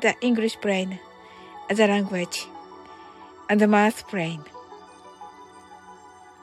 [0.00, 0.98] the English brain
[1.70, 2.46] as a language
[3.48, 4.40] and the math brain.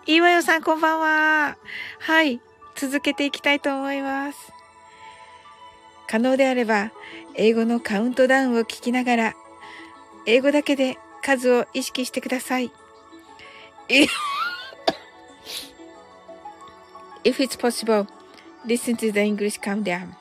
[0.07, 1.57] いいわよさんこんばんは。
[1.99, 2.41] はい。
[2.75, 4.51] 続けていきたいと思います。
[6.07, 6.91] 可能であれば、
[7.35, 9.35] 英語のカウントダウンを聞きながら、
[10.26, 12.71] 英語だけで数を意識してください。
[17.23, 18.07] If it's possible,
[18.65, 20.20] listen to the English countdown.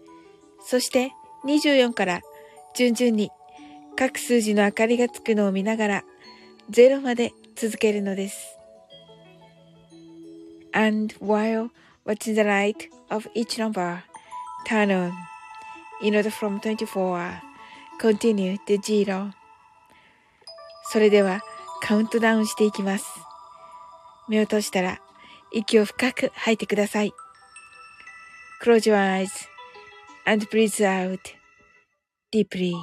[0.63, 1.11] そして
[1.45, 2.21] 24から
[2.75, 3.29] 順々に
[3.97, 6.03] 各数字の明かりがつくのを見ながら
[6.69, 8.57] 0まで続けるのです。
[10.73, 11.69] And while
[12.05, 13.99] watching the light of each number
[14.65, 15.11] turn on,
[16.01, 17.41] in order from 24,
[17.99, 19.31] continue to zero.
[20.91, 21.41] それでは
[21.81, 23.05] カウントダウンしていきます。
[24.29, 24.99] 目を閉じたら
[25.51, 27.13] 息を深く吐いてください。
[28.63, 29.50] Close your eyes
[30.25, 31.33] and breathe out
[32.31, 32.75] deeply.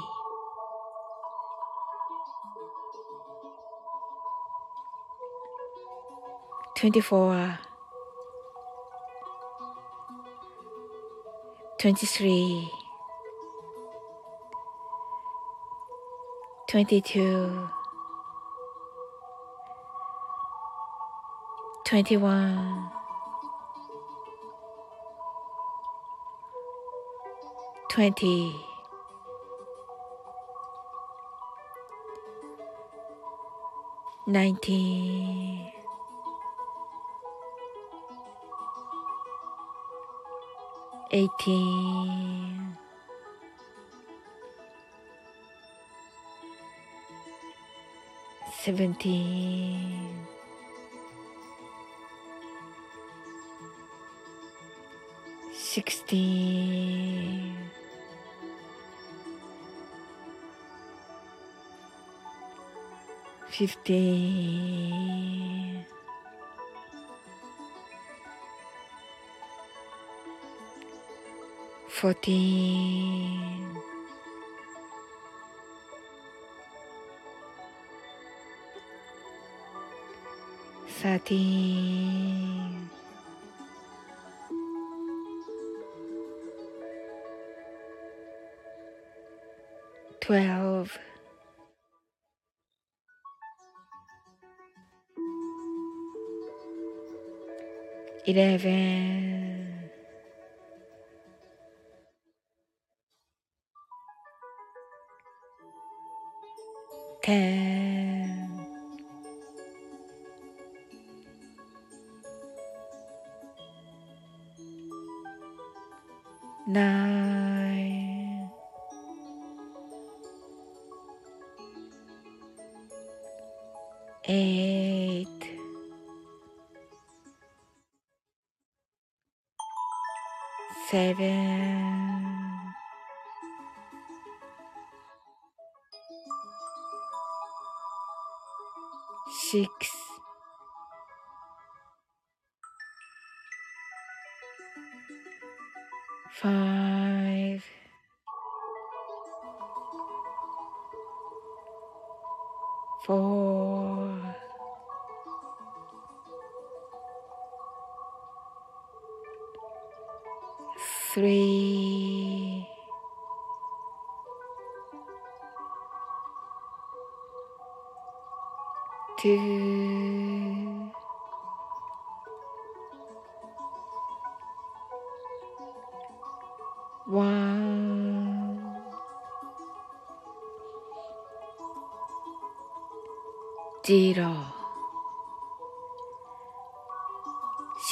[6.76, 7.58] Twenty-four,
[11.80, 12.70] twenty-three,
[16.68, 17.68] twenty-two,
[21.84, 22.90] twenty-one.
[27.98, 28.54] Twenty.
[34.24, 35.72] Nineteen.
[41.10, 42.76] Eighteen.
[48.62, 50.28] Seventeen.
[55.52, 57.37] Sixteen.
[63.58, 63.88] 15
[71.88, 73.74] 14
[81.02, 82.90] 13
[90.20, 90.67] 12
[98.28, 99.27] eleven,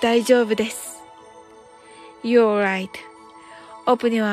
[0.00, 1.02] 大丈夫です。
[2.22, 2.62] You're
[3.86, 4.24] right.Open your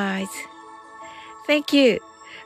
[1.47, 2.01] eyes.Thank you.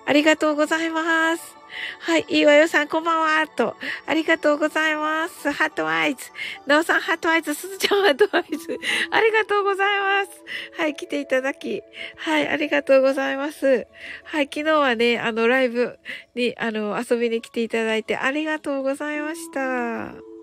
[0.06, 1.56] ありがとうございます。
[2.00, 3.76] はい、いいわよさん、こんばんは、と。
[4.06, 5.52] ありがとうございます。
[5.52, 6.32] ハットアイズ。
[6.66, 7.54] なおさん、ハットアイズ。
[7.54, 8.80] すずちゃん、ハットアイズ。
[9.12, 10.32] ありがとうございます。
[10.78, 11.82] はい、来ていただき。
[12.18, 13.88] はい、ありがとうございます。
[14.24, 16.00] はい、昨日はね、あの、ライブ
[16.34, 20.35] に、あの、遊びに来ていただいて、ありがとうございました。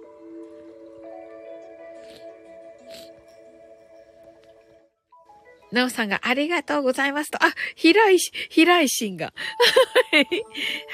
[5.73, 7.43] なおさんがありがとうございますと。
[7.43, 9.33] あ、平井、平井しんが。
[10.13, 10.27] はい。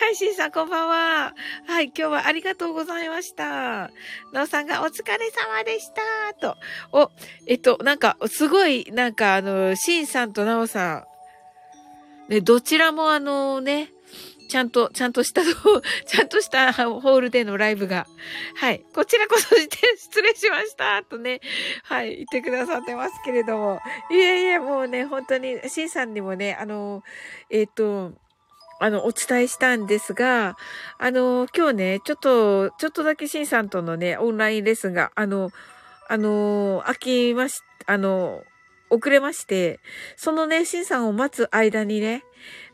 [0.01, 1.35] はい、しんさんこんばんは。
[1.67, 3.91] はい、今日はありがとうございました。
[4.33, 6.35] なおさんがお疲れ様でした。
[6.41, 6.57] と。
[6.93, 7.11] お、
[7.47, 11.05] えっと、なんか、すごい、なんかあの、しんさんとなおさ
[12.29, 12.33] ん。
[12.33, 13.91] ね、どちらもあのね、
[14.49, 15.43] ちゃんと、ちゃんとした、
[16.07, 18.07] ちゃんとしたホールでのライブが。
[18.57, 18.85] はい。
[18.95, 21.03] こちらこそして失礼しました。
[21.05, 21.41] とね。
[21.85, 22.17] はい。
[22.17, 23.81] 言ってくださってますけれども。
[24.11, 27.03] いえいえ、もうね、本当に、シンさんにもね、あの、
[27.51, 28.13] えっ、ー、と、
[28.81, 30.57] あの、お伝えしたんですが、
[30.99, 35.51] あの、今日ね、ちょっと、ちょっとだけシンさんとのね、オンラインレッスンが、あの、
[36.09, 38.45] あの、飽きまし、あの、
[38.91, 39.81] 遅れまして、
[40.17, 42.25] そのね、シンさんを待つ間にね、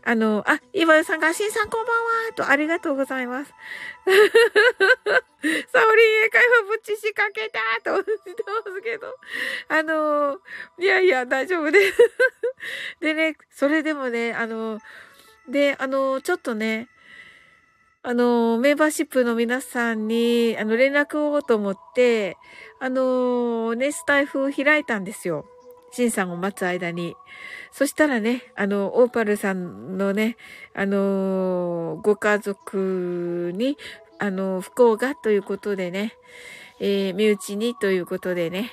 [0.07, 1.95] あの、あ、岩井さんが、しんさんこんばん
[2.27, 3.55] はと、ありがとうございます。
[4.05, 9.17] サオリン英会話ぶっちしかけたと言ってますけど。
[9.69, 10.39] あの、
[10.79, 11.99] いやいや、大丈夫です。
[13.01, 14.79] でね、それでもね、あの、
[15.49, 16.89] で、あの、ちょっとね、
[18.03, 22.37] あの、メンバーシップの皆さんに、あの、連絡をと思って、
[22.79, 25.47] あの、ね、スタイフを開いたんですよ。
[25.95, 27.17] シンさんを待つ間に。
[27.73, 30.37] そしたらね、あの、オーパルさんのね、
[30.75, 33.79] あの、ご家族に、
[34.19, 36.15] あの、不幸がということでね、
[36.81, 38.71] えー、身内にということでね。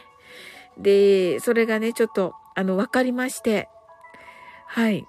[0.77, 3.69] で、それがね、ちょっと、あの、わかりまして、
[4.65, 5.05] はい。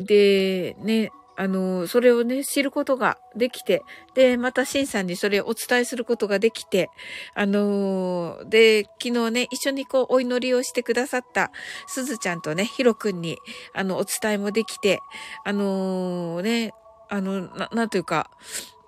[0.00, 3.82] で、ね、あの、それをね、知ることができて、
[4.14, 6.90] で、また、シンさんにそれをお伝えすることができて、
[7.34, 11.50] あので、昨日ね、一緒にこう、お祈りをしてくださった、
[11.86, 13.38] すずちゃんとね、ひろくんに、
[13.74, 15.00] あの、お伝えもできて、
[15.44, 16.72] あのね、
[17.08, 18.30] あの、な、なんというか、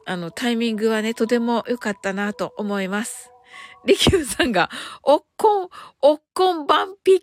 [0.07, 3.31] あの、タイミングはね、とても良かったなと思います。
[3.85, 4.71] りきゅうさんが、
[5.03, 5.69] おっこん、
[6.03, 7.21] おっこんばんぴっ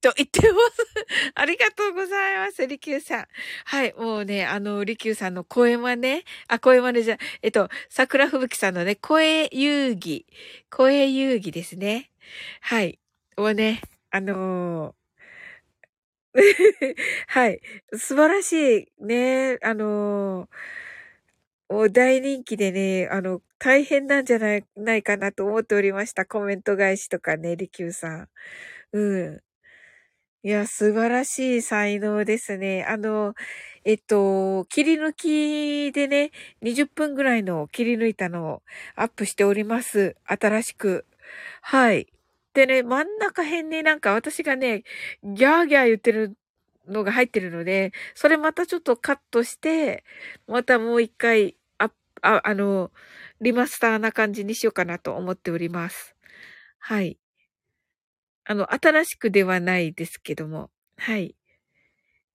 [0.00, 1.32] と言ってます。
[1.34, 3.26] ありがとうございます、りきゅうさん。
[3.66, 10.24] はい、もうね、あの、りきゅうさんの声真似、あ、声真似じゃ、えっと、桜吹雪さんのね、声遊戯、
[10.70, 12.10] 声遊戯ですね。
[12.62, 12.98] はい。
[13.36, 14.94] もうね、あのー
[17.28, 17.60] はい。
[17.96, 18.52] 素晴らし
[19.00, 19.04] い。
[19.04, 19.58] ね。
[19.62, 26.26] あのー、大人気でね、あの、大変なんじゃない、ないかなと思っておりました。
[26.26, 28.28] コメント返しとかね、りきゅうさん。
[28.92, 29.42] うん。
[30.42, 32.84] いや、素晴らしい才能ですね。
[32.88, 33.34] あの、
[33.84, 36.30] えっと、切り抜きでね、
[36.62, 38.62] 20分ぐらいの切り抜いたのを
[38.96, 40.16] アップしております。
[40.26, 41.04] 新しく。
[41.62, 42.06] はい。
[42.54, 44.82] でね、真ん中辺になんか私がね、
[45.24, 46.36] ギャーギャー言ってる
[46.88, 50.04] のが入ってるので、それまたちょっとカットして、
[50.48, 51.90] またもう一回、あ、
[52.22, 52.90] あ、あの、
[53.42, 56.14] リマスターな感じにしようかなと思っております。
[56.80, 57.19] はい。
[58.50, 60.70] あの、新しくではないですけども。
[60.96, 61.36] はい。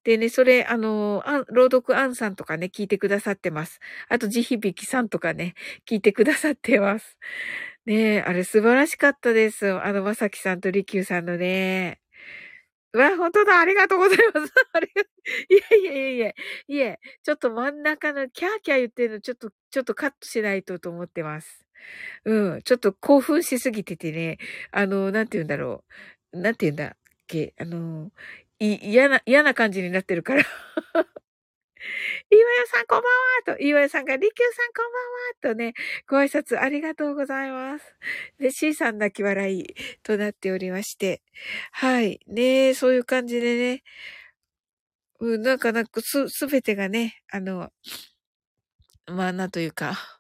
[0.06, 3.80] でね、それ、あの、朗読アンさんとかね、聞いてくださってます。
[4.08, 5.56] あと、地響さんとかね、
[5.90, 7.18] 聞いてくださってます。
[7.88, 9.68] ねえ、あれ素晴らしかったです。
[9.74, 12.00] あの、まさきさんとりきゅうさんのね。
[12.94, 14.54] うわ、本当だ、ありがとうございます。
[14.74, 15.54] ありがとう。
[15.56, 16.36] いえいえいえいえ、
[16.70, 21.65] いえ、ちょっと真ん中のキャーキャー言ってるの、ちょっと、ちょっとカットしないとと思ってます。
[22.25, 24.38] うん、ちょっと興奮しすぎててね、
[24.72, 25.84] あの、なんて言うんだろ
[26.34, 26.39] う。
[26.39, 28.12] なんて言うんだっけ、あの、
[28.60, 30.44] い、嫌な、嫌な感じになってるから。
[32.32, 35.74] 岩屋さんこんばんはと、岩屋さんが、りきゅうさんこんばんはとね、
[36.10, 37.86] ご挨拶ありがとうございます。
[38.39, 41.22] で、C さん泣き笑いとなっておりまして。
[41.72, 42.20] はい。
[42.27, 43.84] ねそういう感じでね、
[45.20, 47.72] うん、なんかなんかす、すべてがね、あの、
[49.08, 50.15] まあ、なんというか、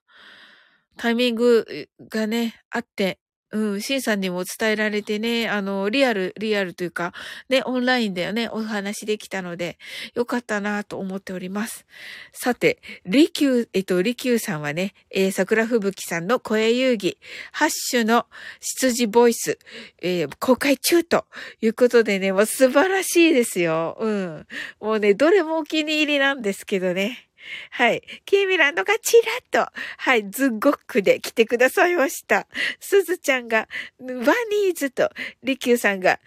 [0.97, 3.19] タイミングがね、あって、
[3.55, 7.13] うん、シンさんにも伝えられてね、あの、リアル、リアルというか、
[7.47, 9.77] ね、オンラインでね、お話できたので、
[10.13, 11.85] よかったなと思っております。
[12.33, 17.17] さて、リキュー、えっと、リキューさんはね、えー、桜吹雪さんの声遊戯、
[17.53, 18.25] ハッシュの
[18.59, 19.57] 羊ボイス、
[20.01, 21.25] えー、公開中と
[21.61, 23.95] いうことでね、もう素晴らしいですよ。
[24.01, 24.47] うん。
[24.81, 27.29] もうね、どれもお気に入りなんですけどね。
[27.71, 28.01] はい。
[28.25, 29.21] キーミランドがチ
[29.51, 32.47] ラッと、はい、ズッゴックで来てくださいました。
[32.79, 33.67] すずちゃんが、
[33.99, 35.09] バニーズと、
[35.43, 36.19] リキューさんが、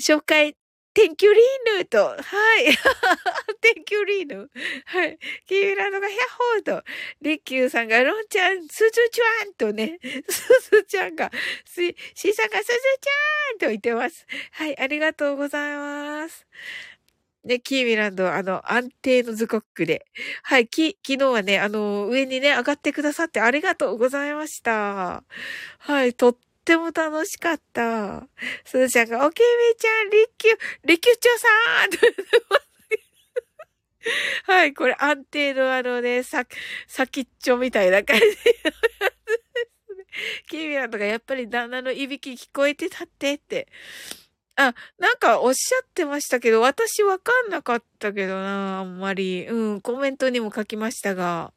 [0.00, 0.56] 紹介、
[0.92, 2.64] テンキュリーヌと、はい。
[3.60, 4.50] テンキュリーヌ。
[4.86, 5.18] はい。
[5.46, 6.84] キーミランドがヒャッホーと、
[7.22, 11.30] リキューさんがロンちゃん、スズちゃんとね、スズちゃんが、
[11.64, 14.26] シーさんがスズちゃんと言ってます。
[14.52, 14.76] はい。
[14.80, 16.44] ありがとうございます。
[17.44, 20.06] ね、キーミランド、あの、安定のズコックで。
[20.42, 25.24] はい、き、昨日はね、あの、上にね、上がってくださってありがとうございました。
[25.78, 28.28] はい、とっても楽しかった。
[28.64, 31.48] すずちゃんが、おきみちゃん、りっきゅ、りっきゅちょさ
[31.86, 31.90] ん
[34.52, 36.44] はい、これ安定のあのね、さ、
[36.86, 38.24] 先っちょみたいな感じ。
[40.48, 43.68] キーミランドがやっぱり旦那のいびき聞こえてたってって。
[44.56, 49.46] あ、なんかおっしゃってましたけど、私わかんなかったけどな、あんまり。
[49.46, 51.52] うん、コメントにも書きましたが。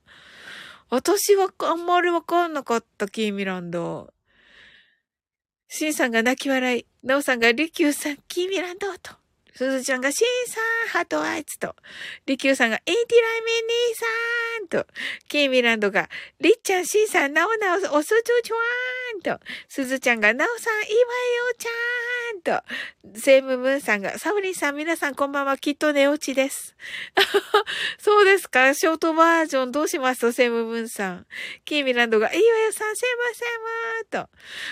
[0.90, 4.14] 私はあんまりわかんなかった、キーミランド。
[5.68, 9.24] シンさんが泣き笑い、ナオさんがリキューさん、キーミランドと。
[9.56, 11.76] すずちゃんがシンさん、ハートアイツと、
[12.26, 14.06] リキューさんがエイティライメニーさ
[14.66, 14.94] んと、
[15.28, 16.10] キーミランドが、
[16.40, 20.96] リッちゃん、シンさん、ナオナオ、おすずちゅわーんと、すずちゃんが、ナオさん、いわよ
[21.58, 22.62] ちゃんと、
[23.20, 26.76] セイムムーンさんが、サウリンさん、皆さんこんばんは、きっと寝落ちです。
[28.00, 28.74] そうですか？
[28.74, 30.32] ショートバージョンどうします？
[30.32, 31.28] セイムムーンさん。
[31.66, 33.48] キーミランドが、いいわよさん、セイムセイ
[34.00, 34.30] ムと。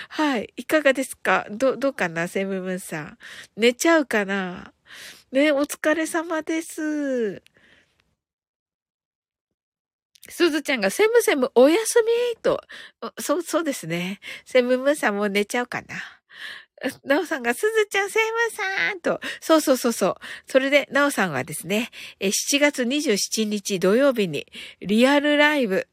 [0.08, 0.52] はい。
[0.56, 1.46] いかがですか？
[1.50, 2.28] ど、どうかな？
[2.28, 3.18] セイムムーンさん。
[3.56, 4.72] 寝ちゃうかな？
[5.30, 7.42] ね、お疲れ様です。
[10.28, 12.36] すずちゃんがセムセムおやすみ？
[12.42, 12.62] と。
[13.18, 14.20] そう、そうですね。
[14.44, 15.88] セムムンさんも寝ちゃうかな？
[17.04, 19.20] なおさんが、すずちゃん、セムさんと。
[19.40, 20.14] そうそうそうそう。
[20.46, 24.46] それで、なおさんはですね、7月27日土曜日に、
[24.80, 25.88] リアルライブ、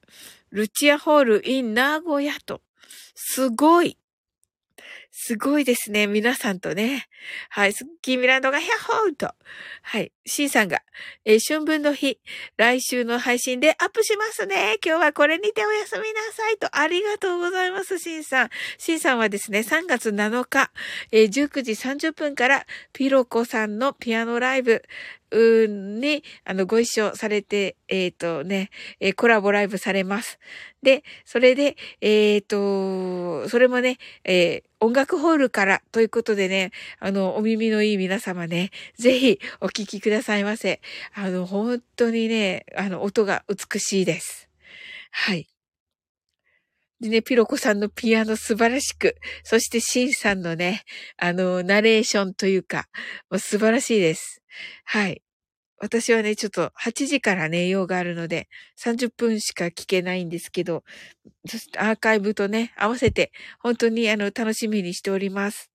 [0.52, 2.62] ルチアホールイン名古屋と。
[3.16, 3.98] すごい。
[5.22, 6.08] すごいですね。
[6.08, 7.06] 皆さんとね。
[7.50, 7.74] はい。
[7.74, 9.36] スッキーミランドがヒャッホーと。
[9.82, 10.14] はい。
[10.26, 10.82] シンさんが、
[11.26, 12.22] えー、春分の日、
[12.56, 14.78] 来週の配信でアップしますね。
[14.84, 16.74] 今日はこれにておやすみなさいと。
[16.78, 18.50] ありがとうございます、シンさん。
[18.78, 20.72] シンさんはですね、3月7日、
[21.12, 24.84] えー、19時30分から、ピロコさんのピアノライブ、
[25.32, 28.70] に、あの、ご一緒されて、えっ、ー、とね、
[29.00, 30.40] え、コラボライブされます。
[30.82, 40.82] で、それで、えっ、ー、と、それもね、え音楽ホールからということでね、あの、お耳のいい皆様ね、ぜひお聴きくださいませ。
[41.14, 44.50] あの、本当にね、あの、音が美しいです。
[45.12, 45.48] はい。
[47.02, 50.84] でね、ピロコさんのピアノ素晴らしく、そしてシンさんのね、
[51.18, 52.88] あの、ナレーションというか、
[53.30, 54.42] もう素晴らしいです。
[54.84, 55.22] はい。
[55.80, 60.84] 私はね、ちょっと8時から寝ようがあるので、30分しか聞けないんですけど、
[61.78, 65.70] アーカイブとね、合わせて、本当にあの、楽しみにしております。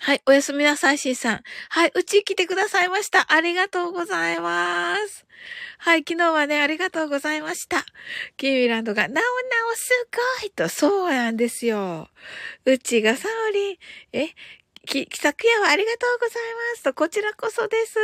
[0.00, 1.42] はい、おやすみなさい、しんさん。
[1.70, 3.32] はい、うち来てくださいました。
[3.32, 5.26] ありがとうございます。
[5.78, 7.84] はい、昨日はね、ありがとうございました。
[8.36, 9.90] キーミランドが、なおなおす
[10.40, 12.08] ごいと、そうなんですよ。
[12.64, 13.76] うちがサオリン、
[14.12, 14.28] え、
[14.86, 16.36] き、昨夜はありがとうござい
[16.72, 17.96] ますと、こちらこそです。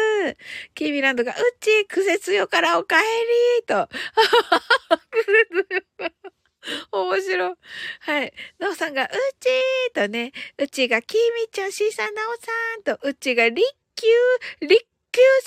[0.74, 3.88] キーミランドが、うち、クセ強からお帰りと。
[6.92, 7.54] 面白い。
[8.00, 8.32] はい。
[8.58, 9.08] なおさんが、う
[9.40, 14.08] ちーとね、うちがきみちゃん、しーさん、なおさんと、うちがりっきゅ
[14.62, 14.78] う、りっ
[15.12, 15.42] きゅう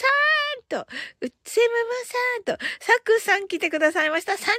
[0.70, 0.88] さんと、
[1.22, 4.38] うせむむさんと、さくさん来てくださいました。
[4.38, 4.56] 参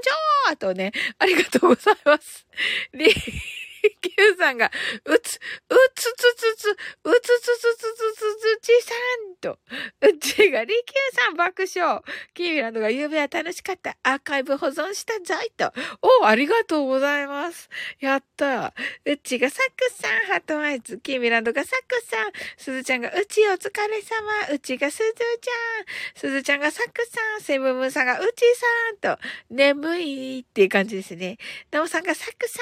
[0.51, 2.47] 上とね、ありがとうございます。
[2.95, 3.15] り、
[4.01, 4.71] キューさんが、
[5.05, 5.41] うつ、う
[5.95, 8.95] つつつつ、うつつつつつつつちさ
[9.33, 9.59] んと、
[10.01, 12.03] うちが、りきゅうさん爆笑。
[12.35, 13.97] キーミランドが、ゆうべは楽しかった。
[14.03, 15.73] アーカイブ保存したぞいと。
[16.23, 17.69] おありがとうございます。
[18.01, 18.75] やった。
[19.05, 20.99] うちがサクさん、ハートアイズ。
[20.99, 22.33] キーミランドがサクさん。
[22.57, 24.55] すずちゃんが、うちお疲れ様。
[24.55, 26.19] うちがすずちゃん。
[26.19, 27.41] すずちゃんがサクさん。
[27.41, 28.43] セムムさんがうち
[29.01, 31.39] さんと、眠いっていう感じですね。
[31.71, 32.61] なおさんがサクさ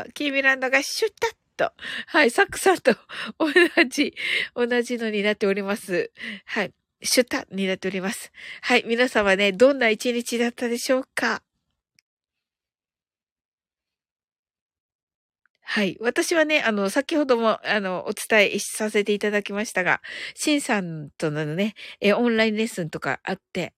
[0.00, 1.72] んと、キーミランドがシュタッと。
[2.06, 2.94] はい、サックさんと
[3.38, 3.48] 同
[3.88, 4.14] じ、
[4.54, 6.12] 同じのになっております。
[6.44, 6.72] はい。
[7.02, 8.32] シュタになっております。
[8.62, 11.42] はい、皆様ね、どんな一日だったでしょうか？
[15.68, 15.96] はい。
[16.00, 20.00] 私はね、あの、先ほども、あの、お伝えさせていただきましたが、
[20.34, 23.74] シンさんとのね、え、オンラインレッスンとかあって、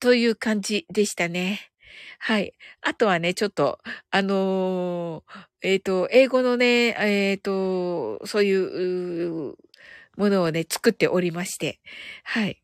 [0.00, 1.70] という感じでしたね。
[2.18, 2.54] はい。
[2.82, 3.78] あとはね、ちょっと、
[4.10, 9.56] あのー、えっ、ー、と、英語のね、えっ、ー、と、そういう
[10.16, 11.80] ものをね、作っておりまして、
[12.24, 12.60] はい。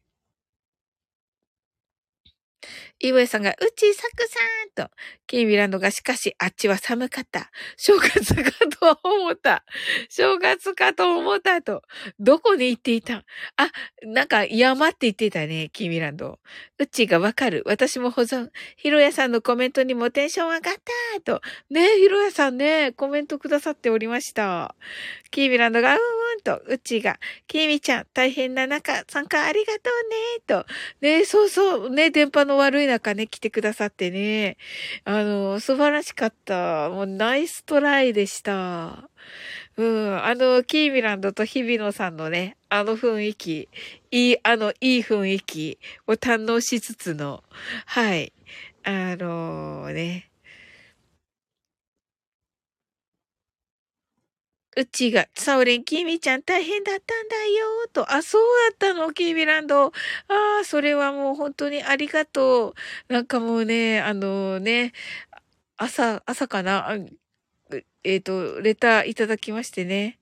[3.00, 4.94] イブエさんが、うちさくさんと、
[5.30, 7.52] キーミランドが、しかし、あっちは寒かった。
[7.76, 8.42] 正月か
[8.80, 9.64] と思った。
[10.08, 11.82] 正月かと思ったと。
[12.18, 13.22] どこに行っていた？
[13.56, 13.70] あ、
[14.02, 16.40] なんか山って言ってたね、キーミランド。
[16.78, 17.62] うちがわかる。
[17.66, 18.48] 私も保存。
[18.74, 20.74] ヒロヤさんのコメントにもテンション上がっ
[21.14, 21.40] たと。
[21.70, 24.74] ねヒロヤさんね、コメントくださっておりました。
[25.30, 26.00] キーミランドが、うんう
[26.38, 29.90] んと、うちが、キーミちゃん、大変な中、参加ありがと
[30.48, 30.66] うねと。
[31.00, 34.56] ねそうそう、ね電波の悪い中ね、来てくださってね。
[35.04, 36.90] あの、素晴らしかった。
[36.90, 39.08] もうナイストライでした。
[39.76, 40.24] うん。
[40.24, 43.68] あの、キーミランドと日比野さんのね、あの雰囲気、
[44.10, 47.42] いい、あの、いい雰囲気を堪能しつつの、
[47.86, 48.32] はい。
[48.84, 50.29] あのー、ね、
[54.80, 58.12] うちが、サオリン、キミちゃん大変だったんだよ、と。
[58.12, 59.86] あ、そうだったの、キーミランド。
[59.86, 59.92] あ
[60.62, 62.74] あ、それはもう本当にありがと
[63.08, 63.12] う。
[63.12, 64.92] なんかもうね、あのね、
[65.76, 66.96] 朝、朝かな
[68.04, 70.18] えっ、ー、と、レターいただきましてね。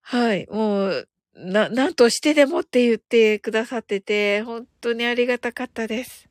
[0.00, 6.28] はい、もう、な、なんとしてでもって言ってくださってて、本当にありがたかったです。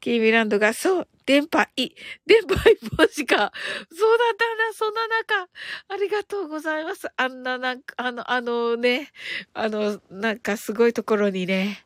[0.00, 1.90] キーミランドが、そう、電波い、
[2.26, 3.52] 電波一本しか。
[3.92, 5.48] そうだったんだ、そんな中。
[5.88, 7.08] ありがとうございます。
[7.16, 9.10] あんな、なんか、あの、あのね、
[9.54, 11.84] あの、なんかすごいところにね、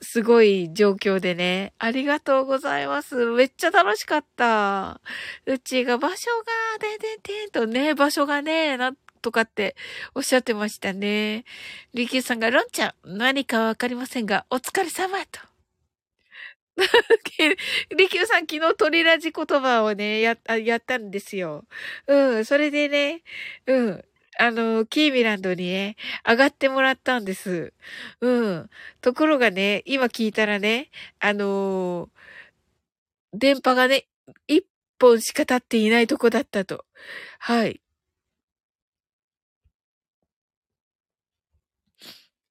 [0.00, 3.24] すごい状況でね、ありがとうございます。
[3.26, 5.00] めっちゃ楽しかった。
[5.46, 9.76] うちが場所が、でででんとね、場所がね、な、とかって
[10.14, 11.44] おっしゃってましたね。
[11.94, 15.51] リキューさんが、ロンちゃん、何かわかりませんが、お疲れ様と。
[17.96, 21.64] リキューさん昨日鳥ラジ言葉をね、や、やったんですよ。
[22.06, 23.22] うん、それでね、
[23.66, 24.04] うん、
[24.38, 27.72] あの、キーミランドにね、上がってもらったんです。
[28.20, 28.70] うん。
[29.00, 30.90] ところがね、今聞いたらね、
[31.20, 32.10] あの
[33.34, 34.06] 電波がね、
[34.46, 34.64] 一
[34.98, 36.86] 本しか立っていないとこだったと。
[37.38, 37.81] はい。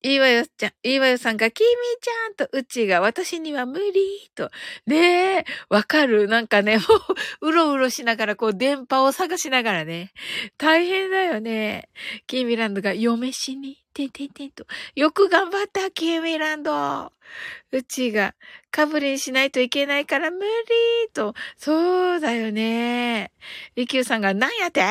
[0.03, 1.65] いいわよちゃん、いいわよさんが、きみ
[2.01, 4.49] ちゃんと、うちが、私には無理と。
[4.87, 6.27] ねえ、わかる？
[6.27, 6.83] なんかね、 も
[7.41, 10.11] う、うろうろしながら、こう、電波を探しながらね。
[10.57, 11.89] 大変だよね。
[12.27, 13.80] キーミランドが、嫁しに。
[13.93, 14.65] てんてんてんと。
[14.95, 17.11] よく頑張った、キーミランド。
[17.71, 18.35] うちが、
[18.71, 21.33] かぶりにしないといけないから無理と。
[21.57, 23.31] そうだよね。
[23.75, 24.83] りきゅうさんが、なんやって？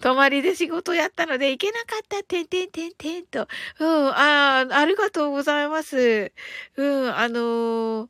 [0.00, 3.48] 泊まりで仕事やったので行けなかった、てんてんてんてんと。
[3.78, 6.32] うん、ああ、ありがとうございます。
[6.76, 8.08] うん、あのー、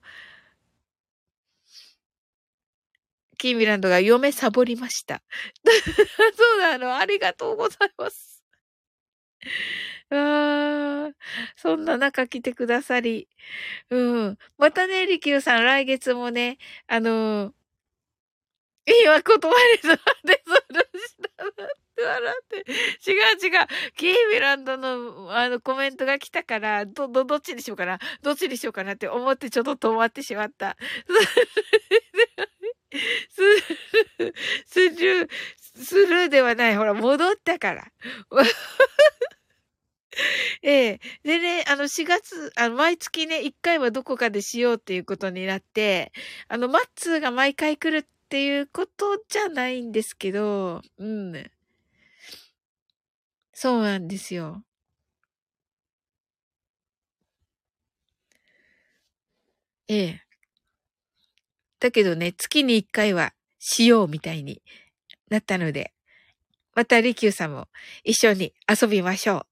[3.39, 5.23] キーミランドが嫁サボりました。
[6.37, 8.43] そうなの、ありがとうございます。
[10.11, 11.15] ああ、
[11.57, 13.29] そんな中来てくださり。
[13.91, 14.39] うん。
[14.59, 17.55] またね、りきゅうさん、来月もね、あのー、
[18.87, 19.97] 今断れそう
[20.27, 21.55] で、それしたなっ
[21.97, 22.57] て笑って。
[23.11, 23.67] 違う違う。
[23.97, 27.99] キーミランドの、あの、コメントが来たから、ど、ど、どっちにしようかな。
[28.23, 30.77] どっちにしようかなって思ってちょっと止まってしまった。
[34.67, 35.29] スルー、
[35.77, 36.77] スルーではない。
[36.77, 37.87] ほら、戻ったから。
[40.63, 41.01] ええ。
[41.23, 46.13] でね、あの、4月、あの、毎月ね、1回はどこかでしようっていうことになって、
[46.49, 51.51] あの、マッツーが毎回来るっていうことじゃないんですけど、うん。
[53.53, 54.65] そうなんですよ。
[59.89, 60.21] ええ。
[61.81, 64.63] だけどね、月に1回はしようみたいに
[65.31, 65.93] なったので、
[66.75, 67.69] またリキューさんも
[68.05, 69.50] 一緒に遊びましょう。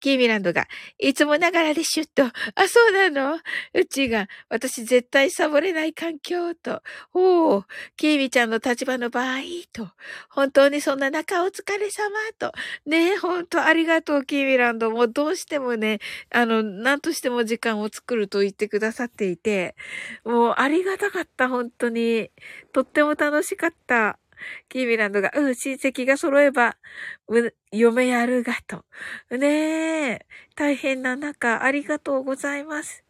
[0.00, 0.66] キーミランドが、
[0.98, 2.24] いつもながらでシュッと。
[2.24, 2.32] あ、
[2.68, 3.40] そうなの？
[3.74, 6.82] うちが、私絶対サボれない環境と。
[7.12, 7.64] おお、
[7.96, 9.40] キーミちゃんの立場の場合
[9.72, 9.90] と。
[10.30, 12.52] 本当にそんな中お疲れ様と。
[12.86, 14.90] ねえ、本当ありがとう、キーミランド。
[14.90, 15.98] もうどうしてもね、
[16.30, 19.74] あの、何としても時間を作ると言ってくださっていて、
[20.24, 22.30] もうありがたかった、本当に。
[22.72, 24.18] とっても楽しかった。
[24.68, 26.76] キーミランドが、うん、親戚が揃えば、
[27.72, 28.84] 嫁やるがと。
[29.30, 33.04] ねえ、大変な中、ありがとうございます。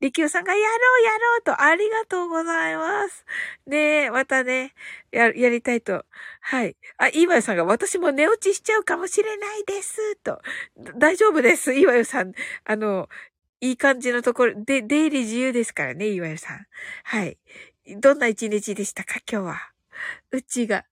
[0.00, 3.24] リキューさんがやろうやろうと、ありがとうございます。
[3.66, 4.74] ねえ、またね、
[5.10, 6.04] や、やりたいと。
[6.40, 6.76] はい。
[6.98, 10.16] あ、イーワヨさんが私も寝落ちしちゃうかもしれないです。
[10.16, 10.40] と。
[10.98, 11.72] 大丈夫です。
[11.72, 12.32] イーワヨさん。
[12.64, 13.08] あの、
[13.60, 16.66] いい感じのところ、で、出入り自由ですからね、イーワヨさん。
[17.04, 17.38] はい。
[17.98, 19.73] どんな一日でしたか、今日は。
[20.30, 20.84] うちが、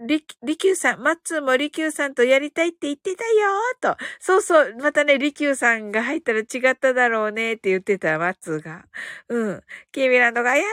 [0.00, 3.96] リ、リキューさん、マッツーもリキューさんとやりたいって言ってたよーと。
[4.20, 8.84] そうそう、またね、リキューさんが入ったら違っただろうねって言ってた、マッツーが。
[9.28, 9.62] うん。
[9.92, 10.72] キーミランドがやろう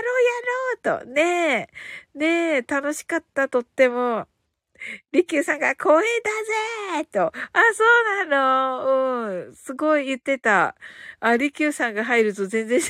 [0.89, 1.11] やろうと。
[1.11, 1.69] ね
[2.15, 2.17] え。
[2.19, 4.27] ねえ、楽しかった、とっても。
[5.13, 7.27] リキューさんが光栄だぜーと。
[7.27, 7.33] あ、
[7.73, 7.83] そ
[8.25, 9.55] うなのうん。
[9.55, 10.75] すごい言ってた。
[11.21, 12.85] あ、リキューさんが入ると全然違っ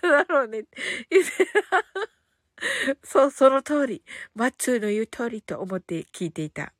[0.00, 0.64] ただろうね。
[1.10, 2.23] 言ってた。
[3.04, 4.02] そう、その通り。
[4.34, 6.72] マッツーの言う通りと思って聞いていた。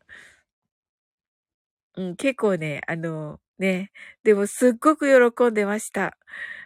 [1.96, 3.92] うん、結構ね、あの、ね。
[4.24, 6.16] でもすっごく喜んでました。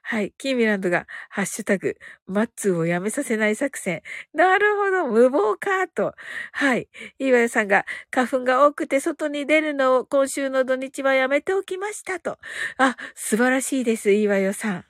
[0.03, 0.33] はい。
[0.38, 4.03] キーミランドが、ハッシュタグ、マッツーをやめさせない作戦。
[4.33, 6.14] なるほど、無謀か、と。
[6.53, 6.88] はい。
[7.19, 12.38] イワヤさんが、花粉が多くて外に出るのを今週の土日はやめておきました、と。
[12.79, 14.85] あ、素晴らしいです、イワヤさん。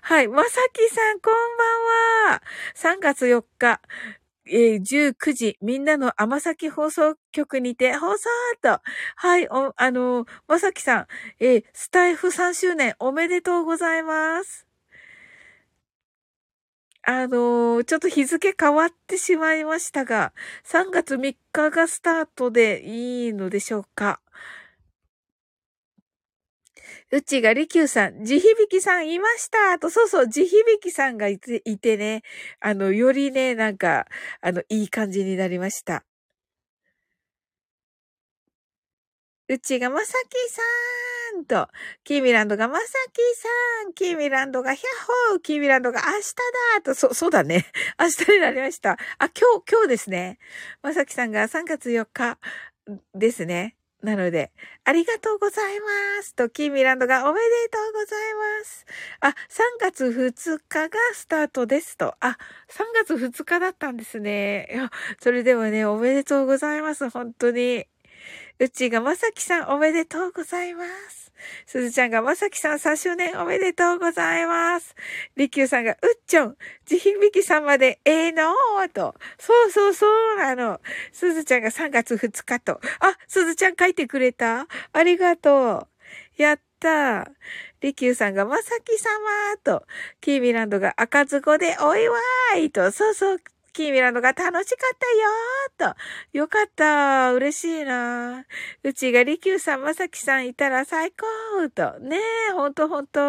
[0.00, 0.28] はい。
[0.28, 1.34] まさきさん、こん
[2.24, 2.42] ばんは。
[2.74, 3.82] 3月4日、
[4.46, 8.28] えー、19時、みんなの甘崎放送局にて放送
[8.60, 8.80] と。
[9.16, 11.06] はい、お、あのー、まさきさん、
[11.38, 14.66] えー、スタイフ3周年おめでとうございます。
[17.04, 20.32] あのー、ちょっと日付変わってしまいましたが、
[20.64, 24.20] 3月3日がスタートでいいのでしょうか
[27.12, 32.22] うちがりきゅうさん、地響きさんいましたと、そうそう、地響きさんがいていてね、
[32.58, 34.06] あの、よりね、なんか、
[34.40, 36.04] あの、いい感じになりました。
[39.48, 40.62] うちがまさきさ
[41.38, 41.68] んと、
[42.04, 43.48] キーミランドがまさきさ
[43.90, 46.34] ん、キーミランドがヒャッホー、キーミランドが明日
[46.76, 47.66] だと、そ、そうだね。
[48.00, 48.92] 明日になりました。
[48.92, 50.38] あ、今日、今日ですね。
[50.82, 52.38] まさきさんが3月4日
[53.14, 53.76] ですね。
[54.02, 54.52] なので、
[54.84, 56.34] ありがとうございます。
[56.34, 58.84] と、キーミランドがおめでとうございます。
[59.20, 59.34] あ、3
[59.80, 62.16] 月2日がスタートですと。
[62.20, 62.36] あ、
[62.68, 64.68] 3月2日だったんですね。
[64.72, 67.08] いや、それでもね、おめでとうございます。
[67.10, 67.86] 本当に。
[68.58, 71.21] うちがまさきさんおめでとうございます。
[71.66, 74.94] すずちゃんがまさきさん3周年おめでとうございます。
[75.36, 79.14] りきゅうさんがうっちょん、地響きさんまでええのーと。
[79.38, 80.80] そうそうそうなの。
[81.12, 82.80] すずちゃんが3月2日と。
[83.00, 85.88] あ、すずちゃん書いてくれたありがと
[86.38, 86.42] う。
[86.42, 87.26] やったー。
[87.80, 89.08] りきゅうさんがまさきさ
[89.52, 89.86] まと。
[90.20, 92.18] キーミランドが赤ずこでお祝
[92.58, 92.90] いと。
[92.92, 93.40] そうそう。
[93.72, 94.98] キーミランドが楽しかっ
[95.78, 96.38] たよーと。
[96.38, 97.32] よかった。
[97.32, 98.44] 嬉しいな。
[98.82, 101.98] うちがリキューさん、まさきさんいたら最高と。
[102.00, 102.18] ね
[102.50, 103.20] え、ほんとほんと。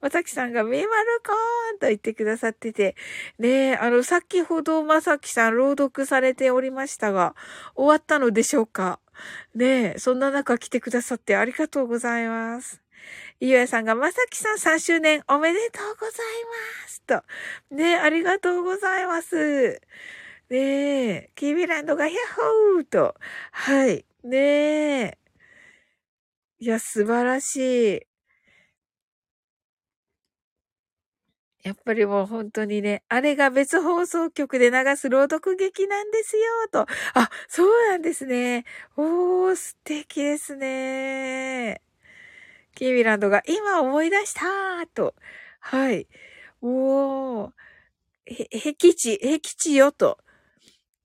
[0.00, 2.96] まさきさんがメーマルコーンと言ってくださってて。
[3.38, 7.34] ねえ、あの、先ほどまさきさん朗読されておりましたが、
[7.74, 9.00] 終わったのでしょうか？
[9.54, 12.80] ねえ、そんな中来てくださってありがとうございます。
[13.40, 16.16] ゆうやさんが、まさきさん3周年おめでとうござい
[16.82, 17.22] ますと。
[17.74, 19.80] ねありがとうございます。
[20.50, 23.14] ねえ、キービランドがヒャッホーと。
[23.52, 24.04] はい。
[24.24, 25.18] ねえ。
[26.60, 28.02] いや、素晴らしい。
[31.62, 36.80] やっぱりもう本当にね、あれが別放送局で流す朗読劇なんですよ、と。
[37.14, 38.64] あ、そうなんですね。
[38.96, 41.80] おー、素敵ですね。
[42.78, 45.16] キーミランドが今思い出したーと。
[45.58, 46.06] はい。
[46.62, 47.50] おー。
[48.26, 50.18] へ、僻地、僻地よと。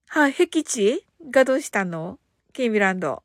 [0.07, 2.19] はい、僻地がどうしたの？
[2.53, 3.23] キーミランド。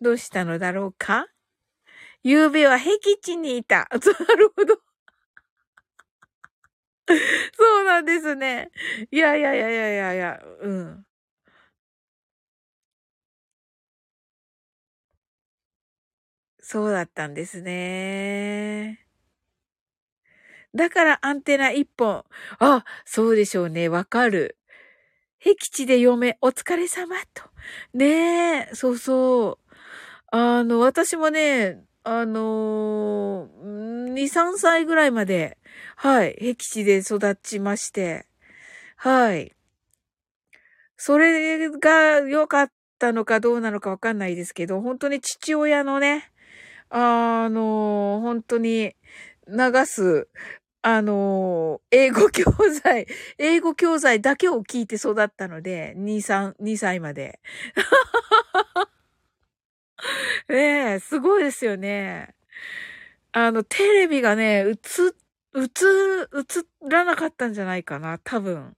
[0.00, 1.26] どうしたのだろうか？
[2.24, 3.88] 昨べは僻地にいた。
[3.90, 4.76] なるほど。
[7.58, 8.70] そうなんですね。
[9.10, 11.05] いやいやいやいやいやいや、うん。
[16.68, 19.06] そうだったんですね。
[20.74, 22.24] だからアンテナ一本。
[22.58, 23.88] あ、そうでしょうね。
[23.88, 24.58] わかる。
[25.38, 27.44] 僻地で嫁、お疲れ様と。
[27.94, 29.74] ねえ、そうそう。
[30.32, 35.58] あの、私もね、あのー、2、3歳ぐらいまで、
[35.94, 38.26] はい、僻地で育ちまして、
[38.96, 39.54] はい。
[40.96, 46.32] それが良かったのかどうなのかわかんないですけど、本当に父親のね、
[46.98, 48.94] あの、本当に
[49.48, 50.28] 流す、
[50.82, 52.44] あの、英語教
[52.84, 53.06] 材、
[53.38, 57.40] 英語教材だけを聞いて育ったので、2、3、2歳まで。
[60.48, 62.34] ねえ、すごいですよね。
[63.32, 68.76] あの、テレビがね、映、映、映らなかったんじゃないかな、多分。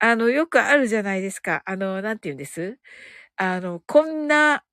[0.00, 1.62] あの、よくあるじゃないですか。
[1.66, 2.78] あの、なんて言うんです？
[3.36, 4.64] あの、こんな、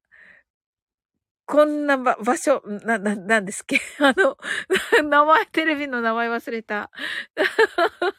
[1.52, 3.82] こんな場所、な、な、なんですっけ？
[4.00, 4.38] あの、
[5.04, 6.90] 名前、テレビの名前忘れた。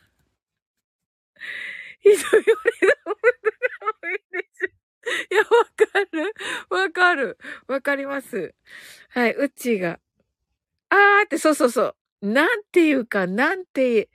[2.00, 3.06] ひどい俺の
[5.30, 6.34] いや、わかる。
[6.70, 7.38] わかる。
[7.68, 8.54] わかります。
[9.10, 9.98] はい、うちが。
[10.90, 12.28] あーって、そうそうそう。
[12.28, 14.10] なんていうか、なんて、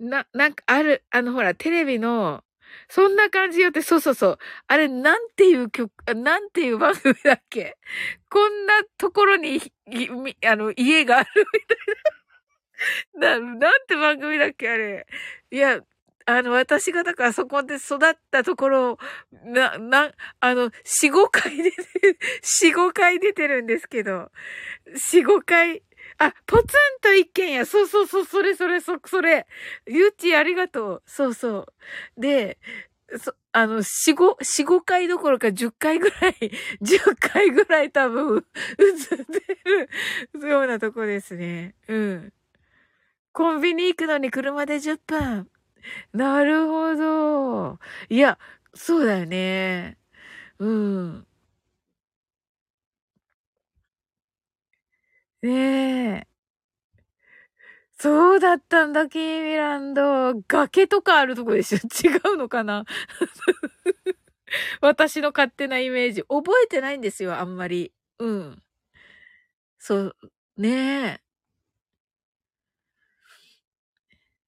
[0.00, 2.44] な、なんかある、あのほら、テレビの、
[2.88, 4.38] そんな感じよって、そうそうそう。
[4.66, 7.76] あれ、なんていう曲、なんていう番組だっけ？
[8.28, 9.60] こんなところに、
[10.46, 13.38] あの、家があるみたいな。
[13.38, 15.06] な、なんて番組だっけあれ。
[15.50, 15.80] いや、
[16.26, 18.98] あの、私がだからそこで育ったところ、
[19.44, 21.76] な、な、あの、四五回出て、
[22.42, 24.30] 四五回出てるんですけど、
[24.94, 25.82] 四五回、
[26.20, 27.64] あ、ポツンと一軒家。
[27.64, 29.46] そうそうそう、それそれ、そ、それ。
[29.86, 31.02] ゆっちありがとう。
[31.06, 31.66] そうそ
[32.18, 32.20] う。
[32.20, 32.58] で、
[33.18, 36.34] そ、あの、四五、四五回どころか十回ぐらい、
[36.82, 38.46] 十回ぐらい多分、
[38.78, 39.58] 映って
[40.38, 41.74] るようなとこですね。
[41.88, 42.32] うん。
[43.32, 45.50] コンビニ行くのに車で10分。
[46.12, 47.78] なるほど。
[48.10, 48.38] いや、
[48.74, 49.98] そうだよね。
[50.58, 51.26] うん。
[55.42, 55.50] ね
[56.18, 56.26] え。
[57.98, 60.34] そうだったんだ、キーミランド。
[60.48, 61.78] 崖とかあるとこでしょ？
[62.06, 62.84] 違うのかな？
[64.82, 66.22] 私の勝手なイメージ。
[66.24, 67.92] 覚えてないんですよ、あんまり。
[68.18, 68.62] うん。
[69.80, 70.16] そう、
[70.58, 70.68] ね
[71.18, 71.20] え。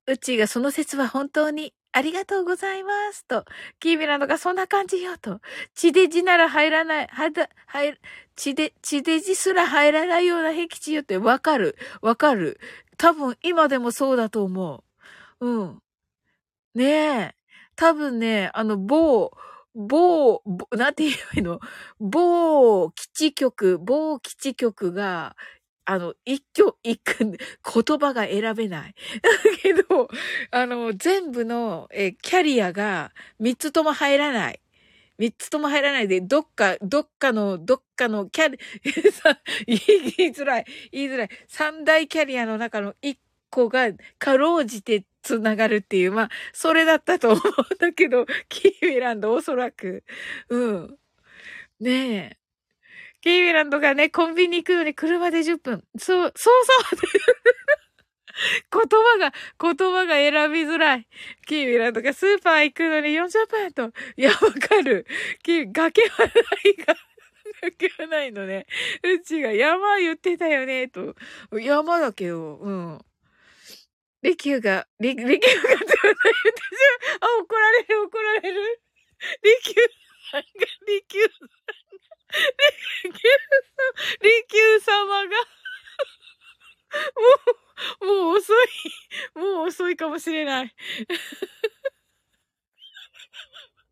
[0.07, 3.45] うちがその説は本当にありがとうございますと、
[3.79, 5.41] キーミランドがそんな感じよと、
[5.75, 7.97] 地デジなら入らない、はだ、入、
[8.43, 11.77] 地デ、地デジすら入らないような僻地よってわかる。
[12.01, 12.59] わかる。
[12.99, 14.85] 多分今でもそうだと思
[15.41, 15.47] う。
[15.47, 15.83] うん。
[16.75, 17.35] ねえ。
[17.77, 19.33] 多分ね、あの、某、
[19.75, 21.61] 某、なんて言えばいいの？
[22.01, 25.37] 某基地局、某基地局が、
[25.87, 28.95] あの、一挙、一句、言葉が選べない。
[29.23, 29.31] だ
[29.63, 30.09] けど、
[30.53, 34.61] あの、全部の、えキャリアが三つとも入らない。
[35.19, 38.59] 三つとも入らないで、どっか、どっかの、どっかのキャリ、
[39.67, 41.29] 言いづらい、言いづらい。
[41.49, 43.19] 三大キャリアの中の一
[43.51, 50.05] 個が、かろうじて繋がるっていう、まあ、それだったと思うんだけど、 キーウィランドおそらく。
[50.49, 50.99] うん。
[51.81, 52.39] ねえ。
[53.23, 55.85] キーミランドがね、コンビニ行くのに車で10分。
[55.99, 56.99] そう、そうそう
[58.73, 61.07] 言葉が、言葉が選びづらい。
[61.47, 63.93] キーミランドがスーパー行くのに40分と。
[64.17, 65.07] いや、わかる。
[65.43, 66.97] キ崖はないが。
[67.63, 68.67] 崖はないのね。
[69.03, 71.15] うちが山言ってたよね、と。
[71.53, 72.99] 山だけど、うん。
[74.23, 75.93] リキューが、リ、リキューがって言って
[77.21, 78.81] あ、怒られる、怒られる。
[79.43, 79.77] リキュー
[80.31, 80.45] さんが、
[80.87, 81.83] リキューさんが
[82.33, 83.29] 利休
[83.77, 85.29] さん、利休様が
[87.15, 87.62] もう、
[88.01, 88.67] もう遅い。
[89.35, 90.75] もう遅いかもしれない。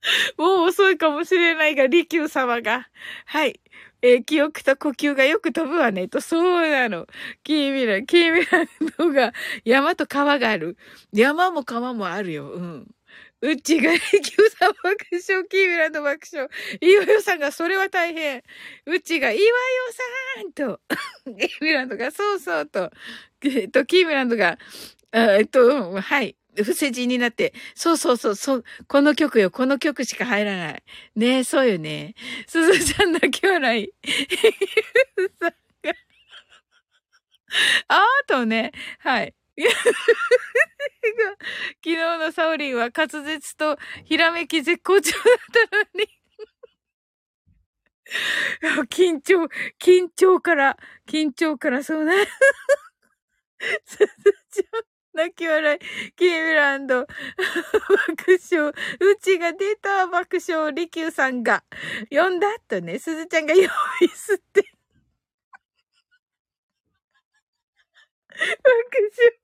[0.38, 2.88] もう遅いかもしれないが、利休様が。
[3.26, 3.60] はい。
[4.02, 6.08] えー、記憶と呼吸がよく飛ぶわね。
[6.08, 7.06] と、そうなの。
[7.44, 8.64] キーミラ、キーミラ
[9.04, 9.32] のが、
[9.64, 10.76] 山と川がある。
[11.12, 12.50] 山も川もあるよ。
[12.50, 12.86] うん。
[13.42, 16.48] うちが、キューさん爆笑、キーミランド爆笑。
[16.80, 18.42] 岩よさんが、それは大変。
[18.86, 19.48] うちが、岩よ
[20.36, 20.80] さんと、
[21.38, 22.90] キーミランドが、そうそうと、
[23.42, 24.58] えっと、キーミランドが、
[25.12, 26.36] えっと、はい。
[26.56, 30.82] 伏せ字になって、そうそうそう、そう、この曲よ、この曲しか入らない。
[31.14, 32.14] ねえ、そうよね。
[32.46, 33.92] すずちゃん泣き笑い。
[37.88, 39.34] あーとね、はい。
[41.82, 45.22] 昨日のサオリンは滑舌とひらめき絶好調だっ
[45.70, 46.08] たのに
[48.88, 49.48] 緊張、
[49.78, 50.76] 緊張から、
[51.06, 52.12] 緊張からそうな。
[53.84, 54.06] すず
[54.50, 54.82] ちゃん、
[55.14, 55.78] 泣き笑い、
[56.16, 57.08] キーミランド、爆
[58.50, 58.74] 笑、う
[59.20, 60.06] ちが出た。
[60.06, 61.64] 爆笑、リキューさんが、
[62.10, 63.60] 呼んだとね、すずちゃんが呼
[64.00, 64.62] びすって。
[68.32, 68.46] 爆
[69.16, 69.40] 笑。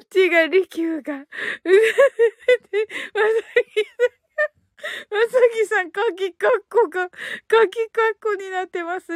[0.00, 1.26] うちが利休が、うまさ
[3.74, 4.17] き
[5.10, 7.10] まさきさん、鍵カッコが、
[7.48, 9.06] 鍵カッコになってます。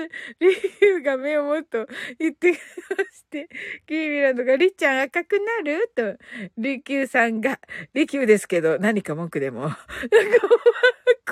[0.41, 1.87] リュウが目をもっと
[2.19, 3.49] 言ってまして、
[3.87, 5.91] キーミランドが、りっちゃん赤くなる？
[5.95, 6.17] と、
[6.59, 7.61] リキュウさんが、
[7.95, 9.61] リキュウですけど、何か文句でも。
[9.63, 9.79] なんか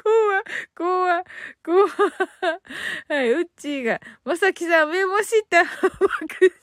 [0.03, 0.43] 怖、
[0.77, 1.25] 怖、
[1.65, 2.11] 怖怖。
[3.09, 5.65] はい、うっちーが、まさきさん、メモした。
[5.65, 6.53] 爆。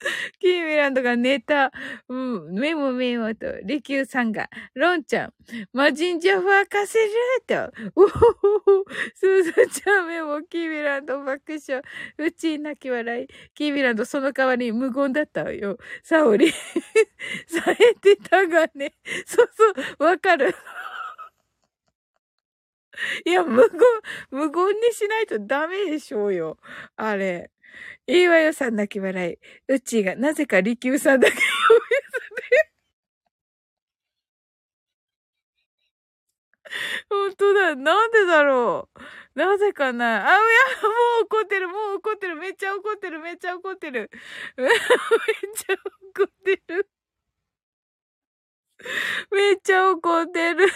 [0.40, 1.72] キーミランドが寝た。
[2.08, 5.32] うん、メモメモと、リキューさんが、ロンちゃん、
[5.72, 7.10] マジンジャファーかせる
[7.46, 8.84] と、おほほほ、
[9.14, 11.82] スーズちゃんメモ、キーミランド爆笑、
[12.18, 15.76] うち泣き笑い、キーミランドその代わり無言だったよ。
[16.02, 16.50] サオリ、
[17.46, 18.94] さえてたがね、
[19.26, 20.54] そうそう、わかる。
[23.26, 23.78] いや、無言、
[24.30, 26.58] 無言にしないとダメでしょうよ。
[26.96, 27.50] あれ。
[28.06, 29.38] いいわよさん泣き笑い。
[29.68, 32.70] うっちーが、なぜか利休さんだけ呼び捨て。
[37.08, 37.74] 本当だ。
[37.76, 39.38] なんでだろう。
[39.38, 40.26] なぜかな。
[40.26, 42.36] あ、いや、もう怒ってる、もう怒ってる。
[42.36, 44.10] めっちゃ怒ってる、めっちゃ怒ってる。
[44.56, 44.68] めっ
[45.54, 46.90] ちゃ怒ってる。
[49.30, 50.66] めっちゃ怒ってる。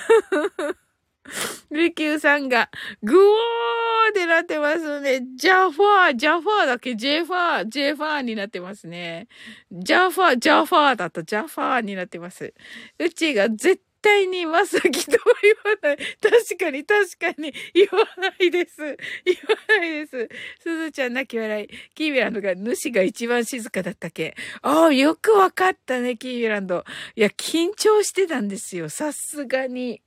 [1.71, 2.71] リキューさんが、
[3.03, 5.23] グオーってなってますね。
[5.37, 6.95] ジャファー、ジャファーだっけ？
[6.95, 9.29] ジェファー、ジェファーになってますね。
[9.73, 12.53] ジャファー、ジャファーだとジャファーになってます。
[12.99, 15.97] うちが絶対にまさきとは言わない。
[16.21, 18.77] 確かに確かに言わないです。
[19.25, 20.29] 言わないです。
[20.61, 21.69] すずちゃん泣き笑い。
[21.95, 24.37] キービランドが主が一番静かだったっけ？
[24.61, 26.85] ああ、よくわかったね、キービランド。
[27.17, 28.91] いや、緊張してたんですよ。
[28.91, 30.03] さすがに。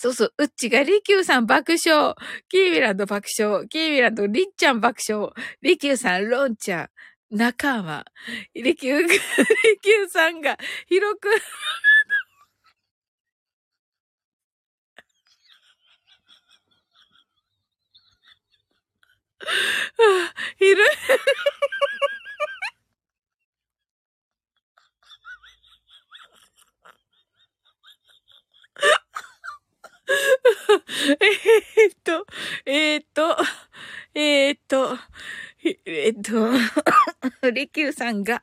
[0.00, 2.14] そうそう、うっちがリキューさん爆笑。
[2.48, 3.66] キービランド爆笑。
[3.68, 5.32] キービランドリッちゃん爆笑。
[5.60, 6.88] リキューさんロンちゃん。
[7.36, 8.04] 仲間。
[8.54, 10.56] リキュー、リキューさんが
[10.86, 11.28] 広く
[20.60, 20.76] いる
[31.20, 32.26] えっと、
[32.64, 33.36] えーっと、
[34.14, 34.98] えーっと、
[35.84, 36.22] えーっ
[37.42, 38.42] と、りきゅうさんが、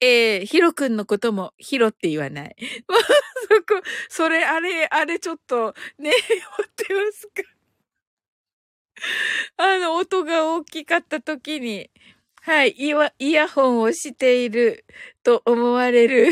[0.00, 2.56] えー、ひろくんのこともひろって言わない。
[3.48, 6.10] そこ、それ、あれ、あれちょっと、ね、
[6.58, 7.42] 持ってますか？
[9.56, 11.90] あの、音が大きかった時に、
[12.42, 14.84] はい、イヤホンをしている
[15.22, 16.28] と思われる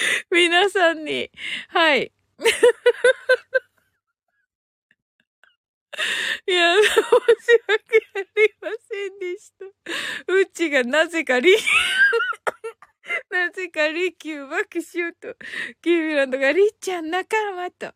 [0.30, 1.30] 皆さんに、
[1.68, 2.12] はい。
[6.46, 6.92] いや、申し
[7.68, 9.64] 訳ありませんでした。
[10.32, 11.54] うちがなぜかリ、
[13.30, 15.36] なぜかリキュー爆笑と、
[15.82, 17.92] キーミランドがリッちゃん仲間と、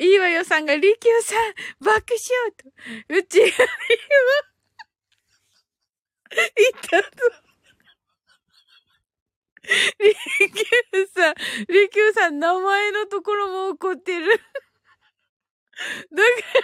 [0.00, 2.68] いいわよさんがリキューさん爆笑と、
[3.14, 3.52] うちがリ
[6.34, 7.41] 言ったぞ。
[9.62, 11.34] リキューさん、
[11.68, 14.26] リキューさん、名前のところも怒ってる。
[14.28, 16.22] だか
[16.52, 16.62] ら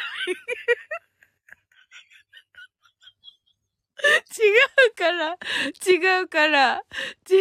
[4.01, 4.51] 違
[4.91, 5.37] うから、
[5.87, 6.83] 違うから、
[7.29, 7.35] 違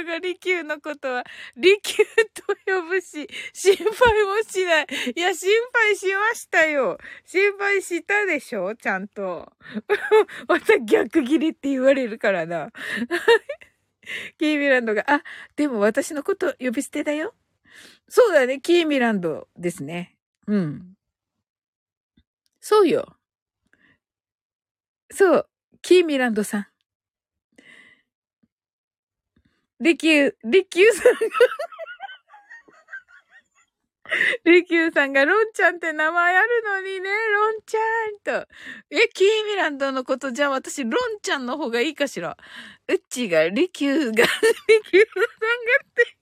[0.00, 1.24] うのが利休のことは、
[1.56, 2.02] 利休
[2.34, 4.86] と呼ぶし、心配もしない。
[5.14, 6.98] いや、心配しましたよ。
[7.26, 8.74] 心配したでしょ？
[8.74, 9.52] ちゃんと。
[10.48, 12.70] また逆切りって言われるからな。
[14.38, 15.22] キーミランドが、あ、
[15.56, 17.34] でも私のこと呼び捨てだよ。
[18.08, 20.16] そうだね、キーミランドですね。
[20.46, 20.94] うん。
[22.60, 23.16] そうよ。
[25.10, 25.48] そう、
[25.82, 26.66] キーミランドさん。
[29.80, 31.18] リキュー、リキューさんが
[34.44, 37.80] リキューさんがロンちゃんって名前あるのにね、ロンちゃ
[38.38, 38.48] んと。
[38.90, 42.36] え、キーミランドのことじゃあ私ロンちゃんの方がいいかしら。
[42.88, 44.24] うっちがリキューが、
[44.68, 45.26] リキューさんが
[45.84, 46.16] って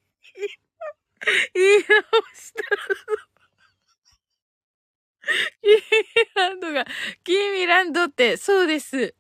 [1.55, 2.03] 言い直
[2.35, 2.63] した
[5.63, 6.85] キーミランドが、
[7.25, 9.15] キーミランドって、そうです。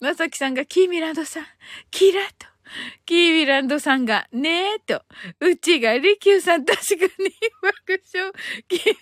[0.00, 1.46] まさきさんが、キーミランドさん、
[1.90, 2.51] キラと。
[3.06, 5.04] キービランドさんが、ねえと、
[5.40, 8.32] うちが、リキューさん確かに爆笑。
[8.68, 8.92] キービ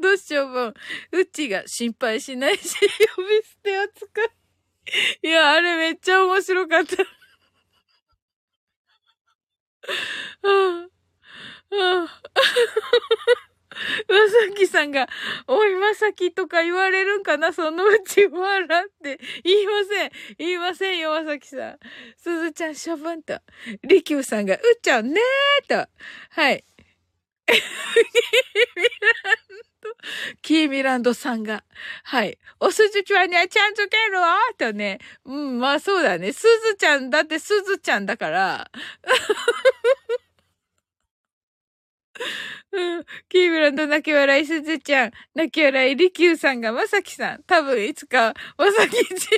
[0.00, 0.74] ランド処分。
[1.12, 2.76] うちが心配しないし、
[3.16, 4.30] 呼び捨て扱い。
[5.22, 7.02] いや、あれめっちゃ面白かった。
[7.02, 7.08] は
[10.42, 10.88] あ
[11.70, 13.44] はあ
[14.08, 15.08] まさきさんが、
[15.46, 19.20] おい、まさきとか言われるんかなそのうち笑って。
[19.44, 20.10] 言いません。
[20.38, 21.78] 言いませんよ、まさきさん。
[22.16, 23.40] すずちゃん処分と。
[23.84, 25.88] りきゅうさんが、うっちゃんねーと。
[26.30, 26.64] はい。
[27.48, 27.56] キー
[28.76, 28.82] ミ
[29.24, 29.36] ラン
[29.80, 29.90] ド、
[30.42, 31.64] キーミランドさんが、
[32.04, 32.38] はい。
[32.60, 34.98] おすずちゃんにはちゃんとけるわとね。
[35.24, 36.32] うん、まあそうだね。
[36.32, 38.70] すずちゃんだってすずちゃんだから。
[42.72, 43.04] うん。
[43.28, 47.42] キーブランド泣き笑いすずちゃん、泣き笑いりきゅうさんがまさきさん。
[47.44, 49.28] 多分いつか、まさきち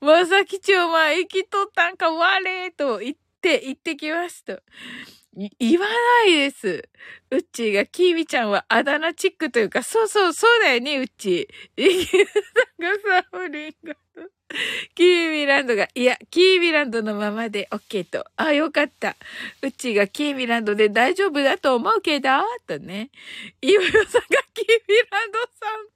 [0.00, 4.60] まさきちお前生きとったんかわれと言って、言ってきますと。
[5.58, 6.88] 言わないです。
[7.30, 11.82] うっちーが、キービちゃんはあだ名チックというか、そうそう、そうだよね、うっちー。
[11.82, 12.34] リキューさ
[12.78, 13.94] んがサオリンが。
[14.94, 18.24] キーミランドが、いや、キーミランドのままで OK と。
[18.36, 19.16] あ、よかった。
[19.62, 22.28] うちがキーミランドで大丈夫だと思うけど、
[22.66, 23.10] とね。
[23.60, 25.38] イワヨさんがキーミランド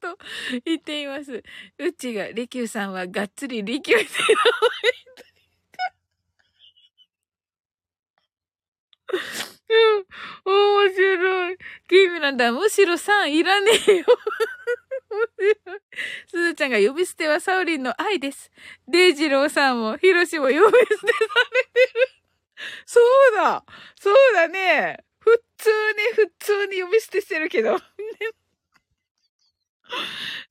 [0.08, 0.18] さんと
[0.64, 1.42] 言っています。
[1.78, 4.34] うちが、リキューさんはがっつりリキューして
[9.68, 11.56] うん、面白い。
[11.88, 14.04] キーミランドはむしろ3いらねえよ。
[16.28, 18.50] すずちゃんが呼び捨てはサウリンの愛です。
[18.88, 21.06] デイジローさんもヒロシも呼び捨てされてる。
[22.86, 23.00] そ
[23.32, 23.64] うだ
[24.00, 27.78] そうだね普通に、普通に呼び捨てしてるけど。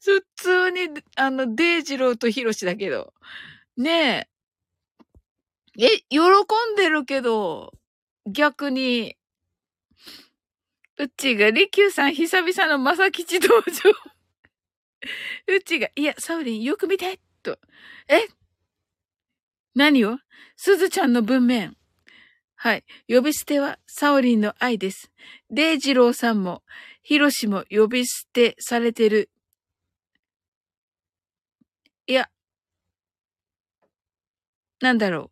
[0.03, 3.13] 普通に、あの、デイジローとヒロシだけど。
[3.77, 4.27] ね
[5.79, 5.85] え。
[5.85, 7.73] え、喜んでるけど、
[8.25, 9.17] 逆に、
[10.97, 14.14] うちが、リキューさん久々のまさきち登場。
[15.47, 17.59] うちが、いや、サウリンよく見てと。
[18.07, 18.27] え？
[19.75, 20.17] 何を？
[20.57, 21.77] すずちゃんの文面。
[22.55, 22.83] はい。
[23.07, 25.11] 呼び捨てはサオリンの愛です。
[25.49, 26.63] デイジローさんも、
[27.03, 29.29] ヒロシも呼び捨てされてる。
[32.07, 32.29] いや、
[34.81, 35.31] なんだろ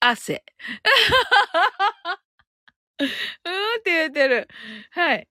[0.00, 0.44] 汗。
[2.98, 3.08] うーん
[3.80, 4.48] って言ってる。
[4.90, 5.28] はい。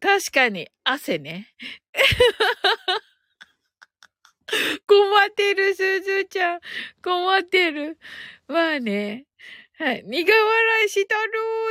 [0.00, 1.54] 確かに、汗ね。
[4.86, 6.60] 困ってる、すずちゃん。
[7.02, 7.98] 困ってる。
[8.48, 9.26] まあね。
[9.78, 10.02] はい。
[10.04, 11.20] 苦笑いしとる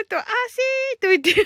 [0.05, 1.45] ーと、汗ーと言って、苦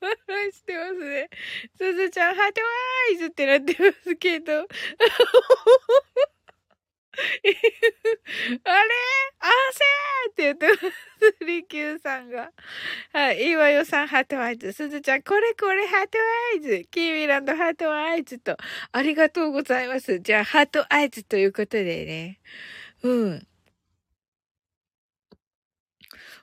[0.00, 1.30] 笑いしてますね。
[1.76, 4.66] すずちゃん、ハートワーイズってなってますけど。
[8.64, 8.88] あれ？
[9.40, 11.44] あせーって言ってます。
[11.46, 12.52] リキューさんが。
[13.12, 13.42] はい。
[13.50, 14.72] いわよさん、 heart eyes。
[14.72, 16.18] すずちゃん、これこれ、 heart
[16.54, 16.86] eyes。
[16.90, 18.56] キーミランド、 heart eyes と。
[18.92, 20.18] ありがとうございます。
[20.20, 22.40] じゃあ、 heart eyes ということでね。
[23.02, 23.46] うん。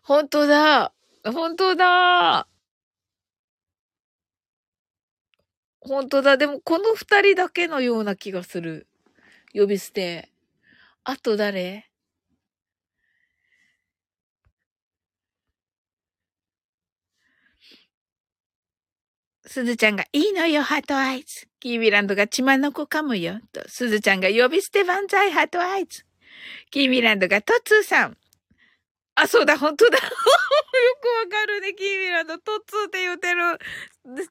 [0.03, 0.93] 本当だ。
[1.23, 2.47] 本当だ。
[5.81, 6.37] 本当だ。
[6.37, 8.87] でも、この二人だけのような気がする。
[9.53, 10.30] 呼び捨て。
[11.03, 11.85] あと誰？
[19.45, 21.47] すずちゃんが、いいのよ、ハートアイズ。
[21.59, 23.39] キービランドが血まの子かむよ。
[23.51, 26.05] と、すずちゃんが呼び捨て万歳、ハートアイズ。
[26.71, 28.17] キービランドが、トツーさん。
[29.15, 29.97] あ、そうだ、本当だ。
[29.99, 30.03] よ
[31.01, 32.37] くわかるね、キービランド。
[32.37, 33.59] トツーって言ってる。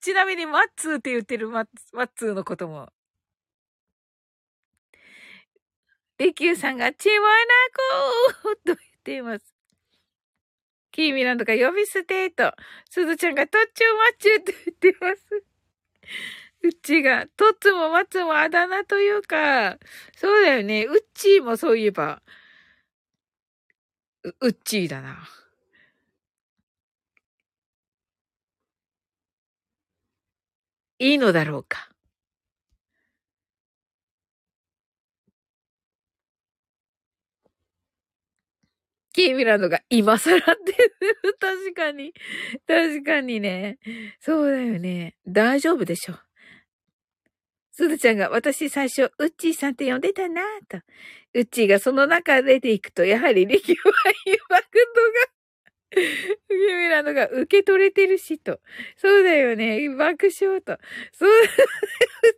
[0.00, 2.88] ちなみに、マッツーって言ってるマッマッツーのことも。
[6.20, 7.28] レキューさんが、ちわな
[8.44, 9.54] こーと言っています。
[10.92, 12.52] キーミランドが呼び捨てと、
[12.90, 14.52] すずちゃんがとっちゅうまっちゅうって
[14.82, 15.44] 言ってます。
[16.62, 19.78] うちが、とっつもまつもあだ名というか、
[20.16, 20.84] そうだよね。
[20.84, 22.22] うっちーもそういえば、
[24.24, 25.18] う、うっちーだな。
[31.00, 31.89] いいのだろうか。
[39.12, 40.52] キーミランドが今更って
[41.40, 42.12] 確かに。
[42.66, 43.78] 確かにね。
[44.20, 45.16] そうだよね。
[45.26, 46.14] 大丈夫でしょ。
[47.72, 50.84] すずちゃんが私最初、ウッチーさんって呼んでたなぁと。
[51.34, 53.94] ウッチーがその中出ていくと、やはり力は
[54.26, 55.39] 言わく度が
[55.96, 58.60] ユミラのが受け取れてるし、と。
[58.96, 59.88] そうだよね。
[59.88, 60.78] 爆笑と。
[61.12, 61.48] そう、う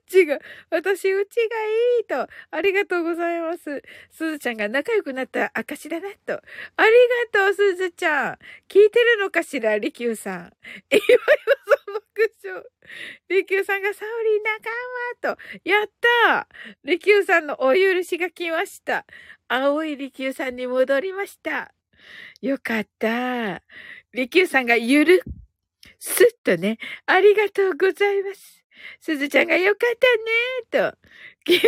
[0.08, 0.38] ちが、
[0.70, 2.28] 私、うちがいいと。
[2.50, 3.82] ありがとうございます。
[4.10, 6.34] すずちゃんが仲良くなった証だな、と。
[6.34, 6.92] あり
[7.32, 8.38] がとう、すずちゃん。
[8.68, 10.34] 聞いてるのかしら、りきゅうさん。
[10.34, 10.50] いわ
[10.90, 11.02] ゆる
[11.86, 12.64] そ爆笑。
[13.28, 14.70] りきゅうさんがサオリ仲
[15.28, 15.42] 間と。
[15.64, 15.90] やっ
[16.30, 19.04] たーりきゅうさんのお許しが来ました。
[19.48, 21.74] 青いりきゅうさんに戻りました。
[22.42, 23.62] よかった。
[24.12, 25.22] りきゅうさんがゆる、
[26.00, 28.64] すっとね、ありがとうございます。
[29.00, 29.90] すずちゃんがよかっ
[30.72, 30.98] たねと、
[31.44, 31.62] 君の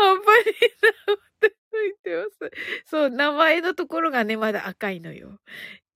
[0.00, 1.52] 本当にっ
[2.00, 2.50] て言ってます。
[2.86, 5.38] そう、名前のところがね、まだ赤いのよ。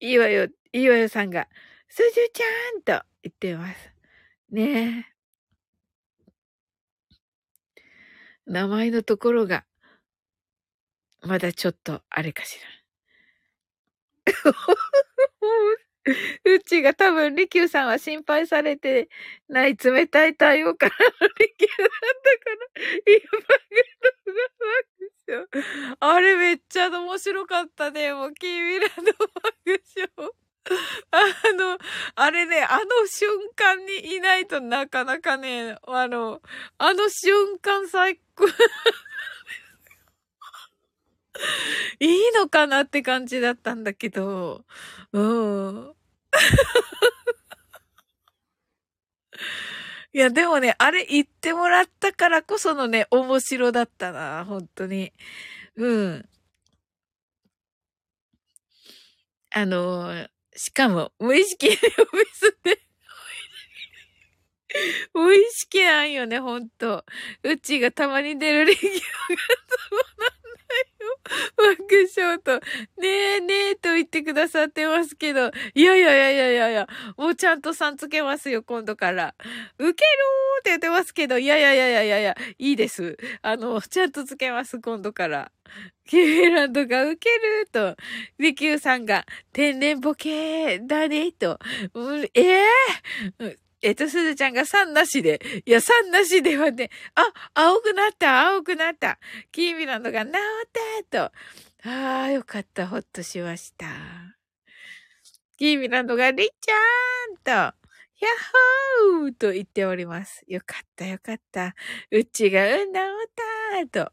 [0.01, 1.49] いいわよ、いいわよさんが、
[1.89, 2.45] すずちゃ
[2.79, 3.95] んと言ってます。
[4.51, 5.13] ねえ。
[8.45, 9.65] 名前のところが、
[11.23, 12.69] まだちょっと、あれかしら。
[16.45, 19.09] うちが多分、利休さんは心配されて
[19.49, 22.57] ない冷たい対応からの利休だったから、
[23.07, 23.39] 今グ
[25.29, 25.97] の爆笑。
[26.01, 28.13] あれめっちゃ面白かったね。
[28.13, 30.33] もう、キーミラの爆笑。
[31.11, 31.79] あの、
[32.17, 36.41] あれね、あの瞬間にいないとなかなかね、あの、
[36.79, 38.47] あの瞬間最高。
[42.01, 44.65] いいのかなって感じだったんだけど、
[45.13, 45.95] うん。
[50.15, 55.13] いや、でもね、あれ言ってもらったからこそのね、面白だったな、本当に。
[55.77, 56.29] うん。
[59.51, 62.83] あの、しかも、無意識で呼び捨て。
[65.15, 67.05] 無意識なんよね、ほんと。
[67.43, 68.97] うちがたまに出るレギュラーが
[69.79, 70.32] そうな。
[71.57, 72.55] 爆笑と、
[73.01, 79.35] ねえねえと言ってくださってますけど、いやいやいやいやいやいや、もうちゃんとさんつけますよ、今度から。
[79.79, 83.17] ウケるーって言ってますけど、いやいやいやいやいやいや、いいです。
[83.43, 85.53] あの、ちゃんとつけます、今度から。
[86.05, 87.97] キーランドがウケると、
[88.39, 91.59] リキューさんが天然ボケーだねと、
[91.95, 95.41] うん、ええー、えっと、すずちゃんが3なしで。
[95.67, 97.23] いや、3なしではね、あ、
[97.55, 99.19] 青くなった、青くなった。
[99.51, 100.33] キーミランドが治っ
[101.11, 101.89] たと。
[101.91, 103.87] ああ、よかった、ほっとしました。
[105.59, 106.75] キーミランドがりっちゃ
[107.33, 107.73] んと、やっ
[109.11, 110.45] ほーと言っております。
[110.47, 111.75] よかった、よかった。
[112.13, 114.13] うちが、うん、治ったと。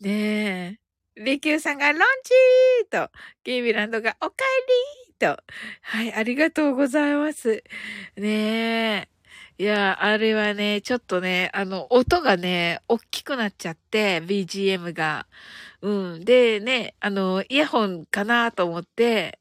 [0.00, 0.78] ね
[1.16, 1.22] え。
[1.24, 3.10] リキューさんがロンチーと、
[3.42, 5.38] キーミランドがおかえりと。
[5.82, 7.62] はい、ありがとうございます。
[8.16, 9.08] ねえ。
[9.58, 15.26] いや、あれはね、ちょっとね、あの、音がね、大きくなっちゃって、BGM が。
[15.82, 16.24] うん。
[16.24, 19.38] で、ね、あの、イヤホンかなと思って、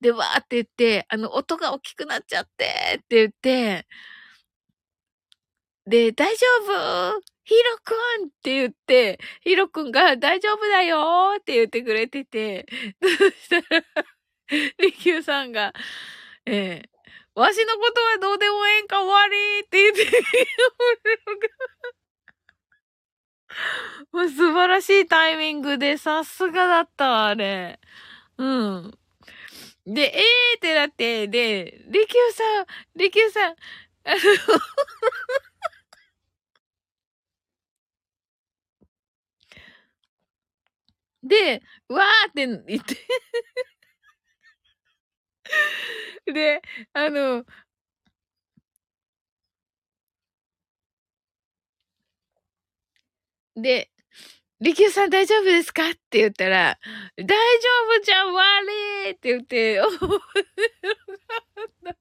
[0.00, 2.64] で、わーって言って、あの、音が大きくなっちゃって
[2.96, 3.86] って言って、
[5.86, 6.46] で、大丈
[7.18, 7.29] 夫？
[7.44, 7.92] ヒロく
[8.24, 12.66] んって言って、ヒロくんが大丈夫だよって言ってくれてて、
[13.02, 13.84] そしたら、
[14.78, 15.72] リキューさんが、
[16.46, 20.06] ええー、わしのことはどうでもええんか終わりって言って、
[24.12, 27.80] もう素晴らしいタイミングで、さすがだった、あれ。
[28.38, 28.98] うん。
[29.86, 32.66] で、ええーってなって、で、リキューさん、
[32.96, 33.56] リキューさん、
[34.04, 34.18] あの
[41.22, 42.96] で、わーって言って。
[46.32, 46.62] で、
[46.92, 47.44] あの、
[53.56, 53.90] で、
[54.60, 55.88] リキューさん大丈夫ですか？
[55.90, 56.78] って言ったら、
[57.16, 57.34] 大丈
[57.98, 58.66] 夫じゃん、悪
[59.08, 59.10] い！
[59.12, 59.80] って言って、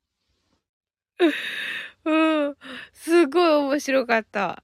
[2.06, 2.58] うん、
[2.94, 4.64] すごい面白かった。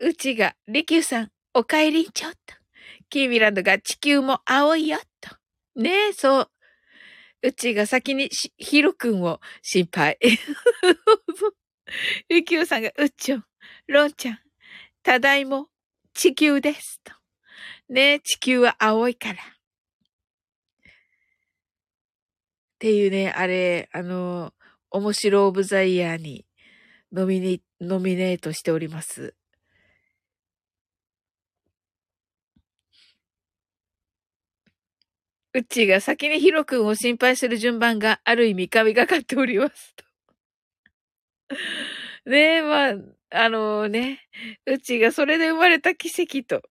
[0.00, 2.38] うちが、リキューさん、お帰りちょっと。
[3.10, 5.36] キーミランドが地球も青いよ、と。
[5.80, 6.50] ねえ、そう。
[7.42, 10.18] うちが先にヒロ君を心配。
[12.28, 13.42] リキューさんが、うっちょ、
[13.86, 14.38] ロンちゃん、
[15.02, 15.68] ただいも、
[16.14, 17.12] 地球です、と。
[17.88, 19.34] ねえ、地球は青いから。
[19.34, 19.36] っ
[22.78, 24.52] ていうね、あれ、あの、
[24.90, 26.46] 面白オブザイヤーに
[27.10, 29.34] ノミネ、ノミネートしております。
[35.58, 39.96] うちが先にヒロ君を心配する順番がある意味神がかっております。
[42.26, 42.94] ねえ、まあ、
[43.30, 44.20] あのね、
[44.66, 46.62] うちがそれで生まれた奇跡と、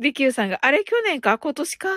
[0.00, 1.38] リキューさんが、あれ去年か？
[1.38, 1.88] 今年か？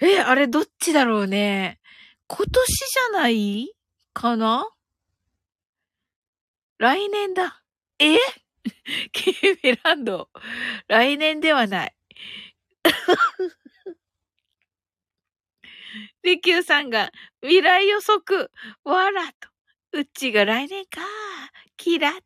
[0.00, 1.78] え、あれどっちだろうね。
[2.26, 3.72] 今年じゃない
[4.14, 4.68] かな？
[6.78, 7.62] 来年だ。
[8.00, 8.16] え？
[9.12, 10.28] キーミランド。
[10.88, 11.96] 来年ではない。
[16.22, 17.10] リキューさんが
[17.42, 18.50] 未来予測、
[18.84, 19.48] わらと。
[19.92, 21.00] うっちが来年か。
[21.76, 22.20] キラと、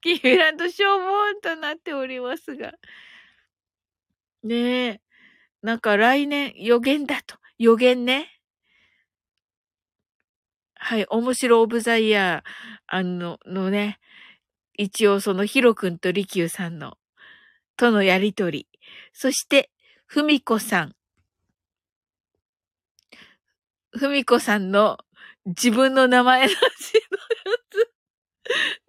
[0.00, 2.72] キーランドしょぼんとなっておりますが。
[4.42, 5.00] ねえ。
[5.62, 7.36] なんか来年予言だと。
[7.58, 8.28] 予言ね。
[10.74, 12.50] はい、面白オブザイヤー、
[12.86, 13.98] あの、のね、
[14.74, 16.96] 一応そのヒロ君とリキューさんの、
[17.76, 18.68] とのやりとり。
[19.12, 19.70] そして、
[20.06, 20.94] ふみこさん。
[23.96, 24.98] ふみこさんの
[25.46, 26.66] 自分の名前なしのや
[27.70, 27.90] つ。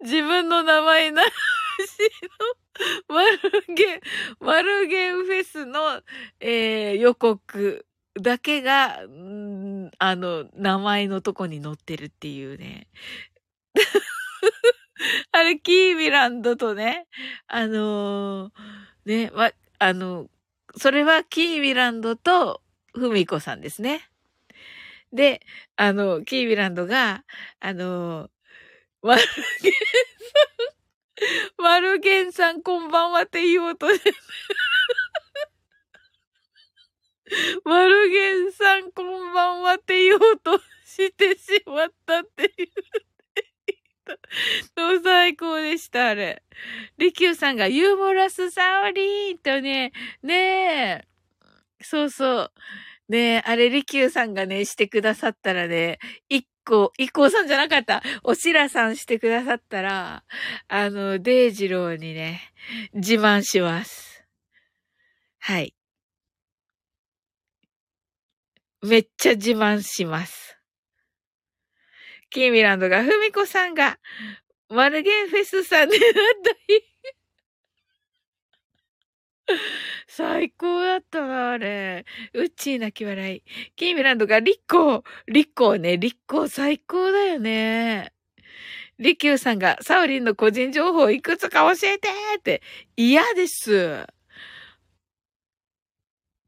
[0.00, 1.30] 自分の名前なし
[3.08, 3.38] のマル
[3.74, 4.00] ゲン、
[4.40, 6.02] マルゲンフェスの、
[6.40, 7.86] えー、予告
[8.20, 12.88] だけが、んあの、名前のとこに載ってるっていうね。
[15.32, 17.06] あれ、キーミランドとね、
[17.46, 20.28] あのー、ね、ま、あの、
[20.76, 24.08] それはキーミランドとふみこさんですね。
[25.12, 25.40] で、
[25.76, 27.24] あの、キーミランドが、
[27.60, 28.30] あの、
[29.02, 29.22] マル
[29.62, 29.72] ゲン
[31.52, 34.12] さん、マルゲンさんこんばんはって言おうとして、
[37.64, 42.50] マルゲンさんこんばんはって言おうとしてしまったっていう。
[45.04, 46.42] 最高でした、あれ。
[46.98, 49.92] リキューさんがユーモラスサオリーとね、
[50.22, 50.34] ね
[51.04, 51.08] え。
[51.82, 52.52] そうそう。
[53.08, 55.98] ねえ、あれ、リキューさんがね、してくださったらね、
[56.28, 58.02] 一個、一個さんじゃなかった。
[58.22, 60.24] おしらさんしてくださったら、
[60.68, 62.52] あの、デイジローにね、
[62.92, 64.24] 自慢します。
[65.38, 65.74] はい。
[68.82, 70.58] めっちゃ自慢します。
[72.30, 73.98] キーミランドが、ふみこさんが、
[74.68, 76.08] マルゲンフェスさんでなっ
[76.44, 76.82] た日。
[80.06, 82.04] 最高だったな、あれ。
[82.34, 83.42] うっちー泣き笑い。
[83.76, 88.12] キーミランドが、リッコー、リッコーね、リッコー最高だよね。
[88.98, 92.62] リキューさんが、サウリンの個人情報いくつか教えてって、
[92.96, 94.06] 嫌です。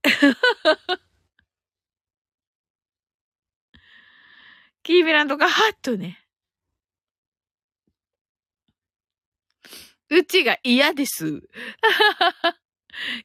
[4.83, 6.19] キービランドがハッとね。
[10.11, 11.43] うちが嫌です。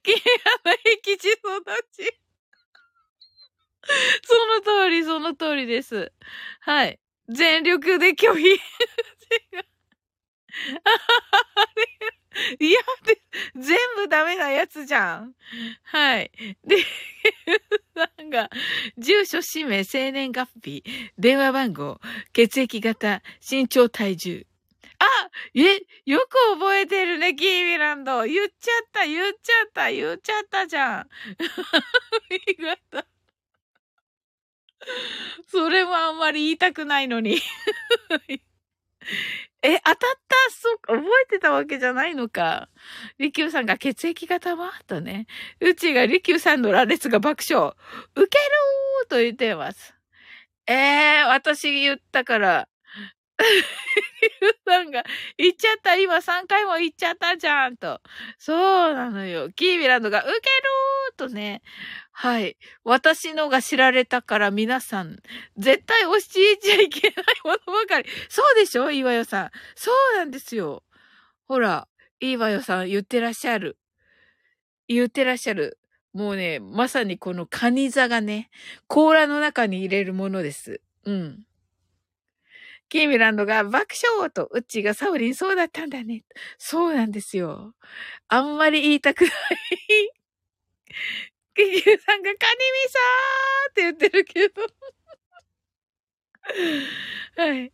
[0.03, 1.39] キーラの僻地育
[1.91, 2.19] ち。
[4.23, 6.11] その通り、その通りです。
[6.61, 6.99] はい。
[7.29, 8.59] 全力で拒否。
[12.59, 12.79] いや、
[13.55, 15.33] 全部ダメなやつじゃん。
[15.83, 16.31] はい。
[16.65, 16.77] で、
[17.95, 18.49] なんか、
[18.97, 20.83] 住所、氏名、生年月日、
[21.17, 21.99] 電話番号、
[22.33, 24.45] 血液型、身長、体重。
[25.05, 28.23] あえ、よく覚えてるね、キーミランド。
[28.23, 30.99] 言っちゃった、言っちゃった、言っちゃったじゃん。
[30.99, 31.07] あ
[32.29, 33.05] りがとう。
[35.47, 37.39] それもあんまり言いたくないのに。
[39.61, 42.69] え、当たったそう、覚えてたわけじゃないのか。
[43.17, 45.25] リキューさんが血液型はとね。
[45.59, 47.73] うちがリキューさんの羅列が爆笑。
[48.15, 49.95] ウケるーと言ってます。
[50.67, 52.67] ええー、私言ったから。
[54.65, 55.03] さんが、
[55.37, 58.01] 言っちゃった、今3回も言っちゃったじゃん、と。
[58.37, 59.51] そうなのよ。
[59.51, 61.61] キービランドが、ウケるーとね。
[62.11, 62.57] はい。
[62.83, 65.19] 私のが知られたから皆さん、
[65.57, 68.09] 絶対押しちゃいけないものばかり。
[68.29, 69.51] そうでしょ岩代さん。
[69.75, 70.83] そうなんですよ。
[71.47, 71.87] ほら、
[72.19, 73.77] 岩代さん言ってらっしゃる。
[74.87, 75.77] 言ってらっしゃる。
[76.13, 78.49] もうね、まさにこのカニ座がね、
[78.87, 80.79] 甲羅の中に入れるものです。
[81.03, 81.45] うん。
[82.89, 86.23] キーミランドが爆笑と、うちがサウリンそうだったんだね。
[86.57, 87.73] そうなんですよ。
[88.27, 89.31] あんまり言いたくない
[91.55, 94.61] キキュさんがカニミサーって言ってるけど
[97.37, 97.71] はい。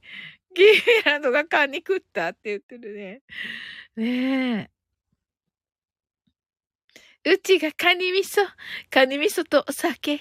[0.55, 3.21] ギーランドがカニ食ったって言ってるね。
[3.95, 4.69] ね
[7.25, 7.31] え。
[7.33, 8.41] うちがカニ味噌、
[8.89, 10.19] カニ味噌とお酒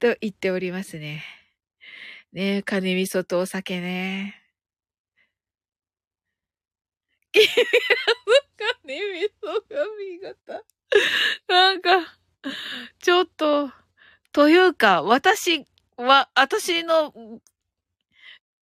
[0.00, 1.37] と言っておりますね。
[2.32, 4.34] ねえ、カニ味噌とお酒ね。
[7.32, 10.64] ギーランドカニ味噌が見事。
[11.48, 12.18] なんか、
[13.00, 13.70] ちょっと、
[14.32, 15.66] というか、私
[15.96, 17.12] は、私の、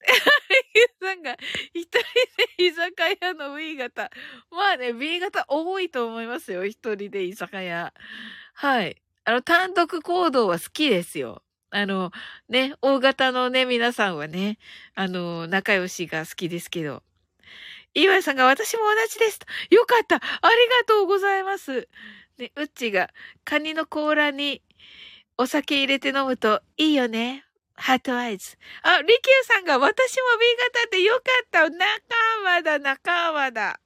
[1.00, 1.36] さんが
[1.74, 1.98] 一人
[2.58, 4.10] で居酒屋の B 型。
[4.50, 6.64] まあね、B 型多いと思いますよ。
[6.66, 7.92] 一人で居酒屋。
[8.54, 9.02] はい。
[9.24, 11.42] あの、単独行動は好きですよ。
[11.70, 12.12] あの、
[12.48, 14.58] ね、大型のね、皆さんはね、
[14.94, 17.02] あの、仲良しが好きですけど。
[17.94, 19.40] 岩井さんが私も同じです。
[19.70, 20.16] よかった。
[20.16, 20.22] あり
[20.80, 21.88] がとうございます。
[22.36, 23.10] で、うっちが、
[23.44, 24.62] カニの甲羅に
[25.38, 27.44] お酒入れて飲むといいよね。
[27.74, 28.56] ハートアイズ。
[28.82, 31.70] あ、リキューさんが私も B 型ってよかった。
[31.70, 31.78] 仲
[32.44, 33.80] 間だ、仲間だ。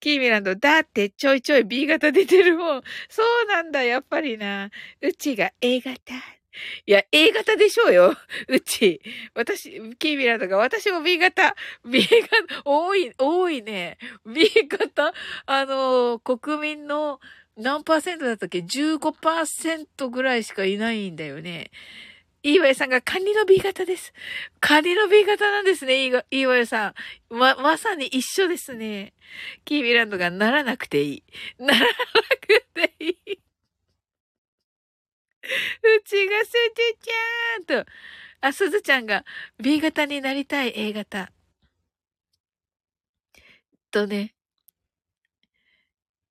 [0.00, 2.82] キーミランド、だってちょいちょい B 型出てるもん。
[3.08, 4.70] そうなんだ、やっぱりな。
[5.02, 6.39] うちが A 型。
[6.86, 8.16] いや、A 型でしょうよ。
[8.48, 9.00] うち。
[9.34, 11.54] 私、キーミランドが、私も B 型。
[11.84, 13.98] B 型、多い、多いね。
[14.26, 15.14] B 型、
[15.46, 17.20] あの、国民の
[17.56, 21.70] 何パーセントだったっけ ?15% ぐらいしかいないんだよね。
[22.42, 24.14] いいわよさんがカニの B 型です。
[24.60, 26.94] カニの B 型なんですね、いいわよさ
[27.30, 27.34] ん。
[27.34, 29.12] ま、まさに一緒ですね。
[29.66, 31.24] キービランドがならなくていい。
[31.58, 31.86] ならな
[32.40, 33.49] くていい。
[35.82, 36.56] うちがすず
[37.02, 37.90] ちゃんと、
[38.40, 39.24] あ、すずちゃんが
[39.58, 41.30] B 型になりたい A 型。
[43.90, 44.34] とね、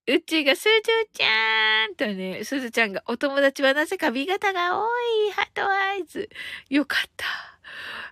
[0.08, 0.70] うちがすず
[1.14, 4.88] ちゃんとね、すずちゃんがお友達はなぜか B 型が多
[5.28, 5.32] い。
[5.32, 6.30] ハートアイズ。
[6.70, 7.26] よかった。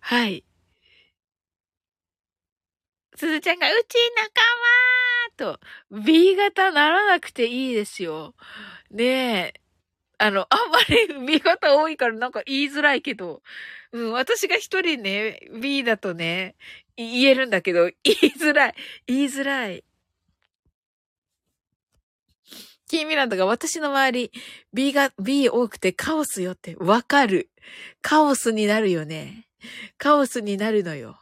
[0.01, 0.43] はい。
[3.15, 3.95] すずちゃんがうち
[5.39, 5.59] 仲間と
[6.05, 8.35] B 型ならなくていいですよ。
[8.91, 9.66] ねえ。
[10.19, 13.41] あの、あんまり B 型多いからなんか言いづらいけど、
[13.91, 16.55] うん、私が一人ね、B だとね、
[16.95, 18.75] 言えるんだけど、言いづらい。
[19.05, 19.83] 言いづらい。
[22.87, 24.31] キーミランドが私の周り、
[24.73, 27.49] B が、B 多くてカオスよってわかる。
[28.01, 29.47] カオスになるよね。
[29.97, 31.19] カオスになるのよ。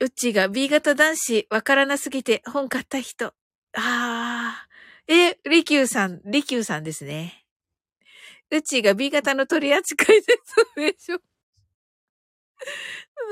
[0.00, 3.26] うっちが B 型男子わからなすぎて本買った人。
[3.26, 3.32] あ
[3.74, 4.55] あ。
[5.08, 7.44] え、リキューさん、リキューさんですね。
[8.50, 10.26] うちが B 型の取り扱説
[10.76, 11.14] 明書。
[11.14, 11.20] す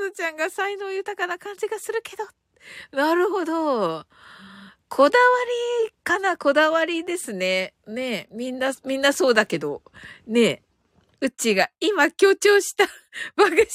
[0.01, 2.23] ずちゃんが才能豊かな感じがするけど。
[2.91, 4.05] なるほど。
[4.87, 5.25] こだわ
[5.85, 7.73] りかなこだわりですね。
[7.87, 9.81] ねみんな、みんなそうだけど。
[10.27, 10.61] ねえ
[11.21, 12.85] うちが今強調した
[13.35, 13.67] 爆笑。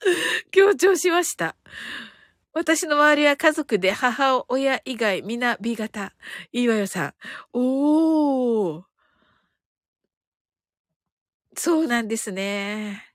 [0.50, 1.56] 強調しました。
[2.58, 6.12] 私の周りは家族で母親以外皆 B 型。
[6.50, 7.14] いいわよさん。
[7.52, 8.82] おー。
[11.56, 13.14] そうなんですね。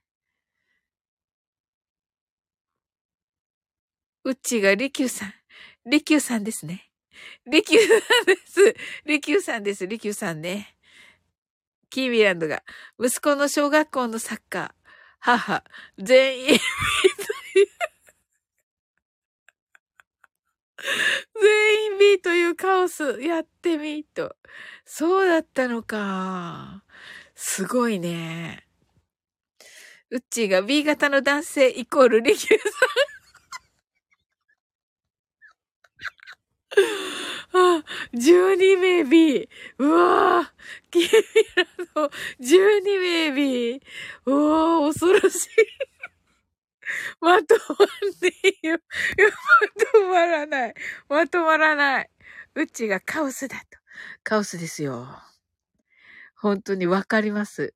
[4.24, 5.34] うちがリキューさん。
[5.84, 6.88] リキューさんですね。
[7.46, 8.74] リキューさんです。
[9.04, 9.86] リキューさんです。
[9.86, 10.74] リキューさんね。
[11.90, 12.62] キービランドが、
[12.98, 14.70] 息子の小学校のサッカー、
[15.20, 15.64] 母、
[15.98, 16.58] 全員、
[21.40, 24.36] 全員 B というカオスやってみと。
[24.84, 26.84] そうだったのか。
[27.34, 28.66] すごいね。
[30.10, 32.70] うっちーが B 型の男性イコールリキューさん。
[37.80, 39.48] あ、12名 B。
[39.78, 40.50] うわぁ。
[40.90, 42.10] 君らの
[42.40, 43.82] 12名 B。
[44.26, 45.48] うわぁ、恐ろしい。
[47.20, 47.88] まとまん
[48.22, 48.32] ね
[48.62, 48.78] えよ。
[48.78, 50.74] まとまらない。
[51.08, 52.10] まとまらない。
[52.54, 53.78] うちがカオスだと。
[54.22, 55.06] カオスですよ。
[56.36, 57.74] 本当にわかります。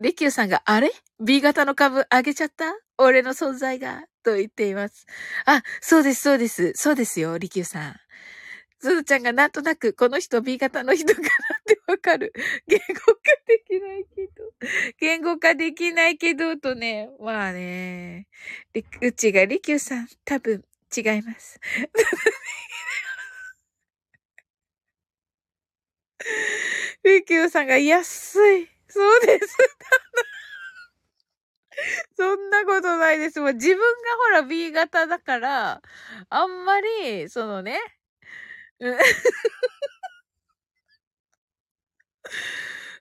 [0.00, 0.90] レキューさんが、あれ
[1.20, 2.64] ?B 型の株上げちゃった？
[2.98, 4.04] 俺の存在が？
[4.22, 5.06] と言っています。
[5.46, 6.72] あ、そうです、そうです。
[6.74, 7.96] そうですよ、リキューさん。
[8.80, 11.30] ズズちゃんがなんとなくこの人 B 型の人かなっ
[11.66, 12.32] てわかる。
[12.66, 14.52] 言語化できないけど。
[14.98, 17.10] 言語化できないけど、とね。
[17.20, 18.26] まあね。
[19.02, 20.64] うちがリキューさん、多分
[20.96, 21.60] 違います。
[27.04, 28.68] リキューさんが安い。
[28.88, 29.56] そうです。
[32.16, 33.40] そんなことないです。
[33.40, 33.84] もう自分が
[34.16, 35.82] ほら B 型だから、
[36.28, 37.78] あんまり、そのね、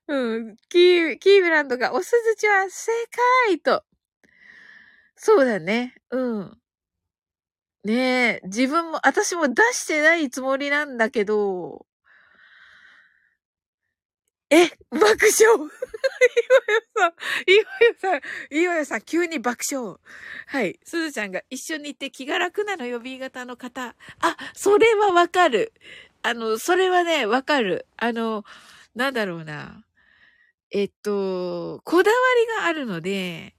[0.08, 2.92] うん、キー、キーブランドが、おすずちは正
[3.48, 3.84] 解と。
[5.18, 5.96] そうだね。
[6.12, 6.60] うん。
[7.86, 11.86] ねえ、自分も、私も出してないつもりなんだけど、
[14.52, 17.14] え爆笑 いわよさん、
[17.52, 18.22] いわよさん、
[18.58, 19.97] いわよさん、急に爆笑。
[20.47, 20.80] はい。
[20.84, 23.95] すずちゃんが一緒にいて気が楽なのよ、B 型の方。
[24.22, 25.74] あ、それはわかる。
[26.24, 27.86] あの、それはね、わかる。
[27.97, 28.43] あの、
[28.95, 29.86] なんだろうな。
[30.72, 33.56] えっと、こだわりがあるので、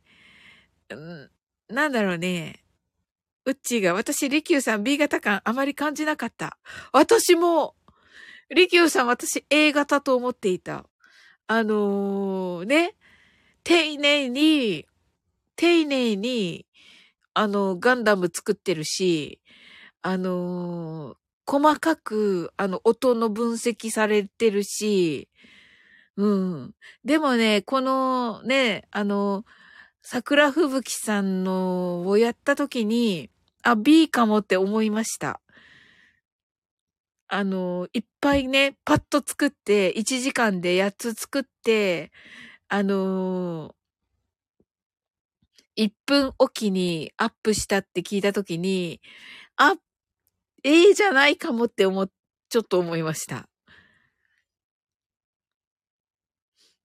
[0.90, 1.30] うん
[1.68, 2.64] なんだろうね。
[3.46, 6.58] うっちーが、私、リキューさん B 型感あまり感じなかった。
[6.92, 7.74] 私も、
[8.50, 10.84] リキューさん私 A 型と思っていた。
[11.46, 12.96] あのー、ね、
[13.62, 14.86] 丁寧に、
[15.54, 16.66] 丁寧に、
[17.32, 19.40] あの、ガンダム作ってるし、
[20.02, 25.28] あのー、細かく、あの、音の分析されてるし、
[26.16, 26.74] うん。
[27.04, 29.44] でもね、このね、あの、
[30.02, 33.30] 桜吹雪さんのをやった時に、
[33.62, 35.40] あ、B かもって思いました。
[37.32, 42.10] あの、いっぱいね、パッと作って、1時間で8つ作って、
[42.68, 43.74] あの
[45.76, 49.00] 1分おきにアップしたって聞いたときに、
[49.56, 49.76] あ、
[50.64, 52.08] ええじゃないかもって思、
[52.50, 53.48] ちょっと思いました。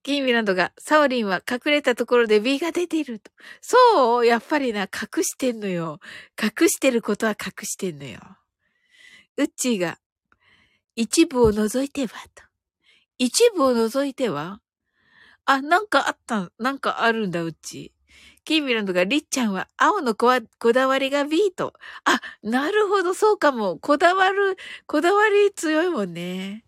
[0.02, 3.30] キーミランドが、サオリンは隠れたところで B が出ていると。
[3.60, 5.98] そうやっぱりな、隠してんのよ。
[6.40, 8.20] 隠してることは隠してんのよ。
[9.36, 9.98] ウッチーが、
[10.96, 12.42] 一部を除いてはと。
[13.18, 14.60] 一部を除いては
[15.46, 17.92] あ、なんかあった、なんかあるんだ、うち。
[18.44, 20.28] キーミランドが、りっちゃんは青のこ
[20.58, 21.74] こだわりが B と。
[22.04, 23.78] あ、なるほど、そうかも。
[23.78, 26.64] こだわる、こだわり強いもんね。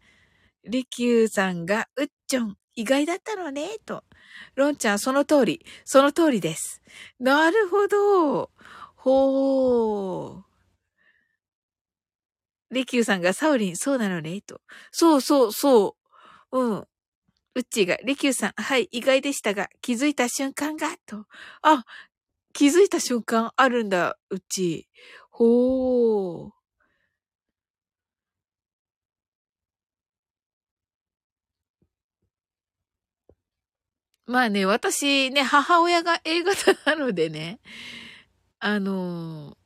[0.65, 4.05] りきゅうさんが、うっちょん、意外だったのね、と。
[4.57, 6.83] ロンちゃん、その通り、その通りです。
[7.21, 8.51] なるほど。
[8.97, 10.48] ほー。
[12.71, 14.61] りきゅうさんが、サウリン、そうなのね、と。
[14.91, 15.97] そうそうそ
[16.53, 16.59] う。
[16.61, 16.87] うん。
[17.57, 21.27] うっちーが、りきゅうさん、はい、意外でしたが、気づいた瞬間が、と。
[21.63, 21.85] あ、
[22.55, 24.99] 気づいた瞬間あるんだ、うっちー。
[25.31, 26.53] ほー。
[34.27, 37.61] まあね、私ね、母親が A 型なのでね、
[38.61, 39.58] あのー、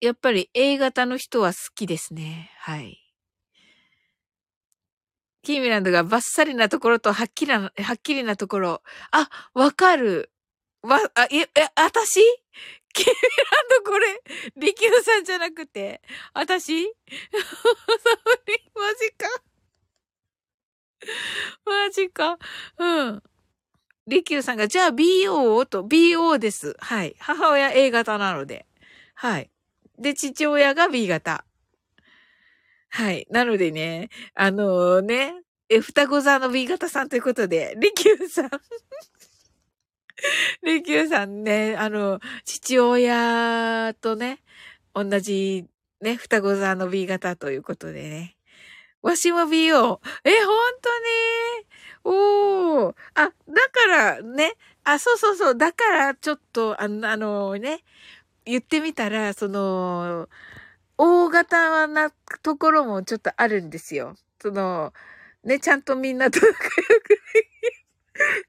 [0.00, 2.50] やっぱり A 型の人は好きですね。
[2.58, 3.02] はい。
[5.42, 8.82] キーミランドがバッサリなところとはっきりな、はっきりなところ。
[9.12, 10.32] あ、わかる。
[10.82, 12.20] わ、あ、え、え、あたし
[12.92, 14.22] キーミランドこれ、
[14.56, 16.02] リキューさんじゃなくて、
[16.34, 16.74] あたし
[18.74, 19.28] マジか。
[21.64, 22.38] マジか。
[22.78, 23.22] うん。
[24.08, 26.74] リキューさんが、じゃあ BO と、BO です。
[26.78, 27.14] はい。
[27.18, 28.66] 母親 A 型なので。
[29.14, 29.50] はい。
[29.98, 31.44] で、父親が B 型。
[32.88, 33.26] はい。
[33.30, 35.34] なのでね、あのー、ね、
[35.68, 38.50] え、双子座の B 型さんということで、リキューさん
[40.62, 44.42] リキューさんね、あの、父親とね、
[44.94, 45.66] 同じ
[46.00, 48.36] ね、双子座の B 型ということでね。
[49.02, 50.00] わしも BO。
[50.24, 50.88] え、ほんと
[51.58, 51.66] に？
[52.04, 52.94] おー。
[53.14, 53.32] あ、だ
[53.72, 57.80] からね、あ、そうそうそう、だからちょっと、あの、あのね、
[58.46, 60.28] 言ってみたら、その、
[60.96, 62.10] 大型な
[62.42, 64.16] ところもちょっとあるんですよ。
[64.40, 64.92] その、
[65.44, 66.60] ね、ちゃんとみんなと仲良く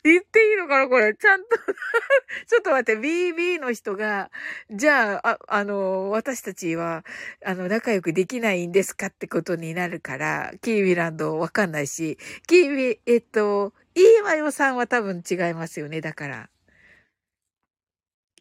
[0.04, 1.14] 言っていいのかなこれ。
[1.16, 1.50] ちゃんと
[2.48, 4.32] ちょっと待って、BB の人が、
[4.72, 7.04] じゃあ、あ、あの、私たちは、
[7.43, 12.18] あの、仲良くできないんですかってことになるから、キーウィランドわかんないし、
[12.48, 16.50] キーウィ、えっと、いいわよさんは多分違いますよね、だから。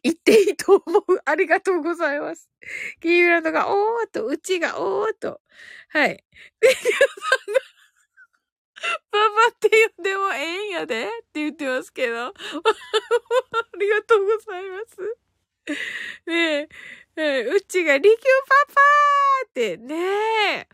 [0.03, 1.03] 言っていいと思う。
[1.25, 2.49] ありがとうございます。
[3.01, 5.41] キーランドが、おーと、うちが、おーと。
[5.89, 6.23] はい。
[6.59, 6.83] で、さん
[7.53, 7.59] が、
[9.11, 9.17] パ
[9.49, 12.27] パって呼んでもええんやでって言ってますけど。
[12.27, 12.33] あ
[13.79, 15.17] りがとうございます。
[16.27, 16.69] ね
[17.15, 18.15] え、うちが、リキュー
[18.47, 19.95] パパーって、ね
[20.59, 20.67] え。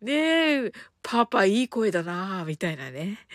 [0.00, 0.72] ねえ、
[1.02, 3.26] パパいい声だなみたいなね。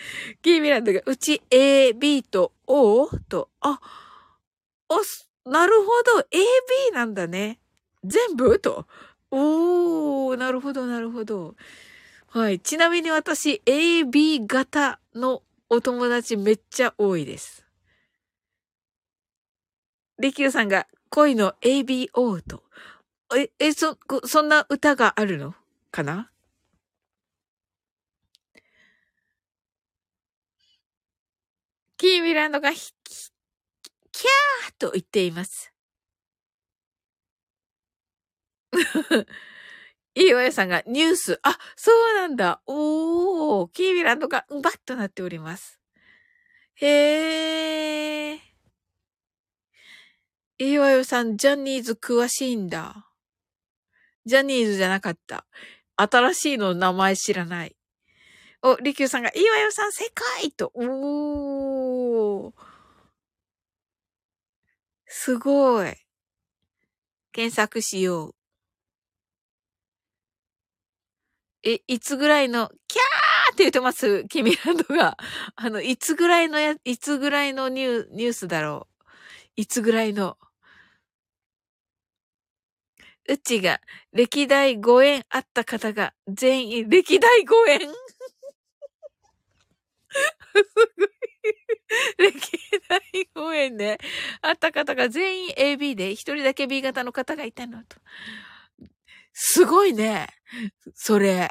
[0.42, 3.80] キーミランドが、うち A、B と O と、あ、
[4.88, 6.20] おす、なるほど。
[6.22, 7.58] AB んだね。
[8.04, 8.58] 全部？
[8.58, 8.86] と。
[9.30, 11.56] おー、なるほど、なるほど。
[12.28, 12.60] はい。
[12.60, 17.66] ちなみに私、AB 型のお友達めっちゃ多いです。
[20.18, 22.62] リキューさんが恋の ABO と。
[23.36, 25.54] え、え、そ、そんな歌があるの？
[25.90, 26.30] かな？
[31.98, 32.92] キーミランドがひ、
[34.12, 35.72] キャーと言っています。
[40.14, 41.40] いいわやさんがニュース。
[41.42, 42.62] あ、そうなんだ。
[42.66, 45.78] おー、キービランドがうばっとなっております。
[46.76, 48.38] へー。
[50.58, 53.10] いいわよさん、ジャニーズ詳しいんだ。
[54.24, 55.46] ジャニーズじゃなかった。
[55.96, 57.76] 新しいの名前知らない。
[58.62, 60.72] お、リキューさんが、いいわよさん、世界と。
[60.74, 62.52] おー。
[65.06, 65.94] すごい。
[67.32, 68.35] 検索しよう。
[71.66, 74.24] え、いつぐらいの、キャーって言ってます？
[74.28, 75.16] 君ランドが。
[75.56, 79.04] あの、いつぐらいのや、いつぐらいのニュニュースだろう。
[79.56, 80.38] いつぐらいの。
[83.28, 83.80] うちが
[84.12, 87.86] 歴代5円 あった方が全員、歴代5円す
[92.18, 92.30] ごい。
[92.32, 92.40] 歴
[92.88, 93.00] 代
[93.34, 93.98] 5円で、
[94.42, 97.98] あった方が全員 AB で、一人だけ B 型の方がいたのと。
[99.38, 100.28] すごいね。
[100.94, 101.50] それ。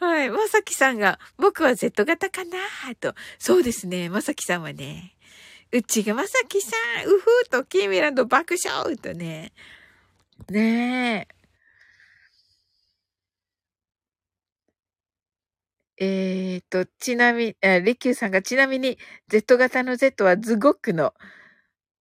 [0.00, 0.30] はい。
[0.30, 2.56] まさきさんが、僕は Z 型かな
[2.98, 3.14] と。
[3.38, 4.08] そうですね。
[4.08, 5.14] まさきさんはね。
[5.72, 6.70] うちがまさきさ
[7.04, 9.52] ん、うふーと、キーミランド爆笑とね。
[10.48, 11.28] ね
[15.98, 16.04] え。
[16.06, 18.98] えーと、ちなみ、え、リキューさんがちなみに、
[19.28, 21.12] Z 型の Z はズゴックの、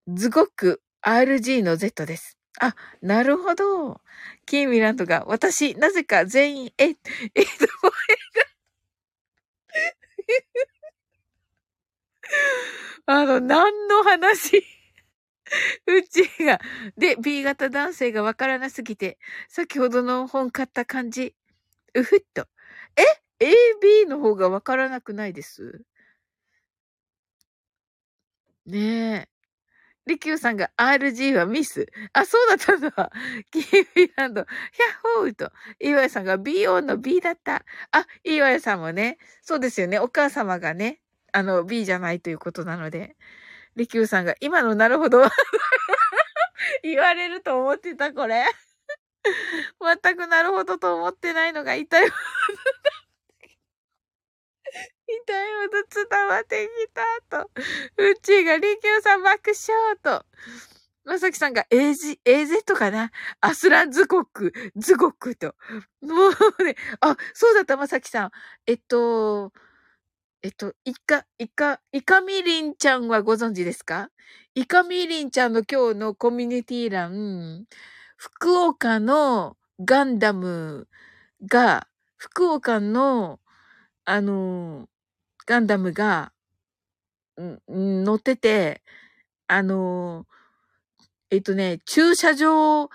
[0.07, 2.37] ズゴック RG の Z です。
[2.59, 4.01] あ、なるほど。
[4.45, 7.67] キーミランドが、私、なぜか全員、え、えっと、
[13.07, 14.63] あの、何の話？
[15.87, 16.59] うちが、
[16.97, 19.17] で、B 型男性がわからなすぎて、
[19.49, 21.35] 先ほどの本買った感じ、
[21.95, 22.47] うふっと。
[23.41, 25.83] え ?AB の方がわからなくないです？
[28.65, 28.77] ね
[29.21, 29.27] え。
[30.07, 31.87] リキューさんが RG はミス。
[32.13, 33.11] あ、そうだったんだ。
[33.51, 37.65] キービランド、ヒャッホーと、イワヤさんが BO の B だった。
[37.91, 39.99] あ、イワヤさんもね、そうですよね。
[39.99, 41.01] お母様がね、
[41.31, 43.15] あの、B じゃないということなので。
[43.75, 45.21] リキューさんが、今のなるほど。
[46.81, 48.45] 言われると思ってた、これ。
[50.03, 52.09] 全くなるほどと思ってないのが痛い。
[55.07, 57.51] 痛いほど伝わってきたと。
[57.97, 60.25] うちがリキューさん爆笑と。
[61.05, 65.53] まさきさんが AZ、AZ かなアスランズコック、ズゴックと。
[66.01, 66.29] も
[66.59, 68.31] うね、あ、そうだった、まさきさん。
[68.65, 69.53] えっと、
[70.41, 74.09] えっと、イカ、イカ、イカミリンちゃんはご存知ですか？
[74.55, 77.65] イカミリンちゃんの今日のコミュニティ欄、
[78.15, 80.87] 福岡のガンダム
[81.45, 81.87] が、
[82.17, 83.39] 福岡の、
[84.05, 84.87] あの、
[85.45, 86.31] ガンダムが、
[87.67, 88.81] 乗ってて、
[89.47, 90.25] あの、
[91.31, 92.89] えっとね、駐車場、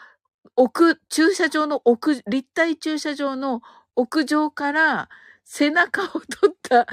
[0.56, 3.62] 奥、駐車場の奥、立体駐車場の
[3.96, 5.08] 屋上から
[5.44, 6.86] 背中を取った、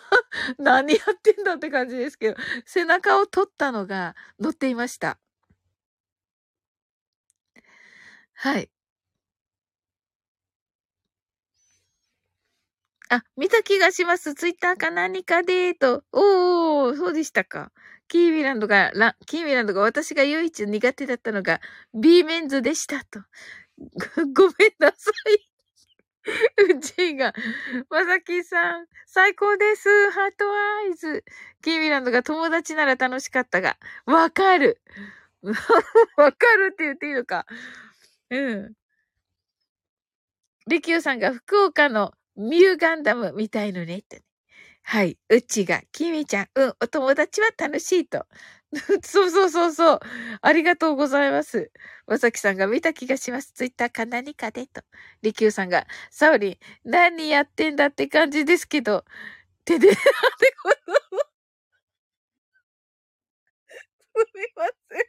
[0.58, 2.36] 何やってんだって感じですけど、
[2.66, 5.18] 背中を取ったのが乗っていました。
[8.34, 8.73] はい。
[13.10, 14.34] あ、見た気がします。
[14.34, 16.04] ツイッターか何かで、と。
[16.12, 17.70] おー、そうでしたか。
[18.08, 21.60] キーミランドが、ラ、キーミランドが私が唯一苦手だったのが
[21.94, 23.20] B メンズでしたと。
[24.34, 25.54] ごめんなさい。
[26.76, 27.34] うちが、
[27.90, 29.88] まさきさん、最高です。
[30.10, 31.24] heart eyes。
[31.62, 33.76] キーミランドが友達なら楽しかったが、
[34.06, 34.80] わかる。
[36.16, 37.46] わかるって言っていいのか。
[38.30, 38.74] うん。
[40.66, 44.22] リキューさんが福岡のミューガンダムみたいのね、って、
[44.82, 45.18] はい。
[45.30, 48.26] うちが、キミちゃん、うん、お友達は楽しいと。
[49.04, 50.00] そうそうそうそう。
[50.42, 51.72] ありがとうございます。
[52.06, 53.52] まさきさんが見た気がします。
[53.52, 54.82] ツイッターか何かでと。
[55.22, 59.04] りきゅうさんが、サオリン、何やってんだって感じですけど、
[59.64, 60.02] 手で、なんて
[60.62, 60.70] こ
[61.10, 61.30] と
[64.16, 65.04] すみません。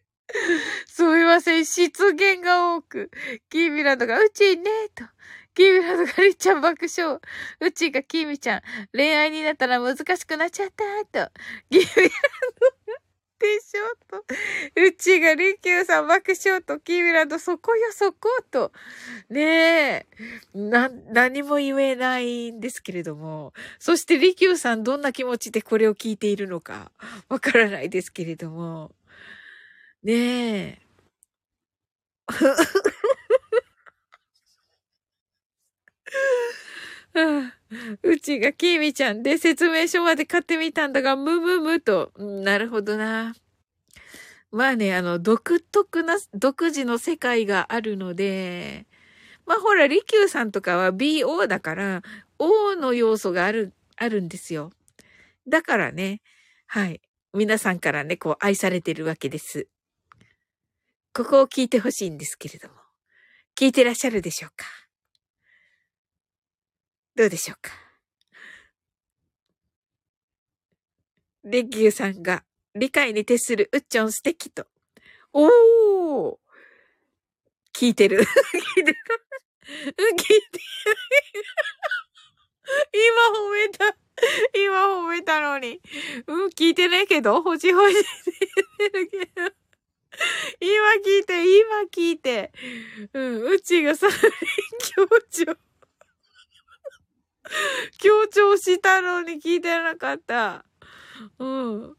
[0.88, 1.66] すみません。
[1.66, 3.12] 失言が多く。
[3.50, 5.06] キーミランドが、うちね、と。
[5.56, 7.20] キーミランドがりちゃん爆笑。
[7.62, 8.62] うちがキーミちゃん、
[8.94, 10.70] 恋愛になったら難しくなっちゃっ
[11.12, 11.32] た、と。
[11.72, 12.10] キーミラン
[12.60, 12.76] ド、
[13.40, 14.26] でしょと。
[14.88, 18.72] うちがりきゅうさん爆笑と、キーミランドそこよそこ、と。
[19.30, 20.08] ねえ。
[20.54, 23.54] な、何も言えないんですけれども。
[23.80, 26.92] そしてりきゅうさんどんな気持ちでこれを聞いているのか、
[27.30, 28.92] わからないですけれども。
[30.04, 30.14] ね
[30.80, 30.82] え。
[38.04, 42.12] うちがキーミちゃんで説明書まで買ってみたんだが、むむむと。
[42.18, 43.36] なるほどな。
[44.52, 48.86] まあね、あの、独特な、独自の世界があるので、
[49.46, 52.02] まあほら、リキューさんとかは BO だから、
[52.40, 54.72] O の要素がある、あるんですよ。
[55.48, 56.22] だからね、
[56.68, 57.02] はい。
[57.34, 59.68] 皆さんからね、こう愛されてるわけです。
[61.14, 62.76] ここを聞いてほしいんですけれども。
[63.58, 64.85] 聞いてらっしゃるでしょうか？
[67.16, 67.72] どうでしょうか
[71.46, 72.44] レギューさんが
[72.76, 74.66] 理解に徹するうっちょん素敵と。
[75.32, 76.38] おー
[77.74, 78.20] 聞いてる。
[78.20, 78.98] 聞いてる。
[79.68, 80.42] 聞いてる。
[82.92, 83.98] 今褒めた。
[84.58, 85.80] 今褒めたのに。
[86.28, 89.52] うん、聞いてないけど、ほじほじてるけど。
[90.60, 90.72] 今
[91.06, 92.52] 聞いて、今聞いて。
[93.14, 94.22] うん、うちがサーリン
[95.34, 95.65] 強調。
[98.00, 100.66] 強調したのに聞いてなかった。
[101.40, 101.96] うん。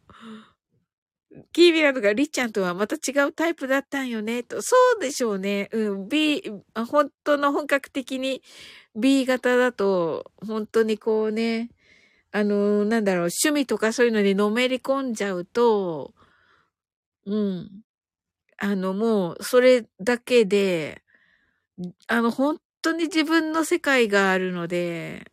[1.52, 4.62] キービラとかリッちゃんとはまた違うタイプだったんよね、と。
[4.62, 5.68] そうでしょうね。
[5.72, 6.08] うん。
[6.08, 6.42] B、
[6.88, 8.42] 本当の本格的に
[8.94, 11.70] B 型だと、本当にこうね、
[12.32, 16.14] あの、なんだろう、趣味とかそういうのにのめり込んじゃうと、
[17.26, 17.70] うん。
[18.58, 21.02] あの、もう、それだけで、
[22.08, 25.26] あの、本当に自分の世界があるので、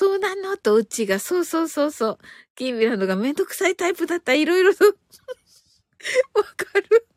[0.00, 0.56] そうなの？
[0.56, 2.18] と、うちが、そうそうそうそう。
[2.54, 4.32] キービランドがめんどくさいタイプだった。
[4.34, 4.86] いろいろと。
[6.34, 7.08] わかる。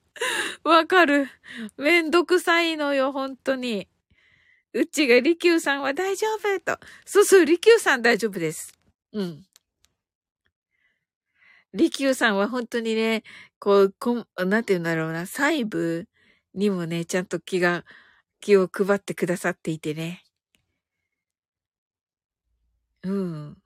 [0.63, 1.27] わかる。
[1.77, 3.87] めんどくさいのよ、本当に。
[4.73, 6.79] うちがリキューさんは大丈夫と。
[7.05, 8.73] そうそう、リキューさん大丈夫です。
[9.13, 9.45] うん。
[11.73, 13.23] リキューさんは本当にね、
[13.59, 16.07] こう、こなんて言うんだろうな、細部
[16.53, 17.85] にもね、ちゃんと気が、
[18.41, 20.23] 気を配ってくださっていてね。
[23.03, 23.57] うん。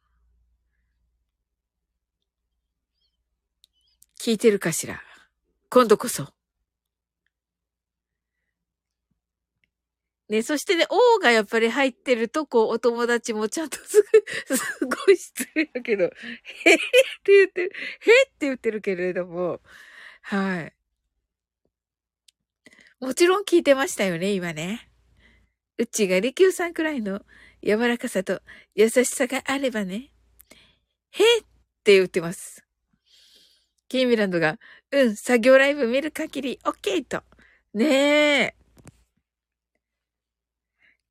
[4.19, 5.01] 聞いてるかしら？
[5.69, 6.27] 今度こそ。
[10.29, 14.03] ね、そしてね、王がやっぱり入ってると、こう、お友達もちゃんとす
[14.49, 16.09] ぐ、 すごい失礼だけど、へへ
[16.75, 16.77] っ
[17.23, 17.71] て言ってる、
[18.01, 19.61] へって言ってるけれども、
[20.23, 20.73] はい。
[22.99, 24.89] もちろん聞いてましたよね、今ね。
[25.77, 27.21] うちが利休さんくらいの
[27.63, 28.41] 柔らかさと
[28.75, 30.11] 優しさがあればね。
[31.11, 31.43] へっ
[31.83, 32.65] て言ってます。
[33.89, 34.59] キーミランドが、
[34.91, 37.23] うん、作業ライブ見る限り、オッケーと。
[37.73, 37.85] ね
[38.41, 38.55] え。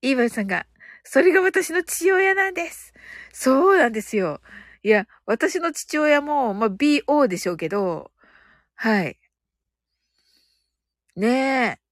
[0.03, 0.67] イーバンさんが、
[1.05, 2.93] それが私の父親なんです。
[3.33, 4.41] そうなんですよ。
[4.83, 8.13] いや、私の父親も、まあ、BO でしょうけど、
[8.75, 9.19] はい。
[11.17, 11.86] ねえ。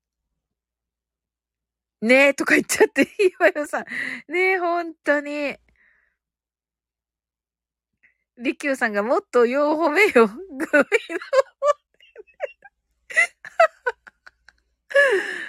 [2.04, 3.08] ねえとか言っちゃっていい
[3.40, 3.84] わよさん。
[4.30, 5.56] ねえ、ほんとに。
[8.36, 10.26] リキューさんがもっとよう褒めよ。
[10.26, 10.86] グミの。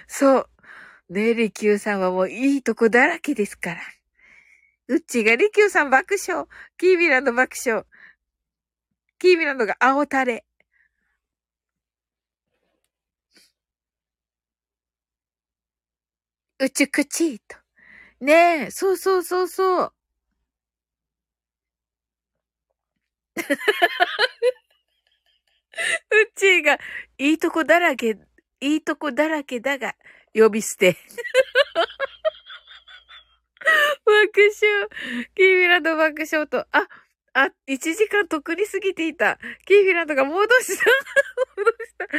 [0.07, 0.49] そう。
[1.09, 3.81] ねえ、リキューさんはもういいとこだらけですから。
[4.87, 6.45] うっちがリキューさん爆笑。
[6.77, 7.83] キービランド爆笑。
[9.19, 10.45] キービランドが青タレ。
[16.59, 17.57] うちくちーと。
[18.21, 19.93] ねえ、そうそうそうそう。
[23.35, 23.41] う
[26.35, 26.79] ちーが、
[27.17, 28.17] いいとこだらけ、
[28.61, 29.95] いいとこだらけだが、
[30.33, 30.95] 呼び捨て。
[34.05, 34.53] 爆笑。
[35.35, 36.87] キーミランド爆笑と、あ、
[37.33, 39.37] あ、1時間とっくに過ぎていた。
[39.65, 40.85] キーフィランドが戻した。
[41.57, 42.07] 戻した。
[42.07, 42.15] 戻っ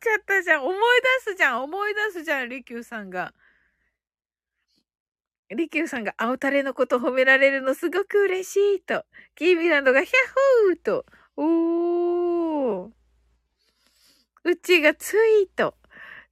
[0.00, 0.64] ちゃったじゃん。
[0.64, 0.76] 思い
[1.24, 1.62] 出すじゃん。
[1.62, 3.32] 思い出すじゃん、リキューさんが。
[5.54, 9.04] リキューさんが青タレのこと褒められるのすごく嬉しいと。
[9.34, 10.16] キーミランドがヒャッ
[10.66, 11.06] ホーと。
[11.36, 12.90] おー。
[14.44, 15.74] うちがツイート。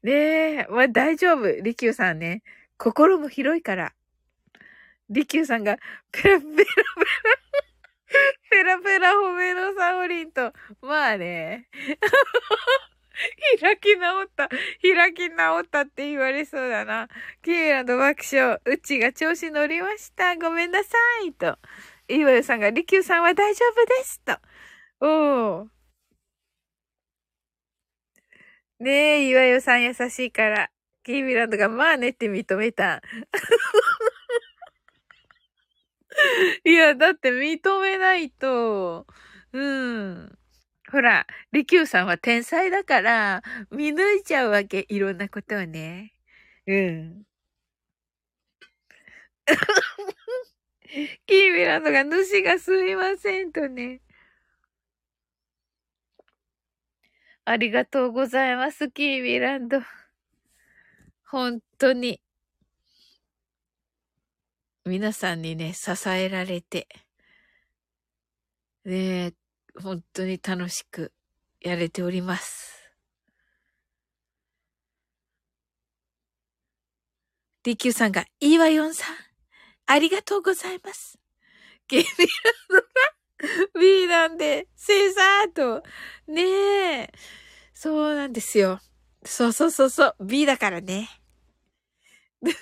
[0.03, 1.47] ねえ、まあ大丈夫。
[1.63, 2.43] リキューさんね。
[2.79, 3.93] 心も広いから。
[5.11, 5.77] リキューさんが、
[6.13, 6.65] ペラペラペラ、
[8.51, 11.69] ペラペラ褒めのサオリンと、まあね。
[13.61, 14.49] 開き直った。
[14.49, 17.09] 開き直ったって言われそうだな。
[17.43, 18.61] キーラの爆笑。
[18.65, 20.37] うちが調子乗りました。
[20.37, 21.33] ごめんなさい。
[21.33, 21.59] と。
[22.09, 24.21] イワヨさんが、リキューさんは大丈夫です。
[24.21, 24.39] と。
[25.01, 25.69] おー。
[28.81, 30.71] ねえ、岩代さん優しいから。
[31.03, 33.03] キービランドがまあねって認めた。
[36.65, 39.07] いや、だって認めないと、
[39.53, 40.39] うん。
[40.91, 44.87] ほら、リキューさんは天才だから、見抜いちゃうわけ。
[44.89, 46.15] いろんなことをね。
[46.67, 47.25] うん。
[51.27, 54.01] キービランドが主がすみませんとね。
[57.45, 59.81] ありがとうございます、キービランド。
[61.25, 62.21] 本当に。
[64.85, 66.89] 皆さんにね、支えられて、
[68.85, 69.40] ねえ
[69.81, 71.13] 本当に楽しく
[71.61, 72.93] やれております。
[77.65, 79.17] DQ さんが、いいわよんさん、
[79.87, 81.19] ありがとうございます。
[81.89, 82.15] キービラン
[82.71, 85.83] ドが B なんで、セーサーと、
[86.27, 87.13] ねえ。
[87.75, 88.81] そうなんですよ。
[89.25, 90.17] そうそうそうそう。
[90.25, 91.09] B だからね。
[92.43, 92.59] リキ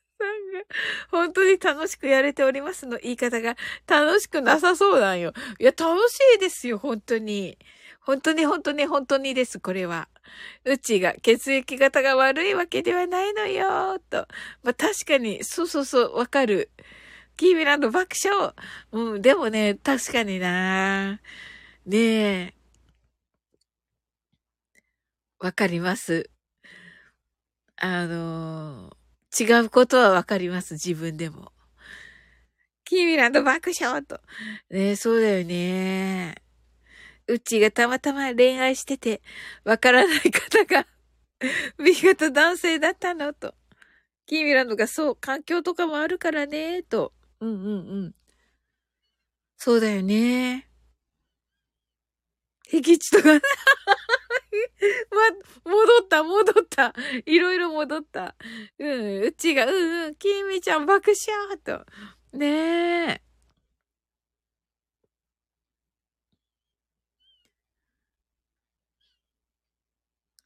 [1.11, 3.55] 本本当に楽しくやれておりますの言い方が
[3.87, 5.33] 楽しくなさそうなんよ。
[5.59, 7.57] いや、楽しいですよ、本当に。
[8.01, 10.09] 本当に本当に本当にです、これは。
[10.65, 14.27] うちが血液型が悪いわけではないのよ、と。
[14.63, 16.71] まあ、確かに、そうそうそう、わかる。
[17.37, 18.53] キーミランド爆笑。
[18.91, 21.21] うん、でもね、確かにな
[21.85, 22.53] ねえ。
[25.39, 26.29] わかります。
[27.77, 28.98] あのー、
[29.39, 31.51] 違うことはわかります、自分でも。
[32.85, 34.19] キーミランド爆笑と。
[34.69, 36.35] ねそうだよね。
[37.27, 39.21] うちがたまたま恋愛してて、
[39.63, 40.87] わからない方が、
[41.77, 43.53] B 型男性だったのと。
[44.25, 47.13] キーミランドがそう、環境とかもあるからね、と。
[47.39, 47.71] うんうんう
[48.07, 48.15] ん。
[49.57, 50.68] そうだよね。
[52.69, 53.39] 僻地とか、 ま、
[55.71, 56.93] 戻った、戻った。
[57.25, 58.35] いろいろ戻った。
[58.77, 61.85] うん、うちが、うんうん、きみちゃん爆笑と。
[62.37, 63.21] ねえ。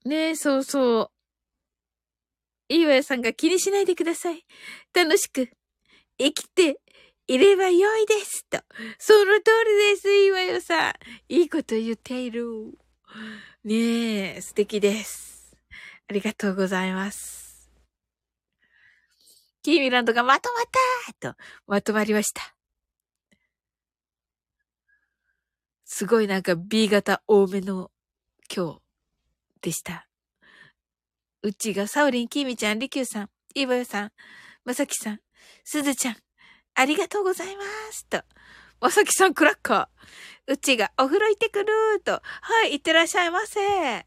[0.06, 1.12] ねえ、そうそう。
[2.70, 4.46] いいわよさんが気にしないでください。
[4.94, 5.50] 楽しく
[6.18, 6.80] 生きて
[7.28, 8.60] いればよいですと。
[9.00, 10.94] その通りです、いわよさん。
[11.30, 12.46] いいこと言っている。
[13.64, 15.56] ねえ、素敵です。
[16.10, 17.72] ありがとうございます。
[19.62, 20.66] キーミランドがまとまっ
[21.20, 21.38] たと、
[21.68, 22.54] まとまりました。
[25.86, 27.90] すごいなんか B 型多めの
[28.54, 28.82] 今日
[29.62, 30.08] でした。
[31.42, 34.12] うちがサウリン、キーミちゃん、リキューさん、イーバヨさん、
[34.66, 35.20] まさきさん、
[35.64, 36.16] すずちゃん、
[36.76, 38.06] ありがとうございます。
[38.08, 38.24] と。
[38.82, 40.54] まさきさんクラッカー。
[40.54, 41.68] うちがお風呂行ってくる
[42.04, 42.22] と。
[42.42, 44.06] はい、行ってらっしゃいませ。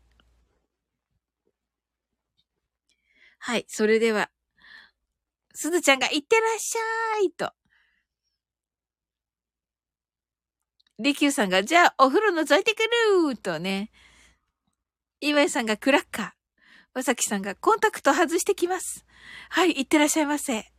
[3.38, 4.30] はい、それでは、
[5.55, 7.52] すずちゃんが行ってらっしゃいと。
[10.98, 12.82] りきゅうさんが、じゃあお風呂覗いてく
[13.28, 13.90] るとね。
[15.20, 16.30] 岩井さんがクラッカー。
[16.93, 19.06] まさきさんがコンタクト外してきます。
[19.51, 20.72] はい、行ってらっしゃいませ。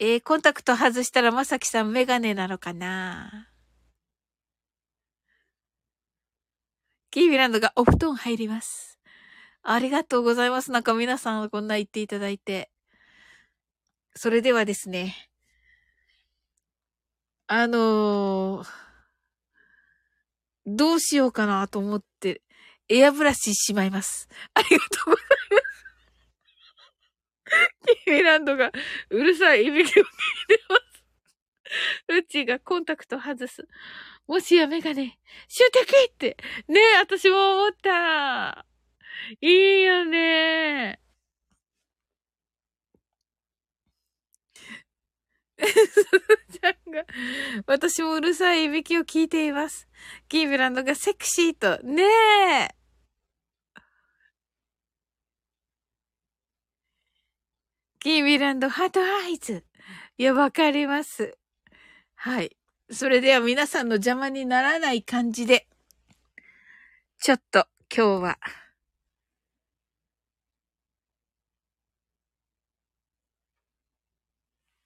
[0.00, 3.48] えー、コンタクト外したらまさきさんメガネなのかな？
[7.10, 8.98] キービランドがお布団入ります。
[9.62, 10.70] ありがとうございます。
[10.70, 12.70] なんか皆さんこんな言っていただいて。
[14.14, 15.30] それではですね。
[17.46, 18.68] あのー、
[20.66, 22.42] どうしようかなと思って、
[22.88, 24.28] エアブラシしまいます。
[24.54, 25.67] ありがとうございます。
[28.04, 28.70] キーミランドが
[29.10, 30.08] うるさいいびきを聞い
[30.48, 30.82] てます。
[32.08, 33.66] うちがコンタクト外す。
[34.26, 35.18] もしやメガネ、
[35.48, 36.36] 終的って。
[36.68, 38.66] ねえ、私も思った。
[39.40, 41.00] いいよね。
[45.58, 47.04] すずちゃんが、
[47.66, 49.88] 私もうるさいいびきを聞いています。
[50.28, 52.77] キーブランドがセクシーと、ねえ。
[58.00, 59.64] キーミランドハートアイズ。
[60.18, 61.36] いや、わかります。
[62.14, 62.56] はい。
[62.90, 65.66] それでは皆さんの邪魔にならない感じで、
[67.20, 68.38] ちょっと今日は、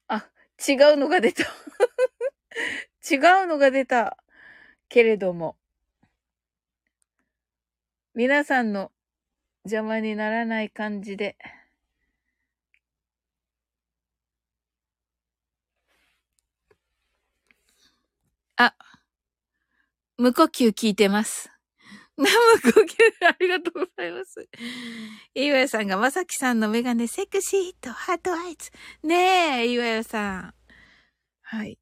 [0.07, 0.27] あ、
[0.67, 1.43] 違うのが出た。
[3.09, 4.17] 違うのが出た。
[4.89, 5.55] けれども、
[8.15, 8.91] 皆さんの
[9.65, 11.37] 邪魔にならない感じで、
[18.57, 18.73] あ、
[20.17, 21.49] 無呼吸聞いてます。
[22.17, 22.31] 無呼
[22.81, 24.47] 吸、ありがとうございます。
[25.33, 28.71] 岩屋さんが、まさきさんのメガネセクシーとハートアイズ。
[29.03, 30.53] ねえ、岩屋さん。
[31.43, 31.77] はい。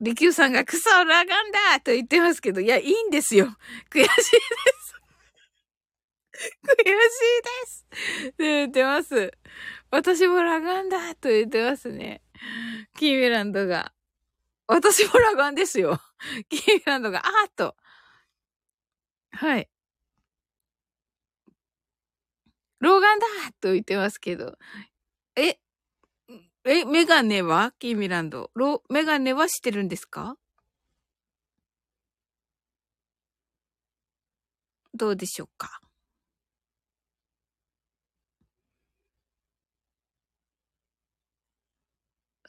[0.00, 3.46] リキューさんがクソラガンだと言ってますけど、いや、いいんですよ。
[3.92, 4.79] 悔しいです。
[6.40, 7.86] 悔しいです。
[8.28, 9.32] って言ってます。
[9.90, 12.22] 私もラガンだと言ってますね。
[12.96, 13.92] キーミランドが。
[14.66, 16.00] 私もラガンですよ。
[16.48, 17.76] キーミランドが、あーっと。
[19.32, 19.68] はい。
[22.78, 23.26] 老眼だ
[23.60, 24.56] と言ってますけど。
[25.36, 25.58] え、
[26.64, 27.72] え、メガネは？
[27.78, 28.50] キーミランド。
[28.54, 30.36] ロ、メガネはしてるんですか？
[34.94, 35.80] どうでしょうか？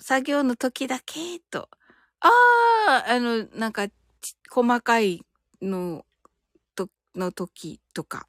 [0.02, 1.70] 作業の時だけと。
[2.20, 3.88] ああ、あの、なんか、
[4.50, 5.26] 細かい
[5.62, 6.06] の、
[6.76, 8.28] と、の時とか。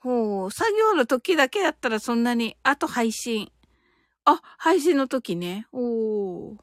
[0.00, 3.50] ほう、作業の時だけだったらそんなに、あと配信。
[4.26, 5.66] あ、配信の時ね。
[5.72, 6.56] おー。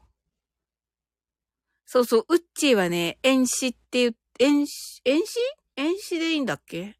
[1.84, 5.38] そうそう、うっちーはね、演詞って言う、演詞、演詞？
[5.76, 6.96] 演詞でいいんだっけ？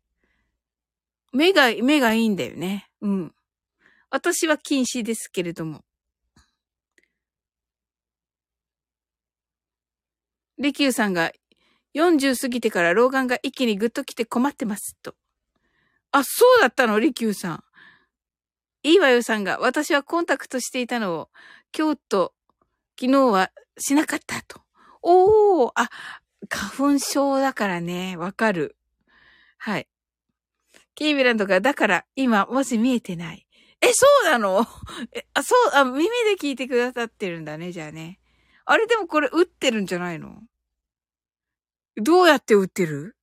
[1.32, 2.90] 目が、目がいいんだよね。
[3.00, 3.34] うん。
[4.14, 5.86] 私は禁止ですけれども。
[10.58, 11.32] 利休さんが
[11.94, 15.14] 40過ぎてから老眼が一気にぐっと来て困ってますと。
[16.10, 17.00] あ、そうだったの？
[17.00, 17.64] 利休さん。
[18.82, 21.30] いいわよさんが私はコンタクトしていたのを
[21.76, 22.34] 今日と
[23.00, 24.60] 昨日はしなかったと。
[25.00, 25.88] おー、あ、
[26.50, 28.76] 花粉症だからね、わかる。
[29.56, 29.88] はい。
[30.94, 33.46] キービランドが、だから今もし見えてない。
[33.82, 34.64] え、そうなの？
[35.12, 36.10] え、あ、そう、あ、耳で
[36.40, 38.20] 聞いてくださってるんだね、じゃあね。
[38.64, 40.42] あれでもこれ打ってるんじゃないの？
[41.96, 43.16] どうやって打ってる？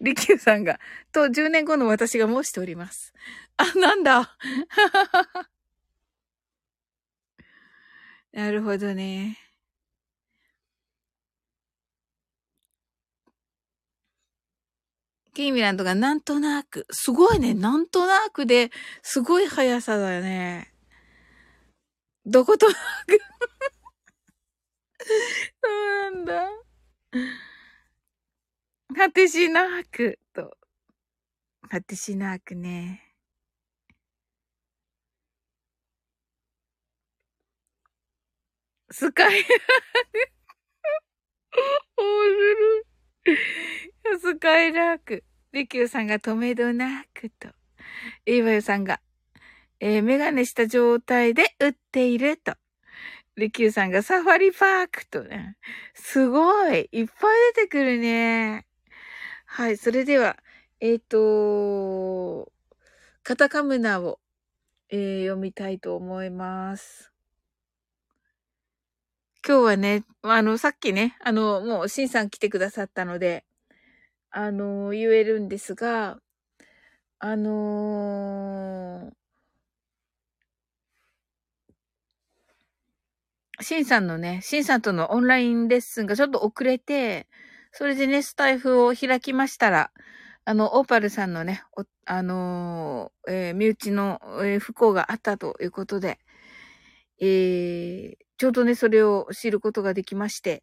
[0.00, 0.80] リキューさんが、
[1.12, 3.12] と10年後の私が申しております。
[3.56, 4.36] あ、なんだ？
[8.32, 9.47] なるほどね。
[15.38, 20.74] キーミランドがなんとなく、すごいね、なんとなくで、すごい速さだよね。
[22.26, 23.20] どことなく
[25.62, 26.50] そうなんだ。
[28.96, 30.58] 果てしなくと。
[31.70, 33.14] 果てしなくね。
[38.90, 40.32] スカイラーク。
[41.96, 42.97] 面白い。
[44.20, 45.24] スカイラーク。
[45.52, 47.48] リキューさんが止めどなくと。
[48.26, 49.00] イーバヨさんが、
[49.80, 52.54] えー、メガネした状態で打っていると。
[53.36, 55.56] リキューさんがサファリパークとね。
[55.94, 57.06] すごいいっぱい
[57.54, 58.66] 出てくるね。
[59.46, 60.36] はい、それでは、
[60.80, 62.52] えっ、ー、と、
[63.22, 64.20] カタカムナを、
[64.90, 67.12] えー、読みたいと思います。
[69.48, 73.46] 今日はね、あの、さっきね、あの、もう、シンさん来てくださったので、
[74.30, 76.18] あの、言えるんですが、
[77.18, 87.26] あのー、シンさんのね、シンさんとのオンラインレッスンがちょっと遅れて、
[87.72, 89.90] それでね、スタイフを開きましたら、
[90.44, 91.62] あの、オーパルさんのね、
[92.04, 96.18] あのー、えー、身内の、えー、不幸があったということで、
[97.20, 100.62] えー、ちょうどね、それを知ることができまして、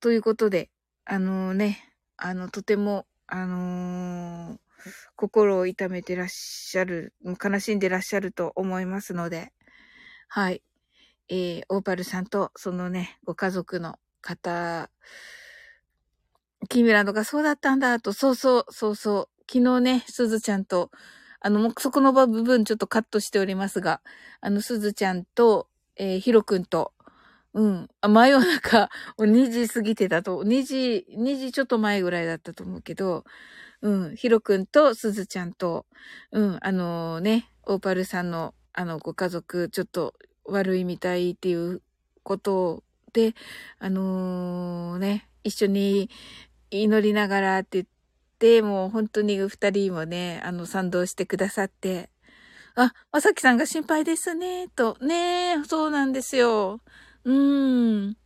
[0.00, 0.70] ということで、
[1.04, 4.58] あのね、あの、とても、あの
[5.16, 9.52] 心を痛めてらっしゃる、悲しんでらっしゃると思いますので、
[10.28, 10.62] はい。
[11.28, 14.90] えー、オーパルさんと、そのね、ご家族の方、
[16.68, 19.42] キーミランドがそうだったんだと、そうそう、そうそう。
[19.50, 20.92] 昨日ね、すずちゃんと、
[21.44, 24.00] あの、もうそこの部分ちょっとカットしておりますが、
[24.40, 26.94] あの、すずちゃんと、えー、ひろくんと、
[27.52, 27.88] うん。
[28.00, 28.88] あ、真夜中、
[29.20, 33.24] 2時過ぎてたと、2時、2時ちょっと前ぐらいだったと思うけど、
[33.82, 34.16] うん。
[34.16, 35.84] ひろくんとすずちゃんと、
[36.32, 36.58] うん。
[36.62, 40.14] あのー、ね、オーパルさんの、あの、ご家族、ちょっと
[40.46, 41.82] 悪いみたいっていう
[42.22, 43.34] ことで、
[43.78, 46.08] あのー、ね、一緒に
[46.70, 47.93] 祈りながらって言って、
[48.62, 52.10] もう本当に二人もね、あの、賛同してくださって、
[52.76, 54.96] あ、まさきさんが心配ですね、と。
[55.02, 56.80] ねえ、そうなんですよ。
[57.24, 58.16] うーん。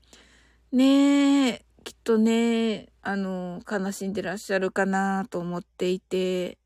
[0.73, 6.59] ねえ、きっとね、あの、悲しんでらっしゃるかなと思っていて。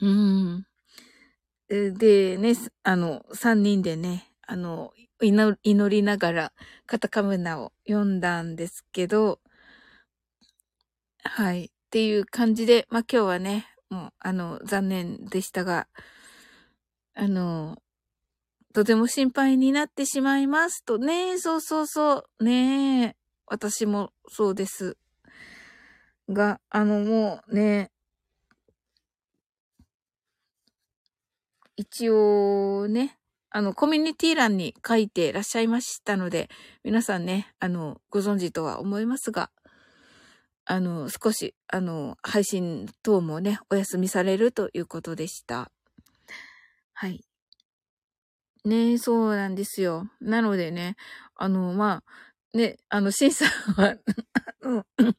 [0.00, 0.66] うん。
[1.68, 2.52] でね、
[2.82, 6.52] あの、三人でね、あの、祈りながら
[6.86, 9.40] カタカムナを読んだんですけど、
[11.24, 11.64] はい。
[11.64, 15.88] っていう感じで、まあ、今日はね、もう、あの、残念でしたが、
[17.14, 17.78] あの、
[18.74, 24.96] とても心配になってしまいますとね、そうそうそう、ね私もそうです。
[26.28, 27.90] が、あの、もうね、
[31.76, 33.18] 一応ね、
[33.50, 36.48] あの、コミュニティ欄に書いてらっしゃいましたので、
[36.82, 39.50] 皆さんね、あの、ご存知とは思いますが、
[40.66, 45.70] あの、少し、あの、配信等もね、お休みされるということでした。
[46.94, 47.24] はい。
[48.64, 50.08] ねそうなんですよ。
[50.20, 50.96] なのでね、
[51.36, 52.02] あの、ま
[52.54, 53.96] あ、ね、あの、シンさんは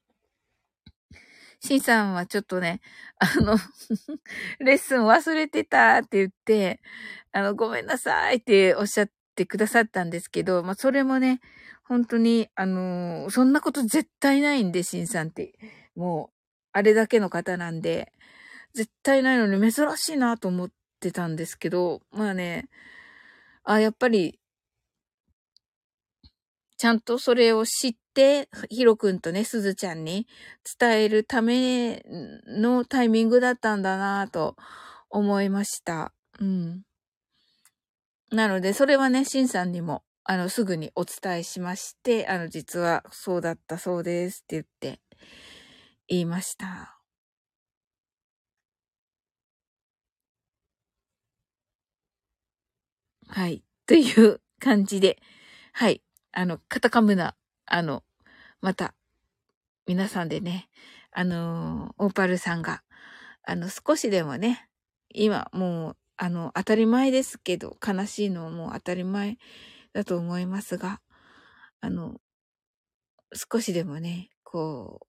[1.60, 2.82] シンさんはちょっとね、
[3.20, 3.58] あの
[4.60, 6.82] レッスン忘れてたって言って、
[7.34, 11.40] あの、ごめんなさいっておっしゃってくださったんですけど、まあ、それもね、
[11.88, 15.54] 本当に、あのー、そんなこと絶対ないんで、シンさんって。
[15.96, 16.36] もう、
[16.74, 18.12] あれだけの方なんで、
[18.74, 22.70] 絶対ないのに珍しいなと思ってたんですけど、まあね、
[23.64, 24.40] あ、やっぱり、
[26.78, 30.28] ちゃんとそれを知って、ヒロくんとね、すずちゃんに
[30.80, 32.04] 伝えるため
[32.48, 34.56] のタイミングだったんだなと
[35.10, 36.14] 思いました。
[36.40, 36.84] うん。
[38.32, 45.00] なので、それはね、シンさんにも、あの、すぐにお伝えしまして、あの、実はそうだったそうですって言って、
[46.08, 46.96] 言いました。
[53.28, 53.64] はい。
[53.88, 55.18] という感じで、
[55.74, 56.02] はい。
[56.32, 57.36] あの、カタカムナ、
[57.66, 58.04] あの、
[58.62, 58.94] また、
[59.88, 60.70] 皆さんでね、
[61.12, 62.84] あのオーパルさんが、
[63.46, 64.70] あの、少しでもね、
[65.14, 69.38] 今、もう、あの、当たり前ですけど、悲しいのはもう当たり前
[69.96, 71.00] だと思いますが、
[71.80, 72.20] あの、
[73.34, 75.08] 少しでもね、こ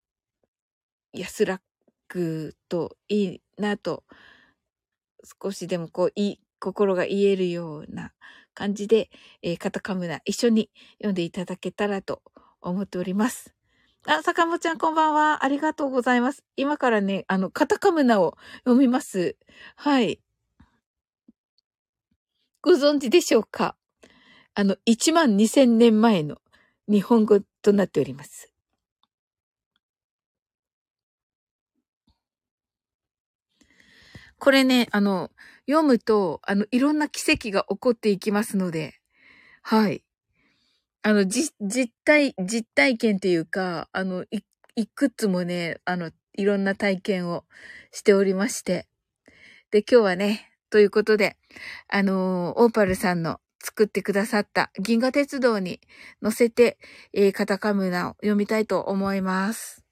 [1.13, 1.61] う、安ら
[2.07, 4.05] くといいなと、
[5.43, 8.13] 少しでもこう、いい、心が言えるような
[8.55, 9.11] 感じで、
[9.43, 12.23] えー、カタカムナ一緒に読んでいただけたらと
[12.61, 13.55] 思っております。
[14.07, 15.45] あ、坂本ちゃんこんばんは。
[15.45, 16.45] ありがとうございます。
[16.57, 19.37] 今からね、あの、カタカムナを読みます。
[19.75, 20.21] はい。
[22.63, 23.77] ご存知でしょうか？
[24.59, 26.39] あの、1万2000年前の
[26.89, 28.51] 日本語となっております。
[34.39, 35.31] これね、あの、
[35.69, 38.95] 読むと、あの、いろんな奇跡が起こっていきますので、
[39.62, 40.05] はい。
[41.03, 44.41] あの、じ、実体、実体験っていうか、あの、い、
[44.77, 47.45] いくつもね、あの、いろんな体験を
[47.93, 48.87] しておりまして。
[49.70, 51.37] で、今日はね、ということで、
[51.89, 55.80] あの、オーパルさんの作ってくださった銀河鉄道に
[56.22, 56.78] 乗せて、
[57.12, 59.82] えー、カタカムナを読みたいと思います。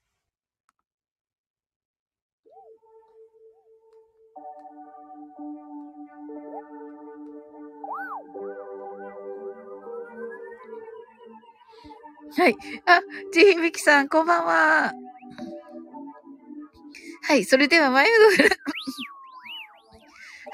[12.37, 12.57] はい。
[12.87, 13.01] あ、
[13.33, 14.93] ちひびきさん、こんばんは。
[17.23, 17.45] はい。
[17.45, 18.51] それでは、マインドフル、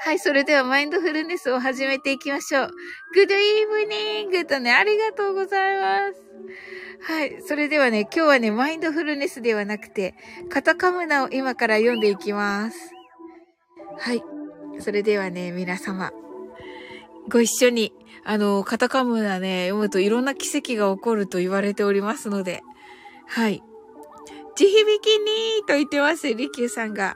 [0.03, 0.19] はい。
[0.19, 2.71] それでは、マインドフルネスを始めていきましょう。
[3.15, 3.29] Good
[4.31, 4.47] evening!
[4.47, 6.19] とね、ありがとうございます。
[7.01, 7.41] はい。
[7.41, 10.15] それではね、今日はね、マインドフルネスではなくて、
[10.49, 12.77] カタカムナを今から読んでいきます。
[13.99, 14.23] はい。
[14.79, 16.11] それではね、皆様、
[17.29, 22.61] ご一緒にあの、カタカムナね、読むといろんな奇跡が起こると言われておりますので、
[23.27, 23.63] はい。
[24.55, 27.15] 地響きにーと言ってます、リキューさんが。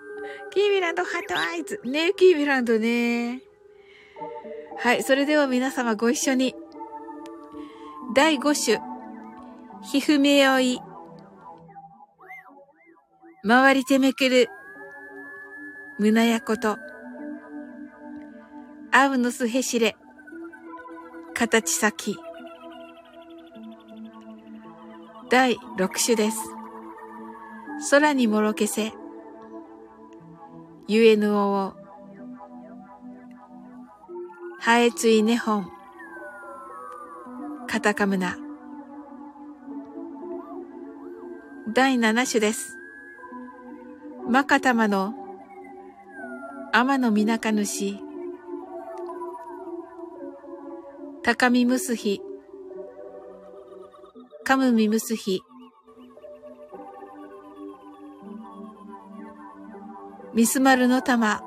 [0.56, 1.82] キーミランドハートアイズ。
[1.84, 3.42] ねキーミランドね。
[4.78, 6.56] はい、それでは皆様ご一緒に。
[8.16, 8.82] 第5種。
[9.84, 10.80] ひふめよい。
[13.46, 14.48] 回りてめくる。
[16.00, 16.78] 胸やこと。
[18.94, 19.98] アウノスヘシレ。
[21.34, 22.16] 形先。
[25.30, 26.38] 第六種です。
[27.92, 28.94] 空にもろけせ。
[30.88, 31.74] UNO を。
[34.60, 35.72] ハエツイネホン。
[37.68, 38.38] カタカムナ。
[41.74, 42.78] 第七種です。
[44.30, 45.14] マカタマの
[46.72, 48.00] 天のみなか主。
[51.24, 52.22] 高みむすひ、
[54.44, 55.42] かむみむすひ、
[60.36, 61.42] ミスマルの玉。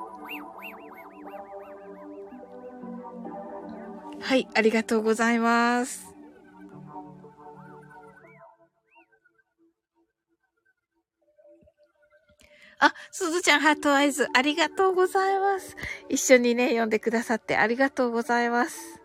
[4.20, 6.15] はい、ありがとうございます。
[12.81, 15.77] あ、すずちゃんハートアイズ、ありがとうございます。
[16.09, 18.98] 一緒にね、読んでくださってありがとうございます。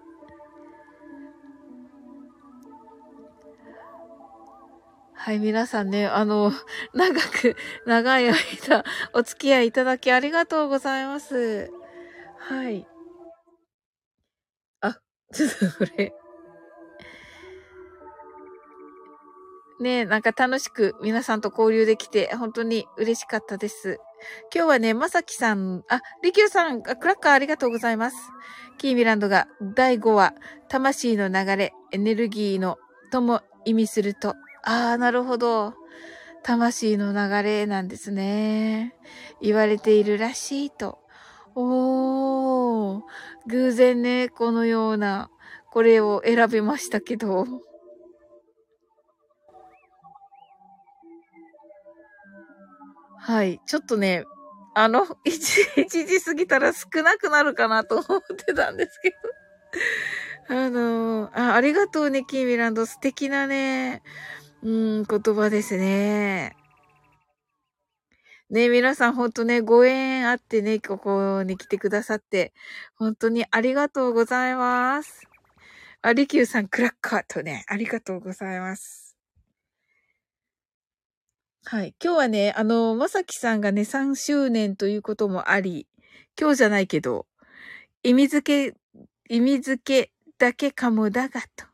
[5.26, 6.52] はい、皆さんね、あの、
[6.94, 7.56] 長く、
[7.86, 8.84] 長い間、
[9.14, 11.72] お付き合いいただきありがとうございます。
[12.40, 12.86] はい。
[14.82, 15.00] あ、
[15.34, 16.14] ちょっとこれ。
[19.80, 24.02] ねなんか楽しく皆さんと交流できて、本当に嬉しかったです。
[24.54, 28.18] 今日はね、まさきさん、あ、りきゅうさん、クラッカーありがとうございます。
[28.78, 30.34] キーミランドが第5話、
[30.68, 32.78] 魂の流れ、エネルギーの
[33.10, 35.74] とも意味するとああ、なるほど。
[36.42, 38.96] 魂の流れなんですね。
[39.42, 41.00] 言われているらしいと。
[41.56, 43.02] おー、
[43.48, 45.30] 偶然ね、このような、
[45.72, 47.46] これを選びましたけど。
[53.18, 53.60] はい。
[53.66, 54.26] ちょっとね、
[54.76, 59.16] あの、1, 時過ぎたら少なくなるかなと思ってたんですけど。
[60.50, 62.86] あのあ、ありがとうね、キーミランド。
[62.86, 64.04] 素敵なね、
[64.64, 66.56] うん、言葉ですね。
[68.50, 72.54] ね、皆さんほんとね、ご縁あってね、ここに来てくださって、
[72.96, 75.28] 本当にありがとうございます。
[76.02, 79.18] あ、りきゅうさん、クラッカーとね、ありがとうございます。
[81.66, 81.94] はい。
[82.02, 85.88] 今日はね、あの、まさきさんがね、3周年ということもあり、
[86.40, 87.26] 今日じゃないけど、
[88.02, 88.78] 意味付け、
[89.30, 91.73] 意味付けだけかもだがと。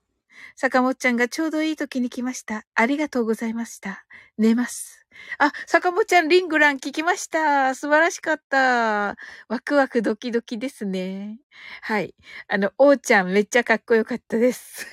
[0.62, 2.66] 坂本ちゃんがちょうどいい時に来ました。
[2.76, 4.04] ありがとうございました。
[4.38, 5.08] 寝ます。
[5.38, 7.74] あ、坂本ちゃん、リングラン聞きました。
[7.76, 9.16] 素晴らしかった。
[9.48, 11.40] ワクワクドキドキですね。
[11.82, 12.14] はい。
[12.50, 14.86] あの、おーちゃんめっちゃかっこよかったです。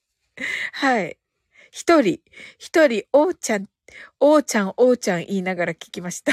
[0.72, 1.18] はい。
[1.70, 2.20] 一人、
[2.56, 3.66] 一人、おーちゃん、
[4.18, 6.32] おーちゃん、おーちゃん言いながら聞きました。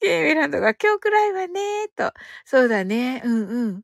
[0.00, 2.12] ケイミランドが今日くらいはねと。
[2.44, 3.22] そうだね。
[3.24, 3.82] うんうん。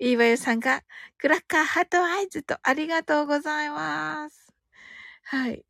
[0.00, 0.82] いいわよさんが、
[1.18, 4.54] クラッカーハートアイズとありがとうございます。
[5.24, 5.64] はい。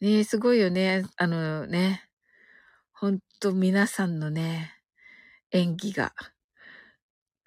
[0.00, 1.04] ねえ、すごいよね。
[1.16, 2.02] あのね。
[2.92, 4.72] ほんと皆さんのね、
[5.52, 6.14] 演技が。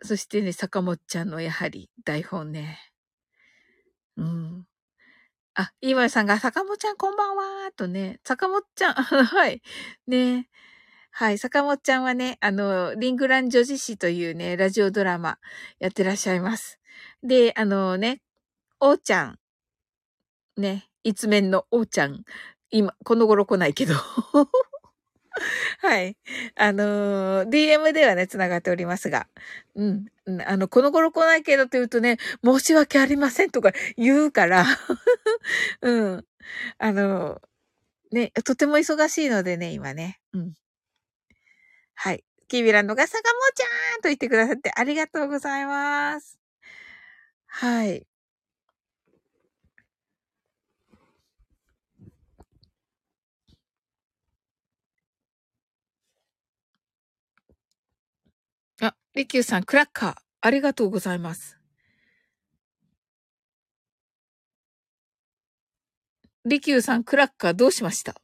[0.01, 2.79] そしてね、坂本ちゃんのやはり台本ね。
[4.17, 4.65] うん。
[5.55, 8.93] あ、いわさんが、坂本ちゃんこんばんはとね、坂本ちゃん、
[9.25, 9.61] はい。
[10.07, 10.49] ね。
[11.11, 11.37] はい。
[11.37, 15.37] 坂本ちゃんはね、あの、リングラン女子誌というね、ラジオドラマ
[15.79, 16.79] やってらっしゃいます。
[17.23, 18.21] で、あのね、
[18.79, 19.39] おーちゃん、
[20.57, 22.23] ね、一面のおーちゃん、
[22.71, 23.95] 今、この頃来ないけど。
[25.79, 26.17] はい。
[26.55, 29.27] あのー、DM ではね、繋がっておりますが。
[29.75, 30.05] うん。
[30.45, 34.65] あの、この頃来ないけどって言うとね、申し訳ありませんとか言うから。
[35.81, 36.25] うん。
[36.77, 40.19] あのー、ね、とても忙しいのでね、今ね。
[40.33, 40.53] うん。
[42.01, 42.23] はい。
[42.47, 46.39] キービランドが坂本ちゃんと言ってくださってありがとうございます。
[47.47, 48.05] はい。
[58.81, 61.57] あ、リキューさん、クラッカー、ありがとうございます。
[66.45, 68.15] リキューさん、クラッカーどうしました？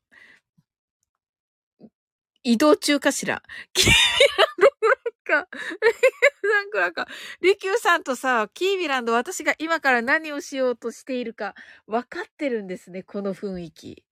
[2.46, 3.42] 移動中かしら？
[3.74, 5.60] キービランドクラッカー。
[5.82, 7.06] リキューさんクラッカー。
[7.42, 11.56] リキューさんとさ、キービランド私が今から何をしようとしているか
[11.88, 14.04] 分かってるんですね、この雰囲気。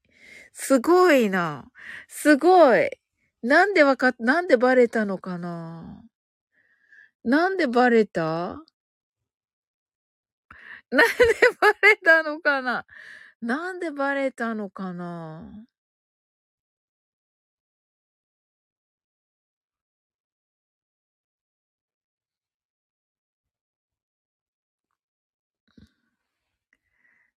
[0.51, 1.65] すごいな。
[2.07, 2.89] すごい。
[3.43, 6.01] なんでわか、なんでバレたのかな？
[7.23, 8.23] なんでバレた？
[10.89, 11.05] なんで
[11.61, 12.85] バレたのかな？
[13.43, 15.43] なんでバレたのかな？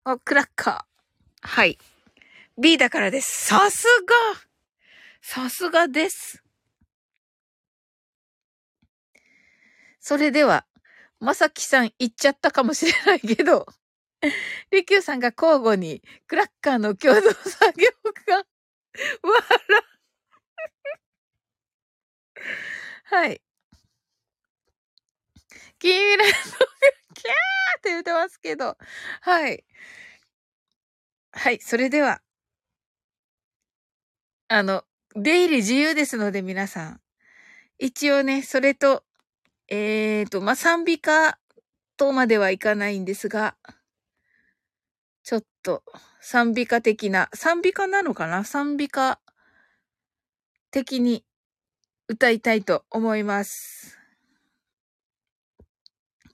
[0.07, 1.47] あ、クラッカー。
[1.47, 1.79] はい。
[2.61, 3.47] B だからです。
[3.47, 4.15] さすが
[5.19, 6.43] さすがです。
[9.99, 10.67] それでは、
[11.19, 13.65] まさきさん言っちゃったかもしれないけど、
[14.69, 17.89] りきゅうさんが交互にクラッカーの共同作業
[18.27, 18.43] が、わ
[19.69, 19.83] ら。
[23.05, 23.41] はい。
[25.79, 28.77] キーミランドがキャーって言ってますけど、
[29.21, 29.63] はい。
[31.31, 32.21] はい、それでは、
[34.47, 34.83] あの、
[35.15, 37.01] 出入り自由ですので皆さん。
[37.79, 39.03] 一応ね、それと、
[39.69, 41.39] えーと、まあ、賛美歌
[41.97, 43.55] とまではいかないんですが、
[45.23, 45.83] ちょっと
[46.21, 48.43] 賛美歌的な、賛美歌なのかな？
[48.45, 49.19] 賛美歌
[50.71, 51.25] 的に
[52.07, 53.97] 歌いたいと思います。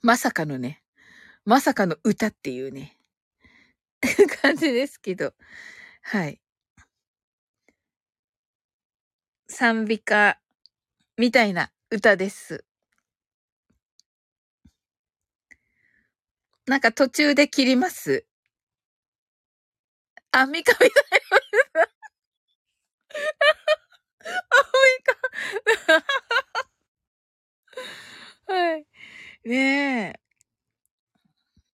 [0.04, 0.82] まさかのね、
[1.46, 2.98] まさかの歌っていうね、
[4.42, 5.34] 感じですけど、
[6.02, 6.42] はい。
[9.48, 10.40] 賛美歌
[11.18, 12.66] みたいな歌です。
[16.66, 18.26] なんか途中で切ります。
[20.32, 20.92] アンミカみたい
[21.74, 21.82] な。
[24.24, 24.68] アン
[24.98, 26.21] ミカ。
[29.44, 30.14] ね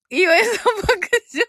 [0.10, 0.16] え。
[0.16, 0.94] い井さん爆
[1.34, 1.46] 笑。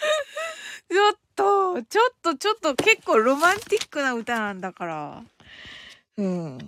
[0.90, 5.22] ちょっと、ちょっと、ちょっと、結構ロマンティックな歌なんだから。
[6.16, 6.58] うん。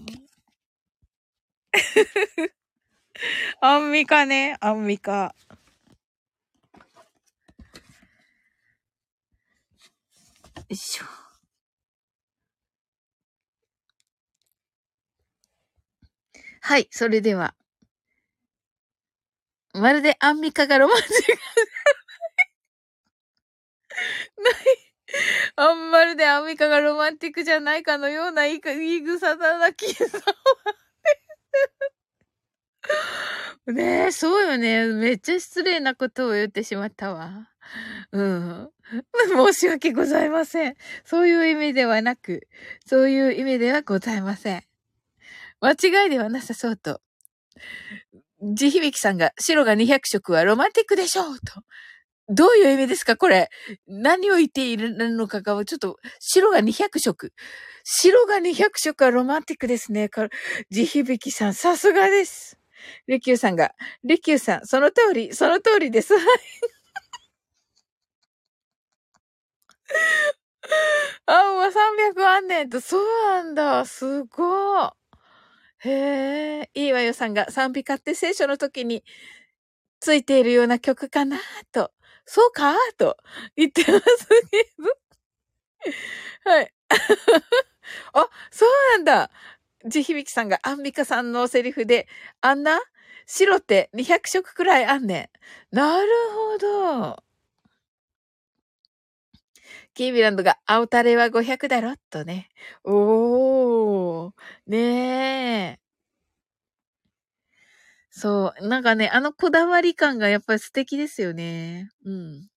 [3.61, 5.35] アンミカね、アンミカ。
[10.57, 11.22] よいしょ。
[16.65, 17.55] はい、それでは。
[19.75, 21.13] まるでアンミカがロマンチック。
[24.43, 24.55] ない。
[25.57, 30.23] あんまるでアンミカがロマンティックじゃないかのような言い草だな、キさんは。
[33.67, 34.87] ねえ、そうよね。
[34.87, 37.51] めっちゃ失礼なことを言ってしまったわ。
[38.13, 38.71] うん。
[39.53, 40.77] 申し訳ございません。
[41.05, 42.47] そういう意味ではなく、
[42.87, 44.72] そういう意味ではございません。
[45.63, 45.71] 間
[46.05, 47.01] 違いではなさそうと。
[48.43, 51.63] 地響さんが白が200色はロマンティックでしょうと。
[52.29, 53.49] どういう意味ですかこれ。
[53.87, 57.33] 何を言っているのかが、ちょっと、白が200色。
[57.85, 60.09] 白が200色はロマンティックですね。
[60.71, 62.59] 地響さん、さすがです。
[63.07, 63.73] レキューさんが、
[64.03, 66.15] レキューさん、その通り、その通りです。
[71.27, 73.85] あ、もう300万年と、そうなんだ。
[73.87, 75.02] すごい。
[75.85, 79.03] へえ、いいわよさんが賛美歌って聖書の時に
[80.03, 81.39] ついているような曲かな
[81.71, 81.93] と、
[82.27, 83.17] そうかと
[83.57, 84.85] 言ってますけど。
[86.45, 86.73] はい。
[88.15, 89.31] あ、そうなんだ。
[89.87, 92.09] 地響さんがアンミカさんのセリフで、
[92.43, 92.81] あんな？
[93.27, 95.31] 白って200色くらいあんね
[95.73, 95.77] ん。
[95.77, 97.25] なるほど。
[99.95, 102.49] キービランドが、青タレは500だろとね。
[102.85, 104.33] おー。
[104.67, 104.79] ね
[105.75, 105.79] え。
[108.11, 108.69] そう。
[108.69, 111.89] なんかね、あのこだわり感がやっぱり素敵ですよね。
[112.05, 112.49] うん。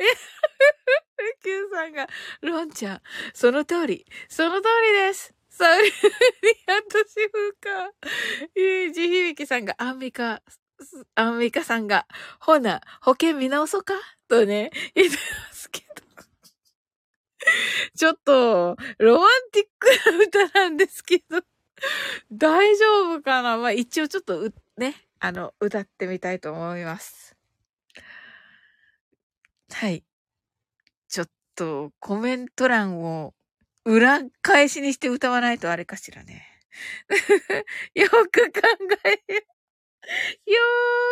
[0.00, 2.08] え、Q さんが、
[2.42, 3.02] ロンちゃん、
[3.34, 5.34] その通り、その通りです。
[5.50, 5.90] それに、
[6.66, 7.92] 私風か。
[8.56, 10.42] いい、地響さんが、アンミカ、
[11.14, 12.06] アンミカさんが、
[12.40, 13.94] ほな、保険見直そうか？
[14.28, 16.04] とね、言ってますけど。
[17.96, 21.42] ちょっと、ロマンティックな歌なんですけど、
[22.32, 23.58] 大丈夫かな？
[23.58, 27.36] まあ一応ちょっとね、あの、歌ってみたいと思います。
[29.72, 30.04] はい。
[31.08, 33.34] ちょっと、コメント欄を
[33.84, 36.46] 裏返しにして歌わないとあれかしらね。
[37.94, 38.60] よく考
[39.04, 39.40] えよ。
[40.46, 40.60] よ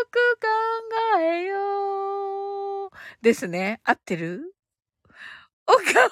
[0.04, 2.90] ーく考えよう。
[3.22, 3.80] ですね。
[3.84, 4.54] 合ってる？
[5.68, 6.10] おかま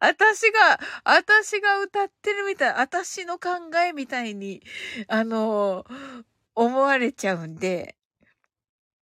[0.00, 3.50] 私が、私が歌ってるみたい、私の考
[3.86, 4.62] えみたいに、
[5.08, 5.84] あの
[6.54, 7.94] 思われちゃうんで。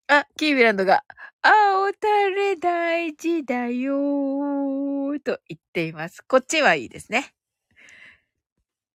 [0.08, 1.04] あ、キービランドが、
[1.42, 6.22] 青タレ大事だよーと言っています。
[6.26, 7.32] こっちはいいですね。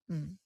[0.09, 0.37] うん。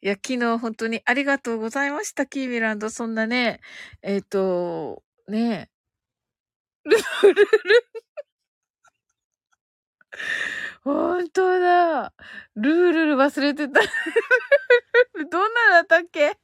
[0.00, 2.88] いや、昨日本当にありがとうございました、キーミランド。
[2.90, 3.60] そんなね、
[4.02, 5.70] えっ、ー、と、ね
[6.84, 7.46] ルルル。
[10.84, 12.12] 本当だ。
[12.56, 13.80] ルールル忘れてた。
[15.30, 16.38] どんなだったっけ？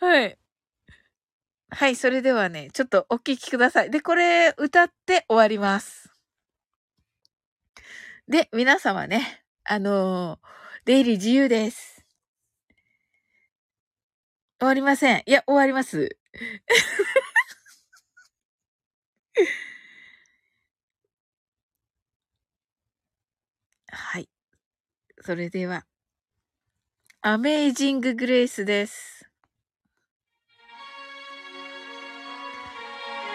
[0.00, 0.38] はい。
[1.70, 3.90] はい、それではね、ちょっとお聞きください。
[3.90, 6.17] で、これ歌って終わります。
[8.28, 10.38] で、皆様ね、あのー、
[10.84, 12.04] 出入り自由です。
[14.58, 15.22] 終わりません。
[15.24, 16.18] いや、終わります。
[23.90, 24.28] はい。
[25.22, 25.86] それでは、
[27.22, 29.26] アメイジンググレイスです。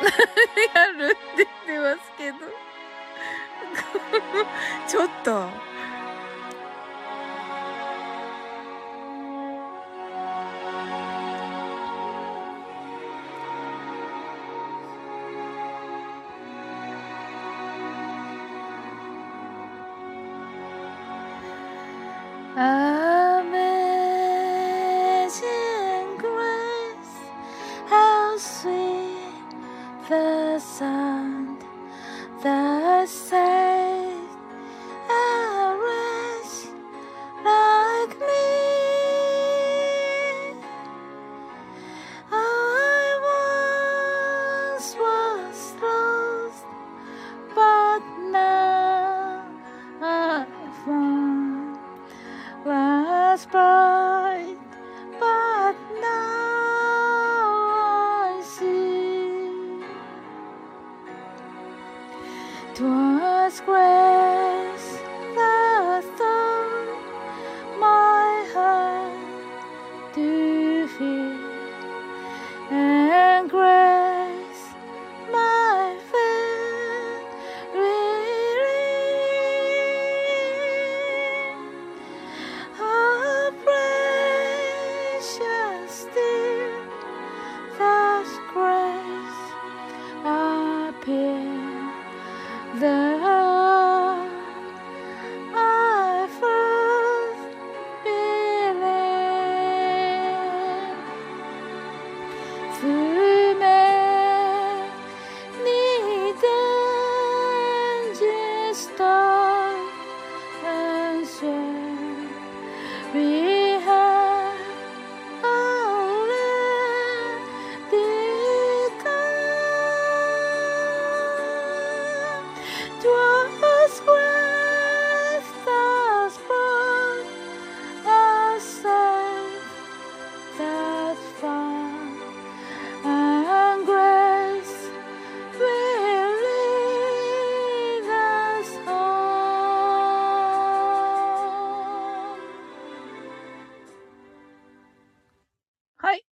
[0.04, 0.10] や
[0.92, 2.63] るって言ってますけど。
[4.88, 5.73] ちょっと。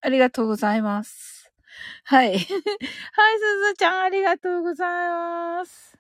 [0.02, 1.52] ありがとうございます。
[2.05, 2.28] はい。
[2.32, 2.48] はい、す
[3.68, 5.97] ずちゃん、ありがとうございます。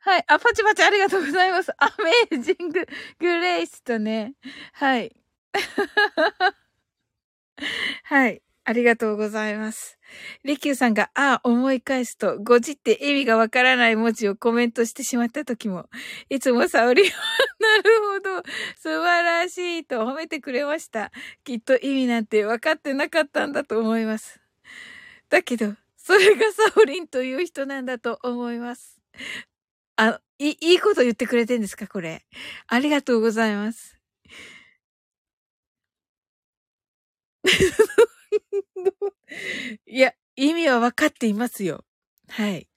[0.00, 0.24] はい。
[0.28, 1.72] あ、パチパチありがとうございます。
[1.78, 1.86] ア
[2.32, 2.86] メージング、
[3.18, 4.34] グレイスとね。
[4.74, 5.14] はい。
[8.04, 8.42] はい。
[8.68, 9.96] ありがとうございます。
[10.44, 15.88] リキューさんが、ああ、思い返すと、ごじって意味がわからない文字をコメントしてしまった時も、
[16.30, 17.16] いつもサオリは、
[17.60, 18.42] なるほど、
[18.76, 21.12] 素晴らしいと褒めてくれました。
[21.44, 24.40] きっと意味なんて分かってなかったんだと思います。
[25.28, 29.00] だけど、それがサオリンという人なんだと思います。
[29.94, 32.24] あ、い、いいこと言ってくれてんですかこれ。
[32.66, 33.96] ありがとうございます。
[39.86, 41.84] いや、意味は分かっていますよ。
[42.28, 42.68] はい。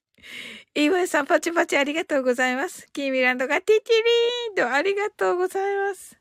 [0.75, 2.87] イーワイさん、パチパチありがとうございます。
[2.93, 6.17] キーミランドがティティリーンとありがとうございます。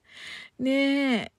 [0.59, 1.33] ねえ。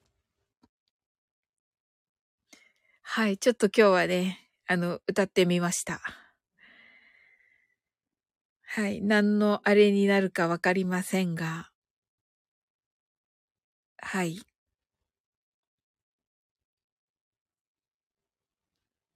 [3.01, 6.01] はい、ちょっと今日はね、あの、歌ってみました。
[8.63, 11.71] はい、何のあれになるかわかりませんが。
[14.01, 14.39] はい。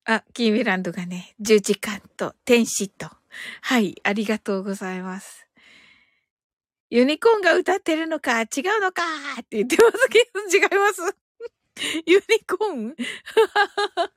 [0.05, 3.09] あ、キーミランドがね、十時間と天使と。
[3.61, 5.47] はい、ありがとうございます。
[6.89, 8.47] ユニコーンが歌ってるのか、違う
[8.81, 9.01] のか
[9.39, 11.01] って言ってますけど、違います。
[12.05, 12.95] ユニコーン？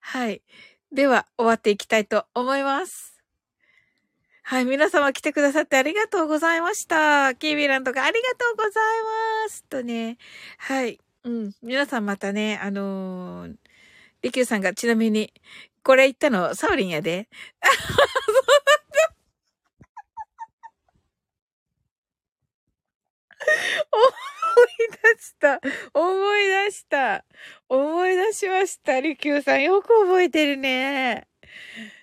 [0.00, 0.42] はい。
[0.92, 3.22] では、終わっていきたいと思います。
[4.42, 4.64] はい。
[4.64, 7.34] 皆様来てくださってありがとうございました。
[7.34, 9.02] キービランドがありがとうござい
[9.44, 9.64] ます。
[9.64, 10.18] とね。
[10.58, 10.98] はい。
[11.28, 11.52] うん。
[11.62, 13.54] 皆さんまたね、あのー、
[14.22, 15.30] リキューさんがちなみに、
[15.84, 17.28] これ言ったの、サウリンやで。
[23.92, 25.60] 思い出した。
[25.92, 27.24] 思い出した。
[27.68, 28.98] 思い出しました。
[29.00, 31.28] リキューさんよく覚えてるね。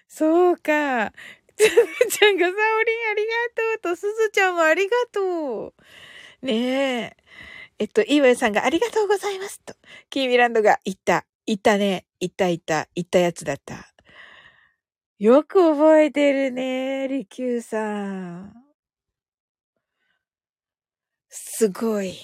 [0.08, 1.12] そうか。
[1.56, 3.32] つぶちゃんがサオリンありが
[3.80, 5.74] とうと、すずちゃんもありがとう。
[6.46, 7.18] ねえ。
[7.78, 9.76] えっと、イーウェンさんがありがとうございますと。
[10.10, 11.26] キーミランドが言った。
[11.46, 12.06] 言ったね。
[12.20, 12.88] 言った言った。
[12.96, 13.94] 言ったやつだった。
[15.20, 18.54] よく覚えてるね、リキューさん。
[21.30, 22.16] すごい。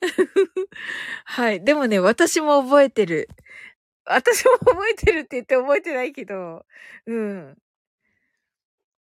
[1.24, 1.64] はい。
[1.64, 3.28] でもね、私も覚えてる。
[4.04, 6.64] 私も覚えてるって言って覚えてないけど、
[7.06, 7.56] うん。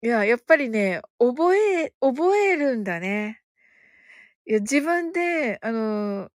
[0.03, 3.43] いや、やっぱりね、覚え、覚えるんだね。
[4.45, 6.30] や、自分で、あの、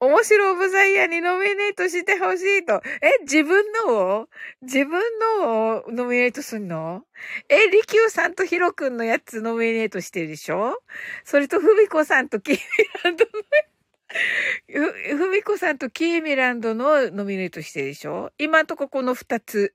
[0.00, 2.82] お、面白オブザイヤーにノミネートしてほしいと。
[3.02, 4.28] え、自分のを？
[4.62, 5.02] 自分
[5.40, 7.04] のをノミネートすんの？
[7.50, 10.78] え、リキューさんとヒロくんのやつノミネートしてるでしょ？
[11.24, 12.60] それとフミコさんとキーミ
[13.04, 13.30] ランドの
[15.16, 18.32] ふ、ふみこさんとキーミランドのノミネートしてるでしょ？
[18.38, 19.74] 今んとここの二つ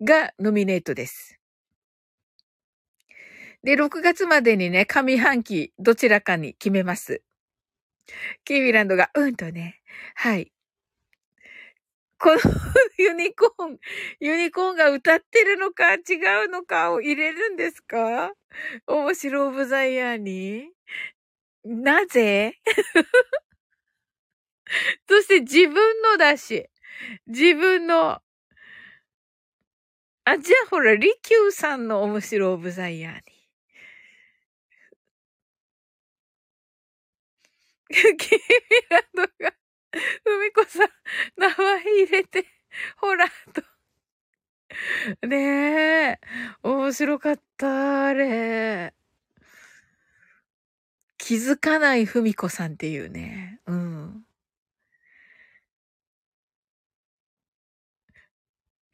[0.00, 1.37] がノミネートです。
[3.64, 7.22] で、6月までにね、上半期どちらかに決めます。
[8.44, 9.80] キービランドが、うんとね、
[10.14, 10.50] はい。
[12.20, 12.40] この
[12.98, 13.78] ユニコーン、
[14.20, 15.98] ユニコーンが歌ってるのか違
[16.46, 18.32] うのかを入れるんですか？
[18.88, 20.68] 面白オブザイヤーに
[21.64, 22.54] なぜ？
[25.08, 26.68] そして自分のだし、
[27.26, 28.20] 自分の。
[30.24, 33.37] あ、じゃあほら、リキューさんの面白オブザイヤーに。
[37.90, 38.40] キーミ
[38.90, 39.54] ランドが、
[40.24, 40.88] ふみこさん、
[41.36, 42.44] 名前入れて、
[42.98, 43.62] ほら、と。
[45.26, 46.20] ねえ、
[46.62, 48.94] 面白かった、あれ。
[51.18, 53.60] 気づかないふみこさんっていうね。
[53.66, 54.27] うん。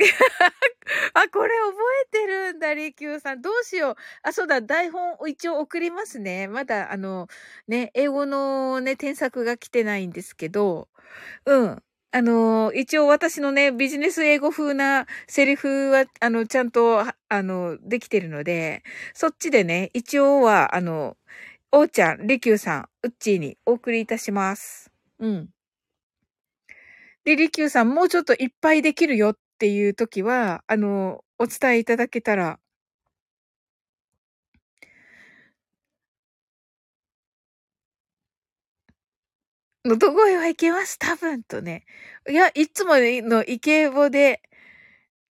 [1.15, 3.43] あ、これ覚えてるんだ、リキューさん。
[3.43, 3.97] どうしよう。
[4.23, 6.49] あ、そうだ、台本を一応送りますね。
[6.49, 7.29] まだ、あの、
[7.69, 10.89] ね、英語のね、添削が来てないんですけど、
[11.47, 11.83] うん。
[12.13, 21.17] あの、一応私のね、ビジネス英語風なセリフは、あの、ちゃんと、あの、できてるので、そっちでね、一応は、あの、
[21.73, 24.91] おーちゃん、リキューさん、うっちーにお送りいたします。
[25.21, 25.51] うん。
[27.25, 32.59] で、リキューさん、もうちょっといっぱいできるよっていう時は、あの、お伝えいただけたら。
[39.85, 41.85] のど声はいけます、多分とね。
[42.28, 44.41] いや、いつものイケボで、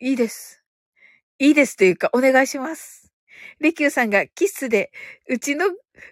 [0.01, 0.65] いいです。
[1.39, 3.13] いいですというか、お願いします。
[3.61, 4.93] リキューさんがキスで、
[5.29, 5.67] うちの、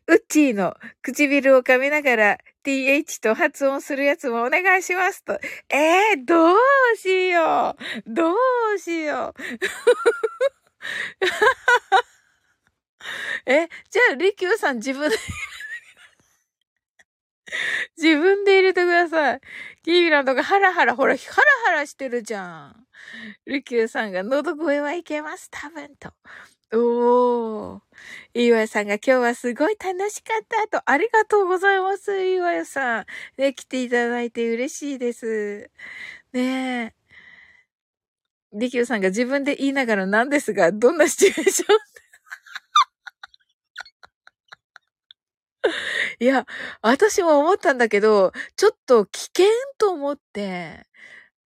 [0.06, 5.38] ウッチーの唇を噛みながら th と発音するやつもお願いしますと。
[5.70, 6.56] えー、どう
[6.96, 7.76] しよ
[8.06, 8.14] う。
[8.14, 9.40] どうしよう。
[13.50, 15.16] え、じゃあ、リキューさん自分で
[17.96, 19.40] 自分で入れてください。
[19.82, 22.86] キーランドがハラハラ、ほら、ハラハラしてるじゃん。
[23.46, 26.12] リキューさんが喉声はいけます、多分と。
[26.72, 27.80] おー。
[28.34, 30.90] 岩井さんが今日はすごい楽しかったと。
[30.90, 33.06] ありがとうございます、岩井さん。
[33.38, 35.70] ね、来ていただいて嬉しいです。
[36.32, 36.94] ねえ。
[38.52, 41.78] リキューさんが自分で言いながらなんですが、どんなシチュエーション
[46.20, 46.46] いや、
[46.82, 49.46] 私も思ったんだけど、ちょっと危険
[49.78, 50.86] と思って、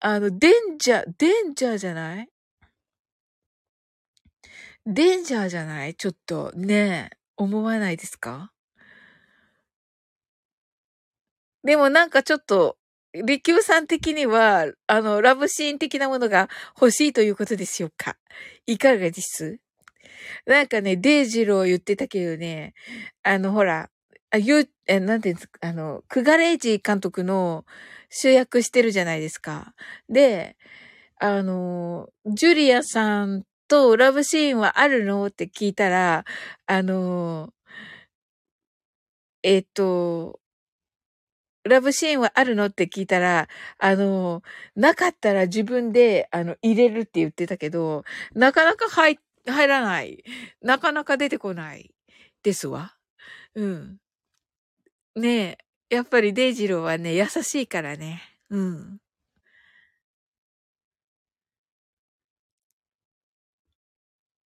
[0.01, 2.28] あの、デンジャー、デンジャーじゃない？
[4.90, 5.94] デンジャーじゃない？
[5.94, 8.52] ちょっと、ねえ、思わないですか？
[11.62, 12.78] でもなんかちょっと、
[13.12, 18.16] リキューさん的には、あの、ラブシーン的なものが欲しいということでしょうか？
[18.66, 19.59] いかがです？
[20.47, 22.73] なんかね、デイジロー言ってたけどね、
[23.23, 23.90] あの、ほら、
[24.31, 27.66] あ、ゆえ、なんていうんですか、あの、クガレイジ監督の
[28.09, 29.74] 主役してるじゃないですか。
[30.09, 30.56] で、
[31.20, 35.27] あの、ジュリアさんとラブシーンはあるの？
[35.27, 36.24] って聞いたら、
[36.66, 37.53] あの、
[39.43, 40.40] えっ、と、
[41.65, 42.66] ラブシーンはあるの？
[42.66, 44.43] って聞いたら、あの、
[44.77, 48.05] なかったら自分で、あの、入れるって言ってたけど、
[48.35, 50.24] なかなか入、入らない。
[50.62, 51.93] なかなか出てこない。
[52.43, 52.97] ですわ。
[53.55, 53.99] うん。
[55.16, 55.59] ね
[55.90, 58.23] え、やっぱりデイジローはね、優しいからね。
[58.51, 58.99] うん。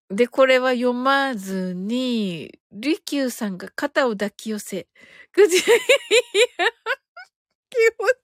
[0.09, 4.87] で、これは読まずに、リキューさんが肩を抱き寄せ、
[5.33, 5.65] ぐじ、いや、
[7.69, 8.23] 気持ち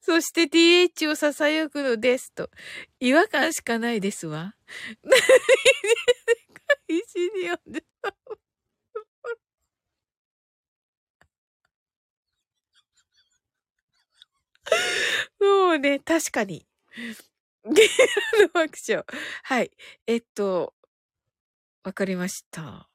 [0.00, 2.50] そして th を囁くのですと。
[3.00, 4.54] 違和感しかないですわ。
[5.02, 8.14] 何石に読んでた
[15.40, 16.66] そうね、確かに。
[17.64, 17.86] ゲー
[18.38, 19.04] ムのアクション。
[19.44, 19.70] はい。
[20.06, 20.74] えっと、
[21.82, 22.88] わかりました。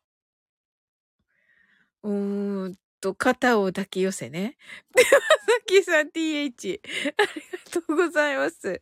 [2.04, 4.58] うーんと、肩を抱き寄せね。
[4.96, 6.82] で、まさきさん TH。
[7.18, 7.42] あり
[7.74, 8.82] がとうございます。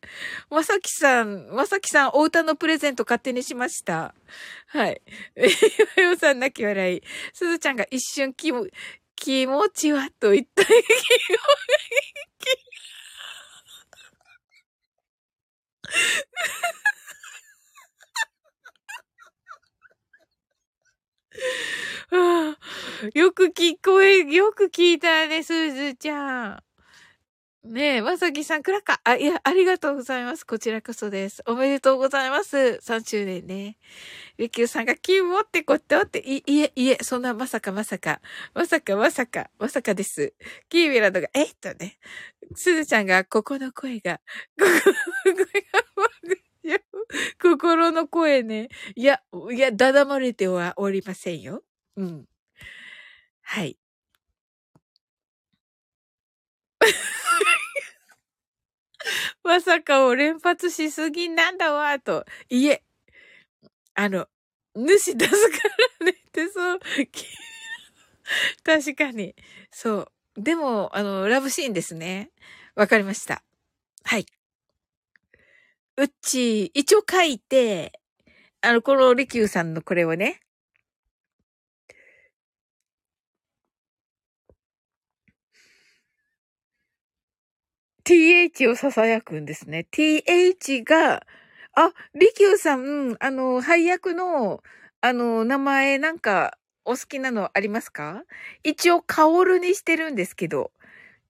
[0.49, 4.13] まさきさん、まさきさん、お歌のプレゼント勝手にしました。
[4.67, 5.01] はい。
[5.35, 5.47] え、
[6.01, 7.01] よよさん泣き笑い。
[7.33, 8.65] すずちゃんが一瞬気も、
[9.15, 10.09] 気持ちは？
[10.19, 10.63] と言った。
[10.63, 10.85] 気持ち
[23.13, 26.63] よく聞こえ、よく聞いたね、すずちゃん。
[27.63, 29.01] ねえ、まさきさん、くらか。
[29.03, 30.45] あ、いや、ありがとうございます。
[30.45, 31.43] こちらこそです。
[31.47, 32.79] おめでとうございます。
[32.81, 33.77] 3周年ね。
[34.37, 38.21] りきゅうさんが、キモってことって、い、いえ、いえ、そんなまさかまさか、
[38.53, 40.33] まさかまさか、まさかです。
[40.69, 41.97] キーミランドが、えっとね。
[42.55, 44.19] すずちゃんが、ここの声が、
[44.59, 44.67] ここ
[45.33, 46.83] の声が、
[47.41, 48.69] 心の声ね。
[48.95, 49.21] いや、
[49.51, 51.63] いや、だだまれてはおりませんよ。
[51.95, 52.25] うん。
[53.41, 53.77] はい。
[59.43, 62.25] まさかを連発しすぎなんだわ、と。
[62.49, 62.83] いえ、
[63.95, 64.27] あの、
[64.75, 65.57] 主出すか
[65.99, 66.79] らねってそう。
[68.63, 69.35] 確かに。
[69.71, 70.41] そう。
[70.41, 72.29] でも、あの、ラブシーンですね。
[72.75, 73.43] わかりました。
[74.03, 74.27] はい。
[75.99, 77.91] うち、一応書いて、
[78.61, 80.41] あの、このリキューさんのこれをね、
[88.05, 89.85] th を囁くんですね。
[89.91, 91.25] th が、
[91.73, 94.63] あ、リキューさん、あの、配役の、
[95.01, 98.23] あの、名前なんか、お好きなのありますか？
[98.63, 100.71] 一応、カオルにしてるんですけど、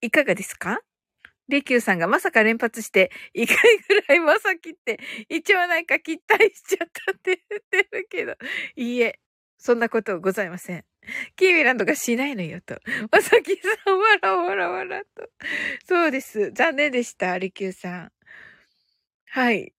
[0.01, 0.81] いかがですか？
[1.49, 3.57] リキューさんがまさか連発して、一回
[3.87, 4.99] ぐらいまさきって、
[5.29, 8.35] 一応なんか期待しちゃったって言ってるけど、
[8.75, 9.19] いいえ、
[9.57, 10.85] そんなことございません。
[11.35, 12.77] キーミランドがしないのよと。
[13.11, 15.07] まさきさん、わらわらわらと。
[15.87, 16.51] そうです。
[16.51, 18.11] 残念でした、リキューさん。
[19.29, 19.73] はい。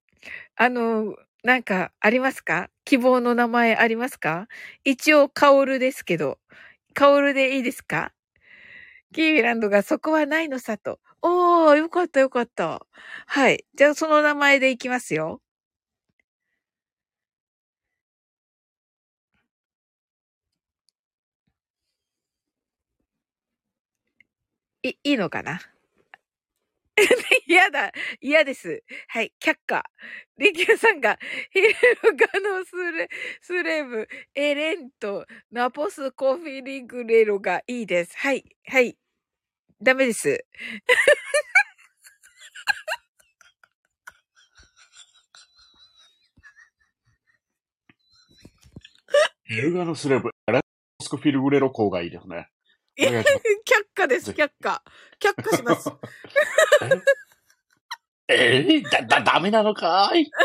[0.56, 2.70] あの、なんか、ありますか？
[2.84, 4.48] 希望の名前ありますか？
[4.84, 6.38] 一応、カオルですけど。
[6.94, 8.12] カオルでいいですか？
[9.12, 10.98] キーミランドがそこはないのさと。
[11.22, 12.84] おー、よかったよかった。
[13.26, 13.64] はい。
[13.74, 15.40] じゃあ、その名前でいきますよ。
[24.82, 25.60] い、いいのかな？
[27.46, 27.92] 嫌だ。
[28.20, 28.82] 嫌です。
[29.08, 29.32] はい。
[29.40, 29.84] 却下。
[30.38, 31.18] リキューさんが、
[31.50, 31.68] ヒル
[32.16, 33.08] ガノスレ、
[33.40, 38.16] スレブ、エレント、ナポスコフィリグレロがいいです。
[38.16, 38.44] はい。
[38.66, 38.96] はい。
[39.80, 40.44] ダメです。
[49.44, 50.62] ヘルガノスレブ、エレン
[50.98, 52.48] トスコフィリグレロ校がいいですね。
[52.98, 53.22] 却
[53.94, 54.82] 下です、却下。
[55.20, 55.90] 却下します。
[58.28, 58.59] え？
[58.60, 60.28] ー、だ、だ、ダメなのかい？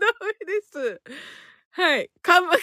[0.00, 1.00] ダメです。
[1.70, 2.10] はい。
[2.20, 2.60] カムから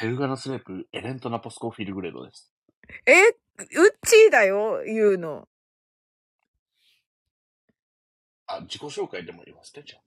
[0.00, 2.53] ヘルガのスネープ、エレントナポスコフィルグレードです。
[3.06, 5.48] え、ウッチーだよ、言うの。
[8.46, 9.98] あ、自己紹介でも言いますね、じゃ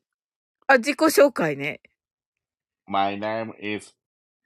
[0.67, 0.73] あ。
[0.73, 1.81] あ、自己紹介ね。
[2.85, 3.93] My name is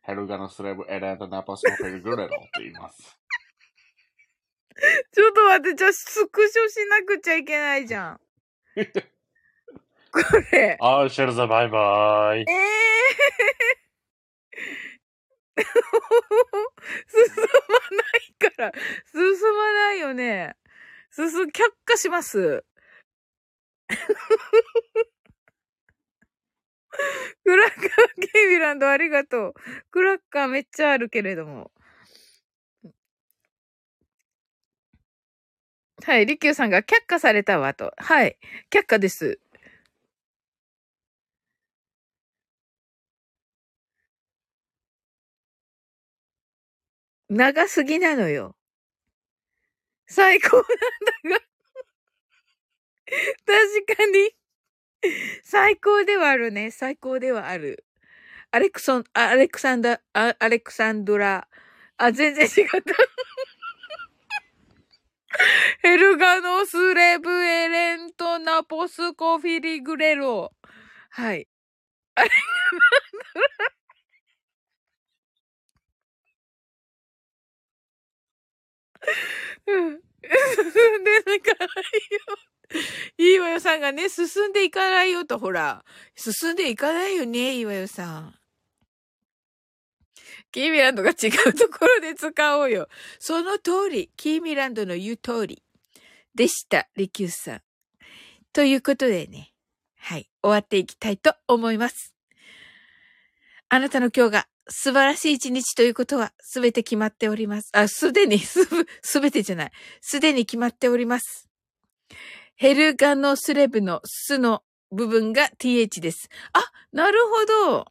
[0.01, 3.17] ヘルガのスレブ、エレントナポスコフィルグレードって言います。
[5.13, 8.21] ちょっと待って、じゃあスクショしなくちゃいけないじゃん。
[10.11, 10.19] こ
[10.51, 10.77] れ。
[10.79, 12.39] あー、シェルザバイバイ。
[12.39, 14.90] ええー、
[17.07, 17.43] 進ま
[17.97, 18.71] ないから、
[19.11, 20.55] 進まないよね。
[21.11, 22.63] 進、却下します。
[27.43, 27.81] クラッカー、
[28.21, 29.53] ケイビランドありがとう。
[29.91, 31.71] クラッカーめっちゃあるけれども。
[36.03, 37.93] はい、リキューさんが却下されたわと。
[37.97, 38.37] はい、
[38.71, 39.39] 却下です。
[47.31, 48.57] 長すぎなのよ。
[50.07, 50.65] 最高なん
[51.31, 51.41] だが
[53.45, 54.31] 確かに
[55.43, 56.71] 最高ではあるね。
[56.71, 57.85] 最高ではある。
[58.51, 61.47] アレクソン、アレクサンダ、アレクサンドラ。
[61.97, 62.81] あ、全然違った
[65.81, 70.51] ヘルガノスレブエレントナポスコフィリグレロ。
[71.09, 71.47] はい。
[72.15, 73.80] あれ、なんだろう
[79.71, 80.01] ん。
[80.23, 82.51] 進んでいかないよ。
[83.17, 85.83] いいわよさんがね、進んでいかないよと、ほら。
[86.15, 88.35] 進んでいかないよね、いいわよさん。
[90.51, 92.87] キーミランドが違うところで使おうよ。
[93.19, 95.63] その通り、キーミランドの言う通り
[96.35, 97.61] でした、リキューさん。
[98.53, 99.53] ということでね、
[99.97, 102.13] はい、終わっていきたいと思います。
[103.73, 107.69] あなたの今日が素晴らしい一日ということはすべて決まっております。
[107.71, 108.67] あ、すでに、 す、
[109.01, 109.71] すべてじゃない。
[110.01, 111.47] すでに決まっております。
[112.55, 114.61] ヘルガノスレブのスの
[114.91, 116.27] 部分が th です。
[116.51, 117.85] あ、なるほど。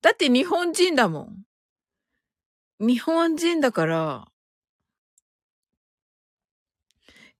[0.00, 1.42] だって日本人だもん。
[2.78, 4.28] 日本人だから、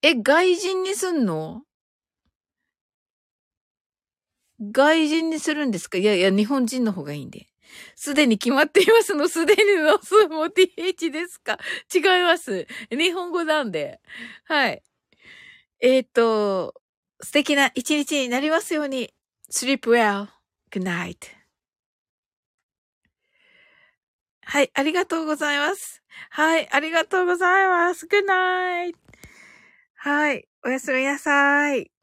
[0.03, 1.63] え、外人にすんの？
[4.61, 5.99] 外人にするんですか？
[5.99, 7.49] いやいや、日本人の方がいいんで。
[7.97, 9.29] すでに決まっていますの？
[9.29, 11.59] すでにの数も th ですか？
[11.93, 12.67] 違います。
[12.91, 14.01] 日本語なんで。
[14.45, 14.83] はい。
[15.81, 16.75] えっ、ー、と、
[17.23, 19.13] 素敵な一日になりますように。
[19.51, 20.29] sleep well.
[20.71, 21.17] Good night.
[24.47, 26.03] はい、ありがとうございます。
[26.31, 28.07] はい、ありがとうございます。
[28.07, 28.95] Good night!
[29.97, 31.94] はい、おやすみなさい。